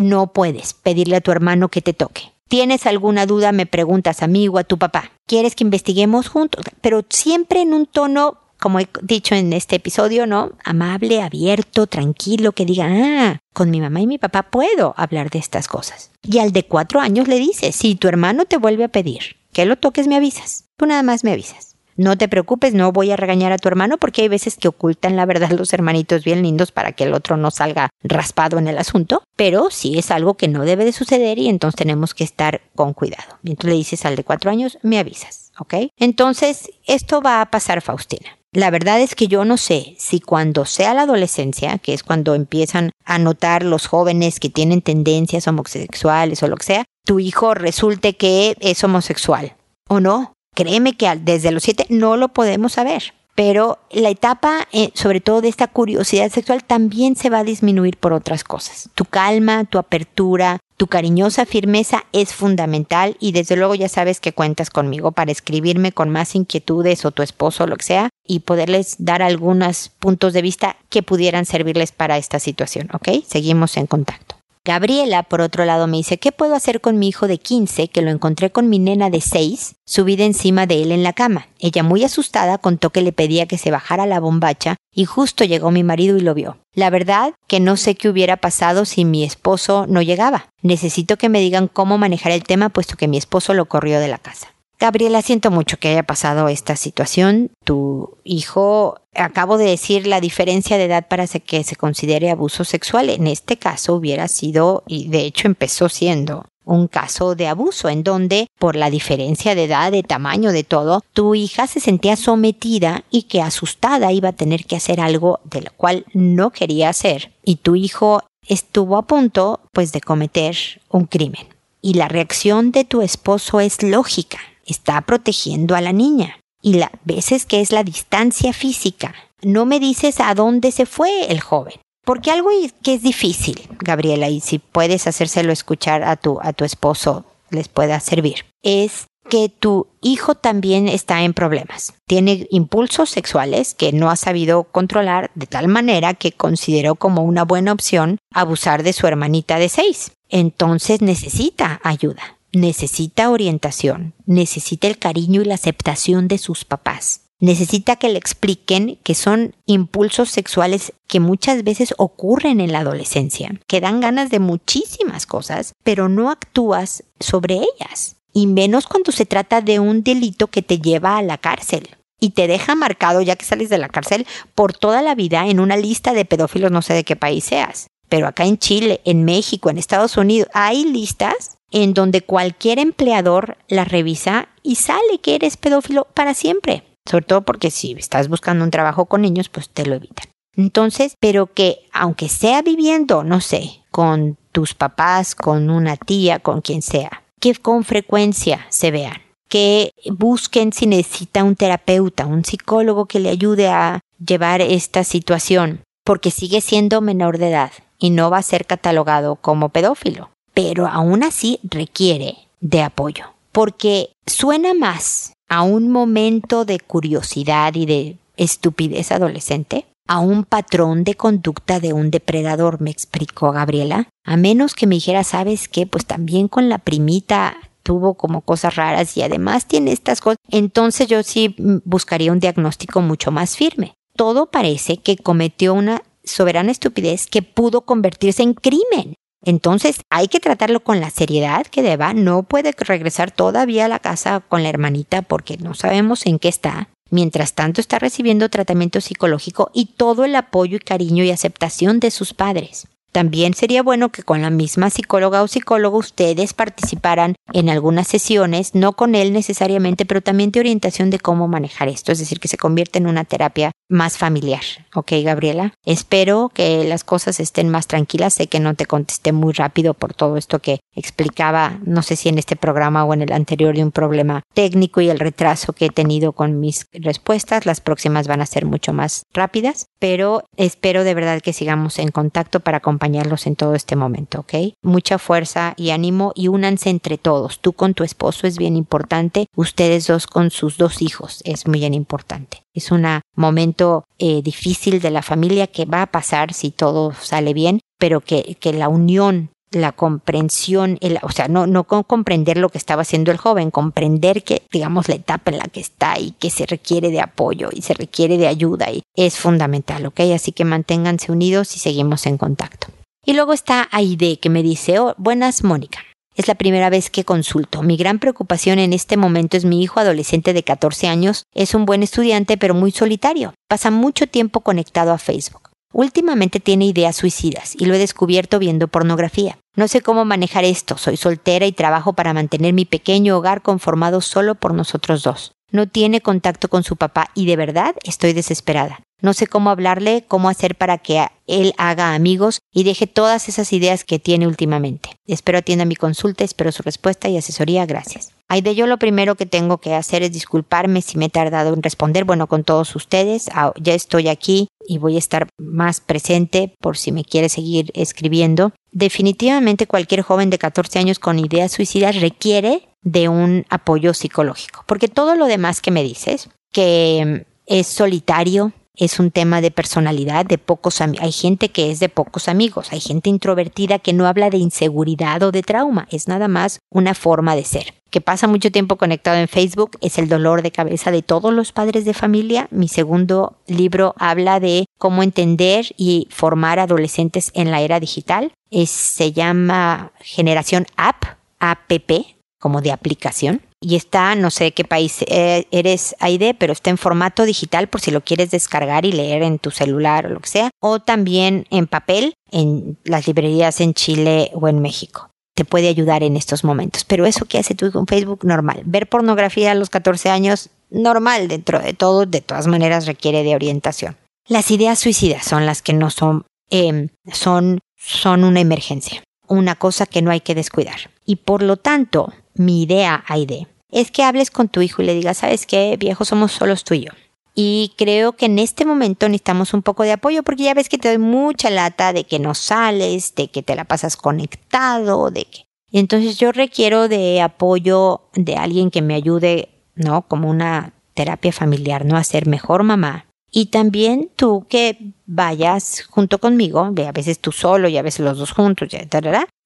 no 0.00 0.32
puedes 0.32 0.74
pedirle 0.74 1.16
a 1.16 1.20
tu 1.20 1.30
hermano 1.30 1.68
que 1.68 1.82
te 1.82 1.92
toque. 1.92 2.32
¿Tienes 2.48 2.86
alguna 2.86 3.26
duda? 3.26 3.52
Me 3.52 3.66
preguntas 3.66 4.22
a 4.22 4.26
mí 4.26 4.48
o 4.48 4.58
a 4.58 4.64
tu 4.64 4.78
papá. 4.78 5.12
¿Quieres 5.26 5.54
que 5.54 5.64
investiguemos 5.64 6.28
juntos? 6.28 6.64
Pero 6.80 7.04
siempre 7.10 7.60
en 7.60 7.74
un 7.74 7.86
tono 7.86 8.38
como 8.58 8.80
he 8.80 8.88
dicho 9.02 9.34
en 9.34 9.52
este 9.52 9.76
episodio, 9.76 10.26
¿no? 10.26 10.52
Amable, 10.64 11.20
abierto, 11.20 11.86
tranquilo, 11.86 12.52
que 12.52 12.64
diga, 12.64 12.86
ah, 12.88 13.38
con 13.52 13.70
mi 13.70 13.80
mamá 13.80 14.00
y 14.00 14.06
mi 14.06 14.18
papá 14.18 14.44
puedo 14.44 14.94
hablar 14.96 15.30
de 15.30 15.38
estas 15.38 15.68
cosas. 15.68 16.10
Y 16.22 16.38
al 16.38 16.52
de 16.52 16.64
cuatro 16.64 17.00
años 17.00 17.28
le 17.28 17.38
dice, 17.38 17.72
si 17.72 17.96
tu 17.96 18.08
hermano 18.08 18.46
te 18.46 18.56
vuelve 18.56 18.84
a 18.84 18.88
pedir 18.88 19.36
que 19.52 19.66
lo 19.66 19.76
toques, 19.76 20.06
me 20.06 20.16
avisas. 20.16 20.66
Tú 20.76 20.86
nada 20.86 21.02
más 21.02 21.24
me 21.24 21.32
avisas. 21.32 21.75
No 21.96 22.18
te 22.18 22.28
preocupes, 22.28 22.74
no 22.74 22.92
voy 22.92 23.10
a 23.10 23.16
regañar 23.16 23.52
a 23.52 23.58
tu 23.58 23.68
hermano 23.68 23.96
porque 23.96 24.22
hay 24.22 24.28
veces 24.28 24.56
que 24.56 24.68
ocultan 24.68 25.16
la 25.16 25.24
verdad 25.24 25.50
los 25.50 25.72
hermanitos 25.72 26.24
bien 26.24 26.42
lindos 26.42 26.72
para 26.72 26.92
que 26.92 27.04
el 27.04 27.14
otro 27.14 27.36
no 27.36 27.50
salga 27.50 27.90
raspado 28.02 28.58
en 28.58 28.68
el 28.68 28.78
asunto, 28.78 29.22
pero 29.36 29.70
sí 29.70 29.98
es 29.98 30.10
algo 30.10 30.34
que 30.34 30.48
no 30.48 30.64
debe 30.64 30.84
de 30.84 30.92
suceder 30.92 31.38
y 31.38 31.48
entonces 31.48 31.76
tenemos 31.76 32.14
que 32.14 32.24
estar 32.24 32.60
con 32.74 32.92
cuidado. 32.92 33.38
Entonces 33.44 33.70
le 33.70 33.76
dices 33.76 34.04
al 34.04 34.16
de 34.16 34.24
cuatro 34.24 34.50
años, 34.50 34.78
me 34.82 34.98
avisas, 34.98 35.52
¿ok? 35.58 35.74
Entonces, 35.96 36.70
esto 36.86 37.22
va 37.22 37.40
a 37.40 37.50
pasar, 37.50 37.80
Faustina. 37.80 38.36
La 38.52 38.70
verdad 38.70 39.00
es 39.00 39.14
que 39.14 39.28
yo 39.28 39.44
no 39.44 39.56
sé 39.56 39.96
si 39.98 40.20
cuando 40.20 40.64
sea 40.64 40.94
la 40.94 41.02
adolescencia, 41.02 41.78
que 41.78 41.92
es 41.92 42.02
cuando 42.02 42.34
empiezan 42.34 42.90
a 43.04 43.18
notar 43.18 43.62
los 43.62 43.86
jóvenes 43.86 44.40
que 44.40 44.48
tienen 44.48 44.80
tendencias 44.80 45.46
homosexuales 45.46 46.42
o 46.42 46.48
lo 46.48 46.56
que 46.56 46.64
sea, 46.64 46.84
tu 47.04 47.20
hijo 47.20 47.54
resulte 47.54 48.16
que 48.16 48.56
es 48.60 48.82
homosexual 48.82 49.54
o 49.88 50.00
no. 50.00 50.32
Créeme 50.56 50.96
que 50.96 51.14
desde 51.20 51.50
los 51.50 51.62
siete 51.62 51.84
no 51.90 52.16
lo 52.16 52.28
podemos 52.28 52.72
saber. 52.72 53.12
Pero 53.34 53.78
la 53.90 54.08
etapa, 54.08 54.66
eh, 54.72 54.90
sobre 54.94 55.20
todo 55.20 55.42
de 55.42 55.48
esta 55.48 55.68
curiosidad 55.68 56.30
sexual, 56.30 56.64
también 56.64 57.14
se 57.14 57.28
va 57.28 57.40
a 57.40 57.44
disminuir 57.44 57.98
por 57.98 58.14
otras 58.14 58.42
cosas. 58.42 58.88
Tu 58.94 59.04
calma, 59.04 59.64
tu 59.64 59.76
apertura, 59.76 60.58
tu 60.78 60.86
cariñosa 60.86 61.44
firmeza 61.44 62.04
es 62.12 62.32
fundamental 62.32 63.18
y 63.20 63.32
desde 63.32 63.56
luego 63.56 63.74
ya 63.74 63.90
sabes 63.90 64.18
que 64.18 64.32
cuentas 64.32 64.70
conmigo 64.70 65.12
para 65.12 65.30
escribirme 65.30 65.92
con 65.92 66.08
más 66.08 66.34
inquietudes 66.34 67.04
o 67.04 67.10
tu 67.10 67.22
esposo 67.22 67.66
lo 67.66 67.76
que 67.76 67.84
sea 67.84 68.08
y 68.26 68.40
poderles 68.40 68.96
dar 68.98 69.20
algunos 69.20 69.90
puntos 69.98 70.32
de 70.32 70.40
vista 70.40 70.76
que 70.88 71.02
pudieran 71.02 71.44
servirles 71.44 71.92
para 71.92 72.16
esta 72.16 72.38
situación, 72.38 72.88
¿ok? 72.94 73.22
Seguimos 73.26 73.76
en 73.76 73.86
contacto. 73.86 74.35
Gabriela, 74.66 75.22
por 75.22 75.42
otro 75.42 75.64
lado, 75.64 75.86
me 75.86 75.98
dice, 75.98 76.18
¿qué 76.18 76.32
puedo 76.32 76.56
hacer 76.56 76.80
con 76.80 76.98
mi 76.98 77.06
hijo 77.06 77.28
de 77.28 77.38
15 77.38 77.86
que 77.86 78.02
lo 78.02 78.10
encontré 78.10 78.50
con 78.50 78.68
mi 78.68 78.80
nena 78.80 79.10
de 79.10 79.20
6 79.20 79.76
subida 79.86 80.24
encima 80.24 80.66
de 80.66 80.82
él 80.82 80.90
en 80.90 81.04
la 81.04 81.12
cama? 81.12 81.46
Ella, 81.60 81.84
muy 81.84 82.02
asustada, 82.02 82.58
contó 82.58 82.90
que 82.90 83.00
le 83.00 83.12
pedía 83.12 83.46
que 83.46 83.58
se 83.58 83.70
bajara 83.70 84.06
la 84.06 84.18
bombacha 84.18 84.74
y 84.92 85.04
justo 85.04 85.44
llegó 85.44 85.70
mi 85.70 85.84
marido 85.84 86.16
y 86.16 86.20
lo 86.20 86.34
vio. 86.34 86.58
La 86.74 86.90
verdad 86.90 87.34
que 87.46 87.60
no 87.60 87.76
sé 87.76 87.94
qué 87.94 88.08
hubiera 88.08 88.38
pasado 88.38 88.86
si 88.86 89.04
mi 89.04 89.22
esposo 89.22 89.86
no 89.88 90.02
llegaba. 90.02 90.48
Necesito 90.62 91.16
que 91.16 91.28
me 91.28 91.38
digan 91.38 91.68
cómo 91.68 91.96
manejar 91.96 92.32
el 92.32 92.42
tema 92.42 92.68
puesto 92.68 92.96
que 92.96 93.06
mi 93.06 93.18
esposo 93.18 93.54
lo 93.54 93.66
corrió 93.66 94.00
de 94.00 94.08
la 94.08 94.18
casa. 94.18 94.48
Gabriela, 94.78 95.22
siento 95.22 95.50
mucho 95.50 95.78
que 95.78 95.88
haya 95.88 96.02
pasado 96.02 96.48
esta 96.48 96.76
situación. 96.76 97.50
Tu 97.64 98.18
hijo, 98.24 99.00
acabo 99.14 99.56
de 99.56 99.64
decir 99.66 100.06
la 100.06 100.20
diferencia 100.20 100.76
de 100.76 100.84
edad 100.84 101.08
para 101.08 101.26
que 101.26 101.64
se 101.64 101.76
considere 101.76 102.30
abuso 102.30 102.62
sexual. 102.64 103.08
En 103.08 103.26
este 103.26 103.56
caso 103.56 103.94
hubiera 103.94 104.28
sido, 104.28 104.82
y 104.86 105.08
de 105.08 105.20
hecho 105.20 105.48
empezó 105.48 105.88
siendo, 105.88 106.44
un 106.66 106.88
caso 106.88 107.34
de 107.36 107.46
abuso 107.46 107.88
en 107.88 108.02
donde, 108.02 108.48
por 108.58 108.76
la 108.76 108.90
diferencia 108.90 109.54
de 109.54 109.64
edad, 109.64 109.92
de 109.92 110.02
tamaño, 110.02 110.52
de 110.52 110.64
todo, 110.64 111.02
tu 111.14 111.34
hija 111.34 111.66
se 111.66 111.80
sentía 111.80 112.16
sometida 112.16 113.04
y 113.10 113.22
que 113.22 113.40
asustada 113.40 114.12
iba 114.12 114.30
a 114.30 114.36
tener 114.36 114.66
que 114.66 114.76
hacer 114.76 115.00
algo 115.00 115.40
de 115.44 115.62
lo 115.62 115.70
cual 115.76 116.04
no 116.12 116.50
quería 116.50 116.90
hacer. 116.90 117.32
Y 117.44 117.56
tu 117.56 117.76
hijo 117.76 118.24
estuvo 118.46 118.98
a 118.98 119.06
punto, 119.06 119.60
pues, 119.72 119.92
de 119.92 120.02
cometer 120.02 120.56
un 120.90 121.06
crimen. 121.06 121.46
Y 121.80 121.94
la 121.94 122.08
reacción 122.08 122.72
de 122.72 122.84
tu 122.84 123.00
esposo 123.00 123.60
es 123.60 123.82
lógica 123.82 124.38
está 124.66 125.00
protegiendo 125.02 125.74
a 125.74 125.80
la 125.80 125.92
niña. 125.92 126.38
Y 126.62 126.74
la 126.74 126.90
veces 127.04 127.46
que 127.46 127.60
es 127.60 127.72
la 127.72 127.84
distancia 127.84 128.52
física. 128.52 129.14
No 129.42 129.66
me 129.66 129.78
dices 129.78 130.20
a 130.20 130.34
dónde 130.34 130.72
se 130.72 130.86
fue 130.86 131.30
el 131.30 131.40
joven. 131.40 131.74
Porque 132.04 132.30
algo 132.30 132.50
que 132.82 132.94
es 132.94 133.02
difícil, 133.02 133.68
Gabriela, 133.80 134.28
y 134.28 134.40
si 134.40 134.58
puedes 134.58 135.06
hacérselo 135.06 135.52
escuchar 135.52 136.04
a 136.04 136.16
tu, 136.16 136.38
a 136.40 136.52
tu 136.52 136.64
esposo, 136.64 137.24
les 137.50 137.68
pueda 137.68 137.98
servir, 137.98 138.44
es 138.62 139.06
que 139.28 139.48
tu 139.48 139.88
hijo 140.02 140.36
también 140.36 140.88
está 140.88 141.22
en 141.22 141.34
problemas. 141.34 141.94
Tiene 142.06 142.46
impulsos 142.50 143.10
sexuales 143.10 143.74
que 143.74 143.92
no 143.92 144.08
ha 144.08 144.16
sabido 144.16 144.64
controlar 144.64 145.32
de 145.34 145.46
tal 145.46 145.66
manera 145.66 146.14
que 146.14 146.30
consideró 146.30 146.94
como 146.94 147.22
una 147.22 147.44
buena 147.44 147.72
opción 147.72 148.18
abusar 148.32 148.84
de 148.84 148.92
su 148.92 149.06
hermanita 149.08 149.58
de 149.58 149.68
seis. 149.68 150.12
Entonces 150.28 151.02
necesita 151.02 151.80
ayuda 151.82 152.35
necesita 152.52 153.30
orientación, 153.30 154.14
necesita 154.26 154.86
el 154.86 154.98
cariño 154.98 155.42
y 155.42 155.44
la 155.44 155.54
aceptación 155.54 156.28
de 156.28 156.38
sus 156.38 156.64
papás. 156.64 157.22
Necesita 157.38 157.96
que 157.96 158.08
le 158.08 158.18
expliquen 158.18 158.98
que 159.02 159.14
son 159.14 159.54
impulsos 159.66 160.30
sexuales 160.30 160.94
que 161.06 161.20
muchas 161.20 161.64
veces 161.64 161.94
ocurren 161.98 162.60
en 162.60 162.72
la 162.72 162.78
adolescencia, 162.78 163.60
que 163.66 163.82
dan 163.82 164.00
ganas 164.00 164.30
de 164.30 164.38
muchísimas 164.38 165.26
cosas, 165.26 165.74
pero 165.84 166.08
no 166.08 166.30
actúas 166.30 167.04
sobre 167.20 167.56
ellas. 167.56 168.16
Y 168.32 168.46
menos 168.46 168.86
cuando 168.86 169.12
se 169.12 169.26
trata 169.26 169.60
de 169.60 169.80
un 169.80 170.02
delito 170.02 170.46
que 170.46 170.62
te 170.62 170.78
lleva 170.78 171.18
a 171.18 171.22
la 171.22 171.36
cárcel 171.36 171.90
y 172.20 172.30
te 172.30 172.46
deja 172.46 172.74
marcado 172.74 173.20
ya 173.20 173.36
que 173.36 173.44
sales 173.44 173.68
de 173.68 173.78
la 173.78 173.90
cárcel 173.90 174.26
por 174.54 174.72
toda 174.72 175.02
la 175.02 175.14
vida 175.14 175.46
en 175.46 175.60
una 175.60 175.76
lista 175.76 176.14
de 176.14 176.24
pedófilos, 176.24 176.70
no 176.70 176.80
sé 176.80 176.94
de 176.94 177.04
qué 177.04 177.16
país 177.16 177.44
seas. 177.44 177.88
Pero 178.08 178.28
acá 178.28 178.44
en 178.44 178.58
Chile, 178.58 179.00
en 179.04 179.24
México, 179.24 179.68
en 179.68 179.78
Estados 179.78 180.16
Unidos, 180.16 180.48
hay 180.54 180.84
listas 180.84 181.55
en 181.70 181.94
donde 181.94 182.22
cualquier 182.22 182.78
empleador 182.78 183.58
la 183.68 183.84
revisa 183.84 184.48
y 184.62 184.76
sale 184.76 185.18
que 185.22 185.34
eres 185.34 185.56
pedófilo 185.56 186.06
para 186.14 186.34
siempre. 186.34 186.84
Sobre 187.08 187.24
todo 187.24 187.42
porque 187.42 187.70
si 187.70 187.92
estás 187.92 188.28
buscando 188.28 188.64
un 188.64 188.70
trabajo 188.70 189.06
con 189.06 189.22
niños, 189.22 189.48
pues 189.48 189.68
te 189.68 189.86
lo 189.86 189.94
evitan. 189.94 190.26
Entonces, 190.56 191.14
pero 191.20 191.46
que 191.52 191.80
aunque 191.92 192.28
sea 192.28 192.62
viviendo, 192.62 193.22
no 193.22 193.40
sé, 193.40 193.82
con 193.90 194.36
tus 194.52 194.74
papás, 194.74 195.34
con 195.34 195.70
una 195.70 195.96
tía, 195.96 196.38
con 196.38 196.62
quien 196.62 196.82
sea, 196.82 197.22
que 197.40 197.54
con 197.54 197.84
frecuencia 197.84 198.66
se 198.70 198.90
vean, 198.90 199.22
que 199.48 199.90
busquen 200.10 200.72
si 200.72 200.86
necesita 200.86 201.44
un 201.44 201.56
terapeuta, 201.56 202.26
un 202.26 202.44
psicólogo 202.44 203.06
que 203.06 203.20
le 203.20 203.28
ayude 203.28 203.68
a 203.68 204.00
llevar 204.24 204.62
esta 204.62 205.04
situación, 205.04 205.82
porque 206.04 206.30
sigue 206.30 206.62
siendo 206.62 207.02
menor 207.02 207.36
de 207.36 207.50
edad 207.50 207.72
y 207.98 208.10
no 208.10 208.30
va 208.30 208.38
a 208.38 208.42
ser 208.42 208.66
catalogado 208.66 209.36
como 209.36 209.68
pedófilo 209.68 210.30
pero 210.56 210.86
aún 210.86 211.22
así 211.22 211.60
requiere 211.62 212.34
de 212.62 212.80
apoyo, 212.80 213.26
porque 213.52 214.08
suena 214.26 214.72
más 214.72 215.34
a 215.50 215.60
un 215.60 215.90
momento 215.90 216.64
de 216.64 216.80
curiosidad 216.80 217.74
y 217.74 217.84
de 217.84 218.16
estupidez 218.38 219.12
adolescente, 219.12 219.84
a 220.08 220.18
un 220.18 220.44
patrón 220.44 221.04
de 221.04 221.14
conducta 221.14 221.78
de 221.78 221.92
un 221.92 222.10
depredador, 222.10 222.80
me 222.80 222.90
explicó 222.90 223.52
Gabriela, 223.52 224.08
a 224.24 224.36
menos 224.38 224.74
que 224.74 224.86
me 224.86 224.94
dijera, 224.94 225.24
¿sabes 225.24 225.68
qué? 225.68 225.86
Pues 225.86 226.06
también 226.06 226.48
con 226.48 226.70
la 226.70 226.78
primita 226.78 227.58
tuvo 227.82 228.14
como 228.14 228.40
cosas 228.40 228.76
raras 228.76 229.14
y 229.18 229.22
además 229.22 229.66
tiene 229.66 229.92
estas 229.92 230.22
cosas, 230.22 230.38
entonces 230.48 231.06
yo 231.06 231.22
sí 231.22 231.54
buscaría 231.84 232.32
un 232.32 232.40
diagnóstico 232.40 233.02
mucho 233.02 233.30
más 233.30 233.58
firme. 233.58 233.92
Todo 234.16 234.46
parece 234.46 234.96
que 234.96 235.18
cometió 235.18 235.74
una 235.74 236.02
soberana 236.24 236.72
estupidez 236.72 237.26
que 237.26 237.42
pudo 237.42 237.82
convertirse 237.82 238.42
en 238.42 238.54
crimen. 238.54 239.16
Entonces 239.46 240.00
hay 240.10 240.26
que 240.26 240.40
tratarlo 240.40 240.80
con 240.80 241.00
la 241.00 241.08
seriedad 241.08 241.64
que 241.66 241.80
deba. 241.80 242.12
No 242.12 242.42
puede 242.42 242.74
regresar 242.76 243.30
todavía 243.30 243.84
a 243.84 243.88
la 243.88 244.00
casa 244.00 244.40
con 244.40 244.64
la 244.64 244.68
hermanita 244.68 245.22
porque 245.22 245.56
no 245.56 245.72
sabemos 245.72 246.26
en 246.26 246.40
qué 246.40 246.48
está. 246.48 246.88
Mientras 247.10 247.54
tanto 247.54 247.80
está 247.80 248.00
recibiendo 248.00 248.48
tratamiento 248.48 249.00
psicológico 249.00 249.70
y 249.72 249.86
todo 249.86 250.24
el 250.24 250.34
apoyo 250.34 250.78
y 250.78 250.80
cariño 250.80 251.22
y 251.22 251.30
aceptación 251.30 252.00
de 252.00 252.10
sus 252.10 252.34
padres. 252.34 252.88
También 253.16 253.54
sería 253.54 253.82
bueno 253.82 254.10
que 254.10 254.22
con 254.22 254.42
la 254.42 254.50
misma 254.50 254.90
psicóloga 254.90 255.42
o 255.42 255.48
psicólogo 255.48 255.96
ustedes 255.96 256.52
participaran 256.52 257.34
en 257.54 257.70
algunas 257.70 258.08
sesiones, 258.08 258.74
no 258.74 258.92
con 258.92 259.14
él 259.14 259.32
necesariamente, 259.32 260.04
pero 260.04 260.20
también 260.20 260.50
de 260.50 260.60
orientación 260.60 261.08
de 261.08 261.18
cómo 261.18 261.48
manejar 261.48 261.88
esto, 261.88 262.12
es 262.12 262.18
decir, 262.18 262.40
que 262.40 262.48
se 262.48 262.58
convierte 262.58 262.98
en 262.98 263.06
una 263.06 263.24
terapia 263.24 263.72
más 263.88 264.18
familiar. 264.18 264.60
¿Ok, 264.94 265.12
Gabriela? 265.24 265.72
Espero 265.86 266.50
que 266.52 266.84
las 266.84 267.04
cosas 267.04 267.40
estén 267.40 267.70
más 267.70 267.86
tranquilas. 267.86 268.34
Sé 268.34 268.48
que 268.48 268.60
no 268.60 268.74
te 268.74 268.84
contesté 268.84 269.32
muy 269.32 269.54
rápido 269.54 269.94
por 269.94 270.12
todo 270.12 270.36
esto 270.36 270.58
que 270.58 270.80
explicaba, 270.94 271.78
no 271.86 272.02
sé 272.02 272.16
si 272.16 272.28
en 272.28 272.36
este 272.36 272.56
programa 272.56 273.04
o 273.04 273.14
en 273.14 273.22
el 273.22 273.32
anterior, 273.32 273.74
de 273.74 273.84
un 273.84 273.92
problema 273.92 274.42
técnico 274.52 275.00
y 275.00 275.08
el 275.08 275.20
retraso 275.20 275.72
que 275.72 275.86
he 275.86 275.90
tenido 275.90 276.32
con 276.32 276.60
mis 276.60 276.86
respuestas. 276.92 277.64
Las 277.64 277.80
próximas 277.80 278.26
van 278.26 278.42
a 278.42 278.46
ser 278.46 278.66
mucho 278.66 278.92
más 278.92 279.22
rápidas, 279.32 279.86
pero 279.98 280.42
espero 280.58 281.02
de 281.02 281.14
verdad 281.14 281.40
que 281.40 281.54
sigamos 281.54 281.98
en 281.98 282.10
contacto 282.10 282.60
para 282.60 282.78
acompañar 282.78 283.05
acompañarlos 283.06 283.46
en 283.46 283.56
todo 283.56 283.74
este 283.74 283.96
momento, 283.96 284.40
¿ok? 284.40 284.74
Mucha 284.82 285.18
fuerza 285.18 285.74
y 285.76 285.90
ánimo 285.90 286.32
y 286.34 286.48
únanse 286.48 286.90
entre 286.90 287.18
todos. 287.18 287.60
Tú 287.60 287.72
con 287.72 287.94
tu 287.94 288.04
esposo 288.04 288.46
es 288.46 288.58
bien 288.58 288.76
importante, 288.76 289.46
ustedes 289.54 290.06
dos 290.06 290.26
con 290.26 290.50
sus 290.50 290.76
dos 290.76 291.02
hijos 291.02 291.42
es 291.44 291.66
muy 291.66 291.78
bien 291.78 291.94
importante. 291.94 292.62
Es 292.74 292.90
un 292.90 293.06
momento 293.34 294.04
eh, 294.18 294.42
difícil 294.42 295.00
de 295.00 295.10
la 295.10 295.22
familia 295.22 295.66
que 295.66 295.84
va 295.84 296.02
a 296.02 296.10
pasar 296.10 296.52
si 296.52 296.70
todo 296.70 297.12
sale 297.12 297.54
bien, 297.54 297.80
pero 297.98 298.20
que, 298.20 298.56
la 298.76 298.88
unión 298.88 299.50
la 299.70 299.92
comprensión, 299.92 300.98
o 301.22 301.30
sea, 301.30 301.48
no, 301.48 301.66
no 301.66 301.84
comprender 301.84 302.56
lo 302.56 302.68
que 302.68 302.78
estaba 302.78 303.02
haciendo 303.02 303.30
el 303.30 303.36
joven, 303.36 303.70
comprender 303.70 304.42
que, 304.42 304.62
digamos, 304.72 305.08
la 305.08 305.16
etapa 305.16 305.50
en 305.50 305.58
la 305.58 305.64
que 305.64 305.80
está 305.80 306.18
y 306.18 306.32
que 306.32 306.50
se 306.50 306.66
requiere 306.66 307.10
de 307.10 307.20
apoyo 307.20 307.68
y 307.72 307.82
se 307.82 307.94
requiere 307.94 308.38
de 308.38 308.48
ayuda 308.48 308.90
y 308.90 309.02
es 309.14 309.36
fundamental, 309.36 310.06
¿ok? 310.06 310.20
Así 310.34 310.52
que 310.52 310.64
manténganse 310.64 311.32
unidos 311.32 311.76
y 311.76 311.78
seguimos 311.78 312.26
en 312.26 312.38
contacto. 312.38 312.95
Y 313.28 313.32
luego 313.32 313.52
está 313.52 313.88
Aide 313.90 314.38
que 314.38 314.50
me 314.50 314.62
dice, 314.62 315.00
oh, 315.00 315.16
buenas 315.18 315.64
Mónica. 315.64 315.98
Es 316.36 316.46
la 316.46 316.54
primera 316.54 316.90
vez 316.90 317.10
que 317.10 317.24
consulto. 317.24 317.82
Mi 317.82 317.96
gran 317.96 318.20
preocupación 318.20 318.78
en 318.78 318.92
este 318.92 319.16
momento 319.16 319.56
es 319.56 319.64
mi 319.64 319.82
hijo 319.82 319.98
adolescente 319.98 320.52
de 320.52 320.62
14 320.62 321.08
años. 321.08 321.42
Es 321.52 321.74
un 321.74 321.86
buen 321.86 322.04
estudiante 322.04 322.56
pero 322.56 322.72
muy 322.72 322.92
solitario. 322.92 323.52
Pasa 323.68 323.90
mucho 323.90 324.28
tiempo 324.28 324.60
conectado 324.60 325.10
a 325.10 325.18
Facebook. 325.18 325.70
Últimamente 325.92 326.60
tiene 326.60 326.86
ideas 326.86 327.16
suicidas 327.16 327.74
y 327.76 327.86
lo 327.86 327.94
he 327.94 327.98
descubierto 327.98 328.60
viendo 328.60 328.86
pornografía. 328.86 329.58
No 329.74 329.88
sé 329.88 330.02
cómo 330.02 330.24
manejar 330.24 330.62
esto. 330.62 330.96
Soy 330.96 331.16
soltera 331.16 331.66
y 331.66 331.72
trabajo 331.72 332.12
para 332.12 332.32
mantener 332.32 332.74
mi 332.74 332.84
pequeño 332.84 333.36
hogar 333.36 333.60
conformado 333.60 334.20
solo 334.20 334.54
por 334.54 334.72
nosotros 334.72 335.24
dos. 335.24 335.50
No 335.72 335.88
tiene 335.88 336.20
contacto 336.20 336.68
con 336.68 336.84
su 336.84 336.94
papá 336.94 337.30
y 337.34 337.46
de 337.46 337.56
verdad 337.56 337.96
estoy 338.04 338.34
desesperada. 338.34 339.00
No 339.22 339.32
sé 339.32 339.46
cómo 339.46 339.70
hablarle, 339.70 340.24
cómo 340.28 340.48
hacer 340.48 340.74
para 340.74 340.98
que 340.98 341.26
él 341.46 341.72
haga 341.78 342.14
amigos 342.14 342.60
y 342.72 342.84
deje 342.84 343.06
todas 343.06 343.48
esas 343.48 343.72
ideas 343.72 344.04
que 344.04 344.18
tiene 344.18 344.46
últimamente. 344.46 345.10
Espero 345.26 345.58
atienda 345.58 345.84
mi 345.84 345.96
consulta, 345.96 346.44
espero 346.44 346.70
su 346.70 346.82
respuesta 346.82 347.28
y 347.28 347.36
asesoría. 347.38 347.86
Gracias. 347.86 348.32
de 348.48 348.74
yo 348.74 348.86
lo 348.86 348.98
primero 348.98 349.34
que 349.34 349.46
tengo 349.46 349.78
que 349.78 349.94
hacer 349.94 350.22
es 350.22 350.32
disculparme 350.32 351.00
si 351.00 351.16
me 351.16 351.26
he 351.26 351.30
tardado 351.30 351.72
en 351.72 351.82
responder. 351.82 352.24
Bueno, 352.24 352.46
con 352.46 352.62
todos 352.62 352.94
ustedes, 352.94 353.48
ya 353.80 353.94
estoy 353.94 354.28
aquí 354.28 354.68
y 354.86 354.98
voy 354.98 355.16
a 355.16 355.18
estar 355.18 355.48
más 355.58 356.00
presente 356.00 356.74
por 356.80 356.98
si 356.98 357.10
me 357.10 357.24
quiere 357.24 357.48
seguir 357.48 357.90
escribiendo. 357.94 358.72
Definitivamente 358.92 359.86
cualquier 359.86 360.22
joven 360.22 360.50
de 360.50 360.58
14 360.58 360.98
años 360.98 361.18
con 361.18 361.38
ideas 361.38 361.72
suicidas 361.72 362.20
requiere 362.20 362.88
de 363.02 363.28
un 363.28 363.64
apoyo 363.70 364.14
psicológico, 364.14 364.84
porque 364.86 365.08
todo 365.08 365.36
lo 365.36 365.46
demás 365.46 365.80
que 365.80 365.90
me 365.90 366.02
dices, 366.02 366.48
que 366.72 367.46
es 367.66 367.86
solitario, 367.86 368.72
es 368.96 369.18
un 369.20 369.30
tema 369.30 369.60
de 369.60 369.70
personalidad, 369.70 370.46
de 370.46 370.58
pocos 370.58 371.00
hay 371.00 371.32
gente 371.32 371.70
que 371.70 371.90
es 371.90 372.00
de 372.00 372.08
pocos 372.08 372.48
amigos, 372.48 372.92
hay 372.92 373.00
gente 373.00 373.30
introvertida 373.30 373.98
que 373.98 374.12
no 374.12 374.26
habla 374.26 374.50
de 374.50 374.58
inseguridad 374.58 375.42
o 375.42 375.52
de 375.52 375.62
trauma, 375.62 376.08
es 376.10 376.28
nada 376.28 376.48
más 376.48 376.80
una 376.90 377.14
forma 377.14 377.54
de 377.54 377.64
ser. 377.64 377.94
Que 378.10 378.20
pasa 378.20 378.46
mucho 378.46 378.70
tiempo 378.70 378.96
conectado 378.96 379.36
en 379.36 379.48
Facebook 379.48 379.98
es 380.00 380.16
el 380.16 380.28
dolor 380.28 380.62
de 380.62 380.70
cabeza 380.70 381.10
de 381.10 381.22
todos 381.22 381.52
los 381.52 381.72
padres 381.72 382.04
de 382.04 382.14
familia. 382.14 382.68
Mi 382.70 382.88
segundo 382.88 383.58
libro 383.66 384.14
habla 384.16 384.60
de 384.60 384.86
cómo 384.96 385.22
entender 385.22 385.86
y 385.96 386.28
formar 386.30 386.78
adolescentes 386.78 387.50
en 387.54 387.70
la 387.70 387.80
era 387.80 388.00
digital. 388.00 388.52
se 388.86 389.32
llama 389.32 390.12
Generación 390.20 390.86
App, 390.96 391.24
APP, 391.58 392.36
como 392.58 392.80
de 392.80 392.92
aplicación 392.92 393.60
y 393.88 393.94
está, 393.94 394.34
no 394.34 394.50
sé 394.50 394.72
qué 394.72 394.82
país 394.82 395.18
eh, 395.28 395.68
eres 395.70 396.16
AID, 396.18 396.56
pero 396.58 396.72
está 396.72 396.90
en 396.90 396.98
formato 396.98 397.44
digital 397.44 397.86
por 397.86 398.00
si 398.00 398.10
lo 398.10 398.20
quieres 398.20 398.50
descargar 398.50 399.04
y 399.04 399.12
leer 399.12 399.44
en 399.44 399.60
tu 399.60 399.70
celular 399.70 400.26
o 400.26 400.30
lo 400.30 400.40
que 400.40 400.48
sea, 400.48 400.70
o 400.80 400.98
también 400.98 401.68
en 401.70 401.86
papel 401.86 402.34
en 402.50 402.98
las 403.04 403.28
librerías 403.28 403.80
en 403.80 403.94
Chile 403.94 404.50
o 404.54 404.66
en 404.66 404.82
México. 404.82 405.30
Te 405.54 405.64
puede 405.64 405.86
ayudar 405.86 406.24
en 406.24 406.36
estos 406.36 406.64
momentos. 406.64 407.04
Pero 407.04 407.26
eso 407.26 407.44
que 407.44 407.58
hace 407.58 407.76
hijo 407.80 408.00
en 408.00 408.08
Facebook, 408.08 408.40
normal. 408.44 408.82
Ver 408.86 409.08
pornografía 409.08 409.70
a 409.70 409.76
los 409.76 409.88
14 409.88 410.30
años, 410.30 410.70
normal 410.90 411.46
dentro 411.46 411.78
de 411.78 411.94
todo, 411.94 412.26
de 412.26 412.40
todas 412.40 412.66
maneras 412.66 413.06
requiere 413.06 413.44
de 413.44 413.54
orientación. 413.54 414.16
Las 414.48 414.72
ideas 414.72 414.98
suicidas 414.98 415.44
son 415.44 415.64
las 415.64 415.82
que 415.82 415.92
no 415.92 416.10
son, 416.10 416.44
em, 416.70 417.10
son, 417.32 417.78
son 417.96 418.42
una 418.42 418.58
emergencia, 418.58 419.22
una 419.46 419.76
cosa 419.76 420.06
que 420.06 420.22
no 420.22 420.32
hay 420.32 420.40
que 420.40 420.56
descuidar. 420.56 421.12
Y 421.24 421.36
por 421.36 421.62
lo 421.62 421.76
tanto, 421.76 422.32
mi 422.54 422.82
idea, 422.82 423.22
Aide, 423.28 423.68
es 423.90 424.10
que 424.10 424.22
hables 424.22 424.50
con 424.50 424.68
tu 424.68 424.82
hijo 424.82 425.02
y 425.02 425.06
le 425.06 425.14
digas, 425.14 425.38
¿sabes 425.38 425.66
qué, 425.66 425.96
viejo? 425.98 426.24
Somos 426.24 426.52
solos 426.52 426.84
tú 426.84 426.94
y 426.94 427.04
yo. 427.04 427.12
Y 427.54 427.94
creo 427.96 428.32
que 428.32 428.46
en 428.46 428.58
este 428.58 428.84
momento 428.84 429.28
necesitamos 429.28 429.72
un 429.72 429.82
poco 429.82 430.02
de 430.02 430.12
apoyo 430.12 430.42
porque 430.42 430.64
ya 430.64 430.74
ves 430.74 430.90
que 430.90 430.98
te 430.98 431.08
doy 431.08 431.18
mucha 431.18 431.70
lata 431.70 432.12
de 432.12 432.24
que 432.24 432.38
no 432.38 432.54
sales, 432.54 433.34
de 433.34 433.48
que 433.48 433.62
te 433.62 433.74
la 433.74 433.84
pasas 433.84 434.16
conectado, 434.16 435.30
de 435.30 435.44
que... 435.46 435.66
Entonces 435.90 436.36
yo 436.36 436.52
requiero 436.52 437.08
de 437.08 437.40
apoyo 437.40 438.28
de 438.34 438.56
alguien 438.56 438.90
que 438.90 439.00
me 439.00 439.14
ayude, 439.14 439.70
¿no? 439.94 440.28
Como 440.28 440.50
una 440.50 440.92
terapia 441.14 441.52
familiar, 441.52 442.04
¿no? 442.04 442.18
A 442.18 442.24
ser 442.24 442.46
mejor 442.46 442.82
mamá. 442.82 443.24
Y 443.50 443.66
también 443.66 444.30
tú 444.36 444.66
que 444.68 445.14
vayas 445.24 446.04
junto 446.10 446.38
conmigo, 446.38 446.80
a 446.80 447.12
veces 447.12 447.38
tú 447.38 447.52
solo 447.52 447.88
y 447.88 447.96
a 447.96 448.02
veces 448.02 448.20
los 448.20 448.36
dos 448.36 448.52
juntos, 448.52 448.90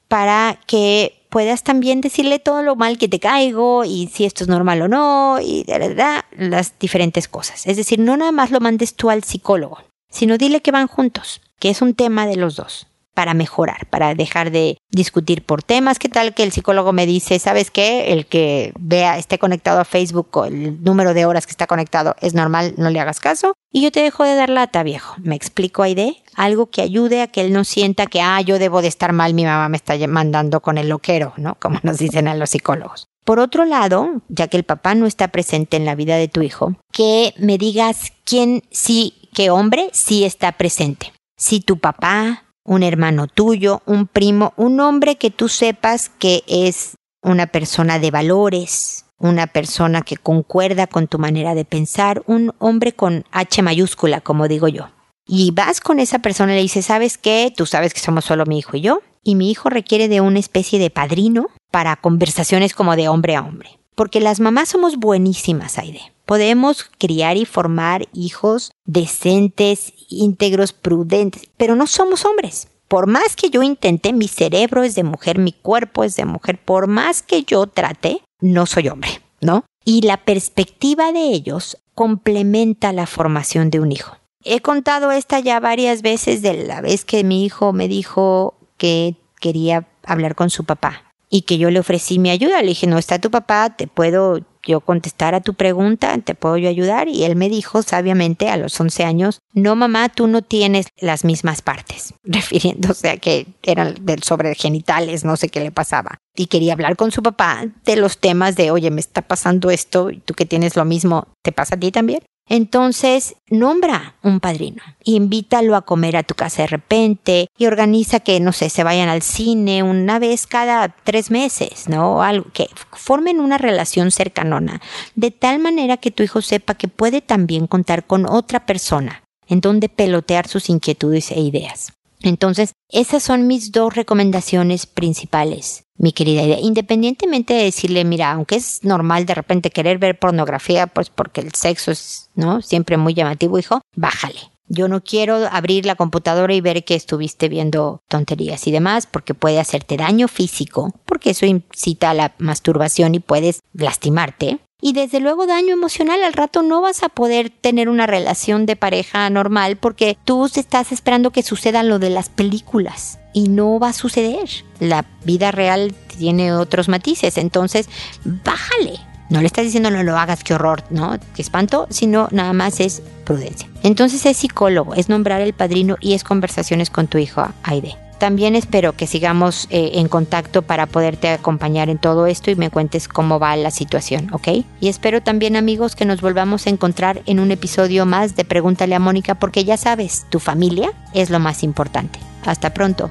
para 0.07 0.61
que 0.67 1.20
puedas 1.31 1.63
también 1.63 2.01
decirle 2.01 2.39
todo 2.39 2.63
lo 2.63 2.77
mal 2.77 2.99
que 2.99 3.09
te 3.09 3.21
caigo 3.21 3.85
y 3.85 4.09
si 4.09 4.25
esto 4.25 4.45
es 4.45 4.49
normal 4.49 4.83
o 4.83 4.89
no 4.89 5.39
y 5.41 5.65
de 5.65 5.79
verdad 5.79 6.25
las 6.37 6.79
diferentes 6.79 7.29
cosas. 7.29 7.67
Es 7.67 7.77
decir, 7.77 7.99
no 7.99 8.17
nada 8.17 8.33
más 8.33 8.51
lo 8.51 8.61
mandes 8.61 8.95
tú 8.95 9.09
al 9.09 9.25
psicólogo, 9.25 9.79
sino 10.11 10.37
dile 10.37 10.61
que 10.61 10.73
van 10.73 10.89
juntos, 10.89 11.41
que 11.59 11.71
es 11.71 11.81
un 11.81 11.95
tema 11.95 12.27
de 12.27 12.37
los 12.37 12.57
dos 12.57 12.90
para 13.15 13.35
mejorar, 13.35 13.87
para 13.87 14.15
dejar 14.15 14.51
de 14.51 14.79
discutir 14.91 15.45
por 15.45 15.63
temas. 15.63 15.99
¿Qué 15.99 16.09
tal 16.09 16.35
que 16.35 16.43
el 16.43 16.53
psicólogo 16.53 16.93
me 16.93 17.07
dice, 17.07 17.39
sabes 17.39 17.71
qué? 17.71 18.13
El 18.13 18.27
que 18.27 18.73
vea, 18.79 19.19
esté 19.19 19.39
conectado 19.39 19.81
a 19.81 19.85
Facebook 19.85 20.29
el 20.47 20.83
número 20.83 21.15
de 21.15 21.27
horas 21.27 21.47
que 21.47 21.51
está 21.51 21.67
conectado 21.67 22.17
es 22.21 22.35
normal, 22.35 22.75
no 22.77 22.91
le 22.91 23.01
hagas 23.01 23.21
caso. 23.21 23.55
Y 23.73 23.83
yo 23.83 23.93
te 23.93 24.01
dejo 24.01 24.25
de 24.25 24.35
dar 24.35 24.51
lata, 24.51 24.83
viejo. 24.83 25.15
Me 25.19 25.37
explico, 25.37 25.83
Aide, 25.83 26.23
algo 26.35 26.67
que 26.71 26.83
ayude 26.83 27.23
a 27.23 27.29
que 27.29 27.43
él 27.43 27.53
no 27.53 27.65
sienta 27.65 28.07
que, 28.07 28.21
ah, 28.21 28.41
yo 28.41 28.59
debo 28.59 28.83
de 28.83 28.89
estar 28.89 29.13
mal, 29.13 29.35
mi 29.35 29.45
mamá 29.45 29.69
me 29.69 29.77
está 29.77 29.95
mandando 30.09 30.61
con 30.61 30.79
el 30.79 30.89
loquero, 30.89 31.33
¿no? 31.37 31.57
Como 31.57 31.79
nos 31.83 31.99
dicen 31.99 32.29
a 32.29 32.35
los 32.35 32.51
psicólogos. 32.51 33.07
Por 33.25 33.39
otro 33.39 33.65
lado, 33.65 34.23
ya 34.29 34.49
que 34.49 34.57
el 34.57 34.65
papá 34.65 34.95
no 34.95 35.07
está 35.07 35.29
presente 35.29 35.77
en 35.77 35.85
la 35.85 35.95
vida 35.95 36.17
de 36.17 36.29
tu 36.29 36.43
hijo, 36.43 36.75
que 36.93 37.35
me 37.39 37.59
digas 37.59 38.13
quién 38.25 38.63
sí, 38.71 39.29
qué 39.35 39.51
hombre 39.51 39.91
sí 39.93 40.25
está 40.25 40.53
presente. 40.53 41.13
Si 41.37 41.61
tu 41.61 41.79
papá, 41.79 42.45
un 42.71 42.85
hermano 42.85 43.27
tuyo, 43.27 43.83
un 43.85 44.07
primo, 44.07 44.53
un 44.57 44.79
hombre 44.79 45.17
que 45.17 45.33
tú 45.33 45.49
sepas 45.49 46.09
que 46.09 46.45
es 46.47 46.95
una 47.21 47.49
persona 47.49 47.99
de 47.99 48.13
valores, 48.13 49.07
una 49.19 49.49
persona 49.49 50.03
que 50.03 50.17
concuerda 50.17 50.87
con 50.87 51.09
tu 51.09 51.19
manera 51.19 51.57
de 51.57 51.65
pensar, 51.65 52.23
un 52.27 52.55
hombre 52.61 52.93
con 52.93 53.25
H 53.33 53.61
mayúscula, 53.63 54.21
como 54.21 54.47
digo 54.47 54.69
yo. 54.69 54.89
Y 55.27 55.51
vas 55.51 55.81
con 55.81 55.99
esa 55.99 56.21
persona 56.21 56.53
y 56.53 56.57
le 56.57 56.63
dices, 56.63 56.87
¿sabes 56.87 57.19
qué? 57.19 57.53
Tú 57.55 57.67
sabes 57.67 57.93
que 57.93 57.99
somos 57.99 58.25
solo 58.25 58.47
mi 58.47 58.61
hijo 58.61 58.77
y 58.77 58.83
yo. 58.83 59.03
Y 59.25 59.35
mi 59.35 59.51
hijo 59.51 59.69
requiere 59.69 60.07
de 60.07 60.21
una 60.21 60.39
especie 60.39 60.79
de 60.79 60.91
padrino 60.91 61.49
para 61.73 61.97
conversaciones 61.97 62.73
como 62.75 62.95
de 62.95 63.09
hombre 63.09 63.35
a 63.35 63.43
hombre. 63.43 63.81
Porque 63.97 64.21
las 64.21 64.39
mamás 64.39 64.69
somos 64.69 64.97
buenísimas, 64.97 65.77
Aide. 65.77 66.13
Podemos 66.31 66.89
criar 66.97 67.37
y 67.37 67.45
formar 67.45 68.07
hijos 68.13 68.71
decentes, 68.85 69.93
íntegros, 70.09 70.73
prudentes, 70.73 71.49
pero 71.57 71.75
no 71.75 71.89
somos 71.89 72.25
hombres. 72.25 72.69
Por 72.87 73.09
más 73.09 73.35
que 73.35 73.51
yo 73.51 73.65
intente, 73.65 74.13
mi 74.13 74.29
cerebro 74.29 74.85
es 74.85 74.95
de 74.95 75.03
mujer, 75.03 75.41
mi 75.41 75.51
cuerpo 75.51 76.05
es 76.05 76.15
de 76.15 76.27
mujer, 76.27 76.65
por 76.65 76.87
más 76.87 77.23
que 77.23 77.43
yo 77.43 77.67
trate, 77.67 78.23
no 78.41 78.67
soy 78.67 78.91
hombre, 78.91 79.11
¿no? 79.41 79.65
Y 79.85 80.03
la 80.03 80.19
perspectiva 80.19 81.11
de 81.11 81.33
ellos 81.33 81.79
complementa 81.97 82.93
la 82.93 83.09
formación 83.09 83.71
de 83.71 83.81
un 83.81 83.91
hijo. 83.91 84.17
He 84.45 84.61
contado 84.61 85.11
esta 85.11 85.41
ya 85.41 85.59
varias 85.59 86.01
veces 86.01 86.43
de 86.43 86.65
la 86.65 86.81
vez 86.81 87.05
que 87.05 87.25
mi 87.25 87.45
hijo 87.45 87.73
me 87.73 87.89
dijo 87.89 88.55
que 88.77 89.17
quería 89.41 89.89
hablar 90.05 90.37
con 90.37 90.49
su 90.49 90.63
papá 90.63 91.13
y 91.29 91.43
que 91.43 91.59
yo 91.59 91.73
le 91.73 91.81
ofrecí 91.81 92.21
mi 92.21 92.31
ayuda. 92.31 92.61
Le 92.63 92.69
dije, 92.69 92.87
no 92.87 92.99
está 92.99 93.19
tu 93.19 93.33
papá, 93.33 93.75
te 93.77 93.89
puedo 93.89 94.39
yo 94.65 94.81
contestar 94.81 95.35
a 95.35 95.41
tu 95.41 95.55
pregunta, 95.55 96.17
te 96.19 96.35
puedo 96.35 96.57
yo 96.57 96.69
ayudar. 96.69 97.09
Y 97.09 97.25
él 97.25 97.37
me 97.37 97.49
dijo 97.49 97.83
sabiamente 97.83 98.49
a 98.49 98.57
los 98.57 98.79
11 98.81 99.05
años, 99.05 99.41
no 99.55 99.77
mamá, 99.77 100.09
tú 100.09 100.27
no 100.27 100.43
tienes 100.43 100.87
las 100.99 101.25
mismas 101.25 101.63
partes, 101.63 102.15
refiriéndose 102.25 103.11
a 103.11 103.17
que 103.17 103.47
eran 103.63 103.95
del 104.01 104.23
sobre 104.23 104.55
genitales, 104.55 105.25
no 105.25 105.37
sé 105.37 105.49
qué 105.49 105.61
le 105.61 105.71
pasaba. 105.71 106.19
Y 106.37 106.47
quería 106.47 106.73
hablar 106.73 106.97
con 106.97 107.11
su 107.11 107.23
papá 107.23 107.65
de 107.85 107.97
los 107.97 108.19
temas 108.19 108.57
de, 108.57 108.71
oye, 108.71 108.91
me 108.91 109.01
está 109.01 109.23
pasando 109.23 109.71
esto, 109.71 110.11
tú 110.25 110.35
que 110.35 110.47
tienes 110.47 110.77
lo 110.77 110.85
mismo, 110.85 111.27
¿te 111.43 111.53
pasa 111.53 111.75
a 111.75 111.79
ti 111.79 111.91
también? 111.91 112.21
Entonces, 112.51 113.37
nombra 113.49 114.17
un 114.25 114.41
padrino, 114.41 114.83
invítalo 115.05 115.77
a 115.77 115.83
comer 115.83 116.17
a 116.17 116.25
tu 116.25 116.35
casa 116.35 116.63
de 116.63 116.67
repente 116.67 117.47
y 117.57 117.67
organiza 117.67 118.19
que, 118.19 118.41
no 118.41 118.51
sé, 118.51 118.71
se 118.71 118.83
vayan 118.83 119.09
al 119.09 119.23
cine 119.23 119.85
una 119.85 120.19
vez 120.19 120.49
cada 120.49 120.89
tres 120.89 121.31
meses, 121.31 121.89
¿no? 121.89 122.25
Algo 122.25 122.51
que 122.53 122.69
formen 122.91 123.39
una 123.39 123.57
relación 123.57 124.11
cercanona, 124.11 124.83
de 125.15 125.31
tal 125.31 125.61
manera 125.61 125.97
que 125.97 126.11
tu 126.11 126.25
hijo 126.25 126.43
sepa 126.43 126.75
que 126.75 126.89
puede 126.89 127.21
también 127.21 127.69
contar 127.69 128.05
con 128.05 128.27
otra 128.27 128.67
persona 128.67 129.23
en 129.47 129.61
donde 129.61 129.89
pelotear 129.89 130.49
sus 130.49 130.71
inquietudes 130.71 131.31
e 131.31 131.39
ideas. 131.39 131.93
Entonces, 132.21 132.73
esas 132.89 133.23
son 133.23 133.47
mis 133.47 133.71
dos 133.71 133.95
recomendaciones 133.95 134.87
principales, 134.87 135.85
mi 136.01 136.13
querida 136.13 136.43
idea. 136.43 136.59
Independientemente 136.59 137.53
de 137.53 137.65
decirle, 137.65 138.05
mira, 138.05 138.33
aunque 138.33 138.57
es 138.57 138.83
normal 138.83 139.27
de 139.27 139.35
repente 139.35 139.71
querer 139.71 139.99
ver 139.99 140.19
pornografía, 140.19 140.87
pues 140.87 141.11
porque 141.11 141.43
el 141.43 141.53
sexo 141.53 141.91
es, 141.91 142.31
¿no? 142.35 142.63
Siempre 142.63 142.97
muy 142.97 143.13
llamativo, 143.13 143.59
hijo, 143.59 143.83
bájale. 143.95 144.50
Yo 144.73 144.87
no 144.87 145.03
quiero 145.03 145.49
abrir 145.51 145.85
la 145.85 145.97
computadora 145.97 146.55
y 146.55 146.61
ver 146.61 146.85
que 146.85 146.95
estuviste 146.95 147.49
viendo 147.49 148.03
tonterías 148.07 148.69
y 148.69 148.71
demás 148.71 149.07
porque 149.07 149.35
puede 149.35 149.59
hacerte 149.59 149.97
daño 149.97 150.29
físico, 150.29 150.95
porque 151.07 151.31
eso 151.31 151.45
incita 151.45 152.11
a 152.11 152.15
la 152.15 152.35
masturbación 152.39 153.17
y 153.17 153.19
puedes 153.19 153.63
lastimarte. 153.73 154.61
Y 154.81 154.93
desde 154.93 155.19
luego 155.19 155.49
daño 155.49 155.75
emocional, 155.75 156.23
al 156.23 156.33
rato 156.33 156.63
no 156.63 156.81
vas 156.81 157.03
a 157.03 157.09
poder 157.09 157.51
tener 157.51 157.89
una 157.89 158.07
relación 158.07 158.65
de 158.65 158.77
pareja 158.77 159.29
normal 159.29 159.77
porque 159.77 160.17
tú 160.25 160.47
estás 160.47 160.93
esperando 160.93 161.33
que 161.33 161.43
suceda 161.43 161.83
lo 161.83 161.99
de 161.99 162.11
las 162.11 162.29
películas 162.29 163.19
y 163.33 163.49
no 163.49 163.81
va 163.81 163.89
a 163.89 163.93
suceder. 163.93 164.49
La 164.79 165.05
vida 165.25 165.51
real 165.51 165.95
tiene 166.17 166.53
otros 166.53 166.89
matices, 166.89 167.39
entonces 167.39 167.89
bájale. 168.25 169.10
No 169.31 169.41
le 169.41 169.47
estás 169.47 169.65
diciendo 169.65 169.91
no 169.91 170.03
lo 170.03 170.19
hagas, 170.19 170.45
qué 170.45 170.55
horror, 170.55 170.83
¿no? 170.91 171.19
Qué 171.35 171.43
espanto, 171.43 171.87
sino 171.89 172.29
nada 172.33 172.53
más 172.53 172.81
es 172.81 173.03
prudencia. 173.25 173.69
Entonces 173.83 174.27
es 174.27 174.37
psicólogo, 174.37 174.95
es 174.95 175.09
nombrar 175.09 175.41
el 175.41 175.53
padrino 175.53 175.97
y 176.01 176.15
es 176.15 176.25
conversaciones 176.25 176.91
con 176.91 177.07
tu 177.07 177.17
hijo 177.19 177.47
Aide. 177.63 177.97
También 178.19 178.55
espero 178.55 178.93
que 178.93 179.07
sigamos 179.07 179.67
eh, 179.71 179.93
en 179.95 180.09
contacto 180.09 180.61
para 180.61 180.85
poderte 180.85 181.31
acompañar 181.31 181.89
en 181.89 181.97
todo 181.97 182.27
esto 182.27 182.51
y 182.51 182.55
me 182.55 182.69
cuentes 182.69 183.09
cómo 183.09 183.39
va 183.39 183.57
la 183.57 183.71
situación, 183.71 184.29
¿ok? 184.35 184.49
Y 184.79 184.89
espero 184.89 185.23
también 185.23 185.57
amigos 185.57 185.97
que 185.97 186.05
nos 186.05 186.21
volvamos 186.21 186.67
a 186.67 186.71
encontrar 186.71 187.23
en 187.25 187.41
un 187.41 187.51
episodio 187.51 188.05
más 188.05 188.37
de 188.37 188.45
Pregúntale 188.45 188.95
a 188.95 188.99
Mónica 188.99 189.37
porque 189.37 189.65
ya 189.65 189.79
sabes, 189.79 190.27
tu 190.29 190.39
familia 190.39 190.93
es 191.15 191.31
lo 191.31 191.39
más 191.39 191.63
importante. 191.63 192.19
Hasta 192.45 192.75
pronto. 192.75 193.11